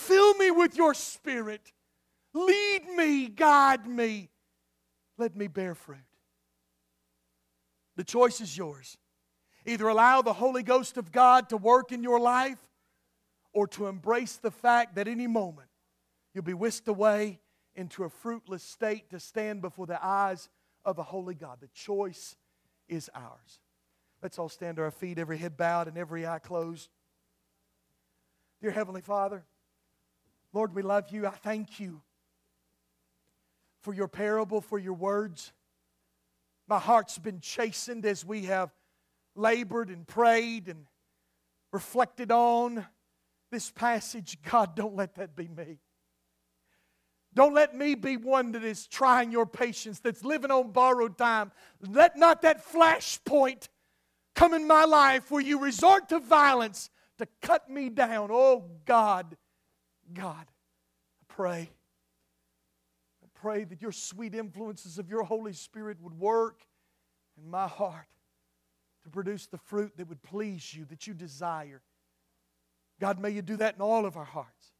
Fill 0.00 0.34
me 0.34 0.50
with 0.50 0.76
your 0.76 0.94
Spirit. 0.94 1.72
Lead 2.32 2.88
me, 2.96 3.28
guide 3.28 3.86
me. 3.86 4.30
Let 5.18 5.36
me 5.36 5.46
bear 5.46 5.74
fruit. 5.74 5.98
The 7.96 8.04
choice 8.04 8.40
is 8.40 8.56
yours. 8.56 8.96
Either 9.66 9.88
allow 9.88 10.22
the 10.22 10.32
Holy 10.32 10.62
Ghost 10.62 10.96
of 10.96 11.12
God 11.12 11.50
to 11.50 11.58
work 11.58 11.92
in 11.92 12.02
your 12.02 12.18
life 12.18 12.58
or 13.52 13.66
to 13.68 13.88
embrace 13.88 14.36
the 14.36 14.50
fact 14.50 14.94
that 14.94 15.06
any 15.06 15.26
moment 15.26 15.68
you'll 16.32 16.44
be 16.44 16.54
whisked 16.54 16.88
away 16.88 17.38
into 17.74 18.04
a 18.04 18.08
fruitless 18.08 18.62
state 18.62 19.10
to 19.10 19.20
stand 19.20 19.60
before 19.60 19.86
the 19.86 20.02
eyes 20.02 20.48
of 20.82 20.98
a 20.98 21.02
holy 21.02 21.34
God. 21.34 21.58
The 21.60 21.68
choice 21.74 22.36
is 22.88 23.10
ours. 23.14 23.60
Let's 24.22 24.38
all 24.38 24.48
stand 24.48 24.76
to 24.76 24.82
our 24.82 24.90
feet, 24.90 25.18
every 25.18 25.36
head 25.36 25.58
bowed 25.58 25.88
and 25.88 25.98
every 25.98 26.26
eye 26.26 26.38
closed. 26.38 26.88
Dear 28.62 28.70
Heavenly 28.70 29.02
Father, 29.02 29.44
Lord, 30.52 30.74
we 30.74 30.82
love 30.82 31.10
you. 31.10 31.26
I 31.26 31.30
thank 31.30 31.78
you 31.78 32.02
for 33.82 33.94
your 33.94 34.08
parable, 34.08 34.60
for 34.60 34.78
your 34.78 34.94
words. 34.94 35.52
My 36.68 36.78
heart's 36.78 37.18
been 37.18 37.40
chastened 37.40 38.04
as 38.04 38.24
we 38.24 38.44
have 38.44 38.70
labored 39.34 39.88
and 39.88 40.06
prayed 40.06 40.68
and 40.68 40.86
reflected 41.72 42.32
on 42.32 42.86
this 43.50 43.70
passage, 43.70 44.38
God, 44.48 44.76
don't 44.76 44.94
let 44.94 45.16
that 45.16 45.34
be 45.34 45.48
me. 45.48 45.78
Don't 47.34 47.54
let 47.54 47.76
me 47.76 47.94
be 47.94 48.16
one 48.16 48.52
that 48.52 48.64
is 48.64 48.86
trying 48.86 49.30
your 49.30 49.46
patience, 49.46 50.00
that's 50.00 50.24
living 50.24 50.50
on 50.50 50.72
borrowed 50.72 51.16
time. 51.16 51.52
Let 51.88 52.16
not 52.16 52.42
that 52.42 52.64
flashpoint 52.64 53.68
come 54.34 54.52
in 54.52 54.66
my 54.66 54.84
life 54.84 55.30
where 55.30 55.40
you 55.40 55.60
resort 55.60 56.08
to 56.08 56.18
violence 56.18 56.90
to 57.18 57.26
cut 57.40 57.70
me 57.70 57.88
down. 57.88 58.30
Oh, 58.32 58.64
God, 58.84 59.36
God, 60.12 60.46
I 60.46 61.24
pray. 61.28 61.70
I 63.22 63.26
pray 63.34 63.64
that 63.64 63.80
your 63.80 63.92
sweet 63.92 64.34
influences 64.34 64.98
of 64.98 65.08
your 65.08 65.22
Holy 65.22 65.52
Spirit 65.52 65.98
would 66.00 66.18
work 66.18 66.62
in 67.36 67.50
my 67.50 67.66
heart 67.66 68.06
to 69.02 69.10
produce 69.10 69.46
the 69.46 69.58
fruit 69.58 69.92
that 69.96 70.08
would 70.08 70.22
please 70.22 70.74
you, 70.74 70.84
that 70.86 71.06
you 71.06 71.14
desire. 71.14 71.82
God, 73.00 73.18
may 73.18 73.30
you 73.30 73.42
do 73.42 73.56
that 73.56 73.76
in 73.76 73.80
all 73.80 74.04
of 74.04 74.16
our 74.16 74.24
hearts. 74.24 74.72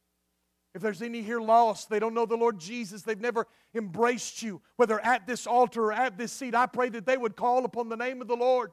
If 0.73 0.81
there's 0.81 1.01
any 1.01 1.21
here 1.21 1.41
lost, 1.41 1.89
they 1.89 1.99
don't 1.99 2.13
know 2.13 2.25
the 2.25 2.37
Lord 2.37 2.59
Jesus, 2.59 3.01
they've 3.01 3.19
never 3.19 3.47
embraced 3.73 4.41
you, 4.41 4.61
whether 4.77 5.03
at 5.03 5.27
this 5.27 5.45
altar 5.45 5.85
or 5.85 5.93
at 5.93 6.17
this 6.17 6.31
seat, 6.31 6.55
I 6.55 6.65
pray 6.65 6.89
that 6.89 7.05
they 7.05 7.17
would 7.17 7.35
call 7.35 7.65
upon 7.65 7.89
the 7.89 7.97
name 7.97 8.21
of 8.21 8.27
the 8.27 8.35
Lord. 8.35 8.71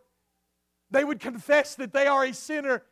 They 0.90 1.02
would 1.02 1.18
confess 1.18 1.74
that 1.74 1.92
they 1.92 2.06
are 2.06 2.24
a 2.24 2.32
sinner 2.32 2.82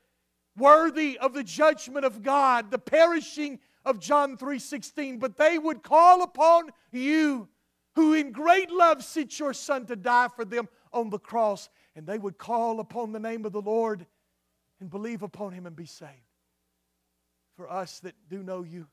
worthy 0.56 1.18
of 1.18 1.32
the 1.32 1.44
judgment 1.44 2.04
of 2.04 2.22
God, 2.22 2.70
the 2.70 2.78
perishing 2.78 3.60
of 3.84 4.00
John 4.00 4.36
3:16, 4.36 5.18
but 5.18 5.36
they 5.36 5.58
would 5.58 5.82
call 5.82 6.22
upon 6.22 6.72
you 6.90 7.48
who 7.94 8.12
in 8.12 8.32
great 8.32 8.70
love 8.70 9.04
sent 9.04 9.38
your 9.38 9.54
son 9.54 9.86
to 9.86 9.96
die 9.96 10.28
for 10.28 10.44
them 10.44 10.68
on 10.92 11.10
the 11.10 11.18
cross, 11.18 11.68
and 11.94 12.06
they 12.06 12.18
would 12.18 12.38
call 12.38 12.80
upon 12.80 13.12
the 13.12 13.20
name 13.20 13.44
of 13.44 13.52
the 13.52 13.62
Lord 13.62 14.06
and 14.80 14.90
believe 14.90 15.22
upon 15.22 15.52
him 15.52 15.66
and 15.66 15.76
be 15.76 15.86
saved. 15.86 16.12
For 17.56 17.70
us 17.70 18.00
that 18.00 18.14
do 18.28 18.42
know 18.42 18.62
you, 18.62 18.86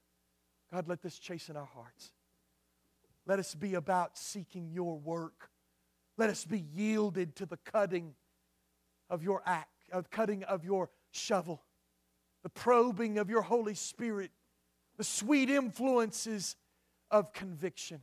God, 0.72 0.88
let 0.88 1.02
this 1.02 1.20
chasten 1.20 1.58
our 1.58 1.66
hearts. 1.66 2.14
Let 3.26 3.40
us 3.40 3.56
be 3.56 3.76
about 3.76 4.18
seeking 4.18 4.72
your 4.72 4.98
work. 4.98 5.50
Let 6.18 6.30
us 6.30 6.46
be 6.46 6.60
yielded 6.60 7.36
to 7.38 7.46
the 7.46 7.58
cutting 7.58 8.16
of 9.10 9.24
your 9.24 9.42
act, 9.46 9.90
of 9.92 10.10
cutting 10.10 10.44
of 10.44 10.64
your 10.64 10.90
shovel, 11.14 11.64
the 12.42 12.50
probing 12.50 13.18
of 13.18 13.30
your 13.30 13.42
Holy 13.42 13.76
Spirit, 13.76 14.32
the 14.98 15.04
sweet 15.04 15.50
influences 15.50 16.56
of 17.10 17.32
conviction. 17.34 18.02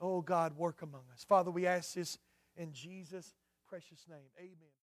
Oh 0.00 0.20
God, 0.20 0.56
work 0.56 0.82
among 0.82 1.02
us. 1.12 1.24
Father, 1.24 1.50
we 1.50 1.66
ask 1.66 1.94
this 1.94 2.18
in 2.56 2.72
Jesus' 2.72 3.34
precious 3.68 4.04
name. 4.08 4.28
Amen. 4.38 4.72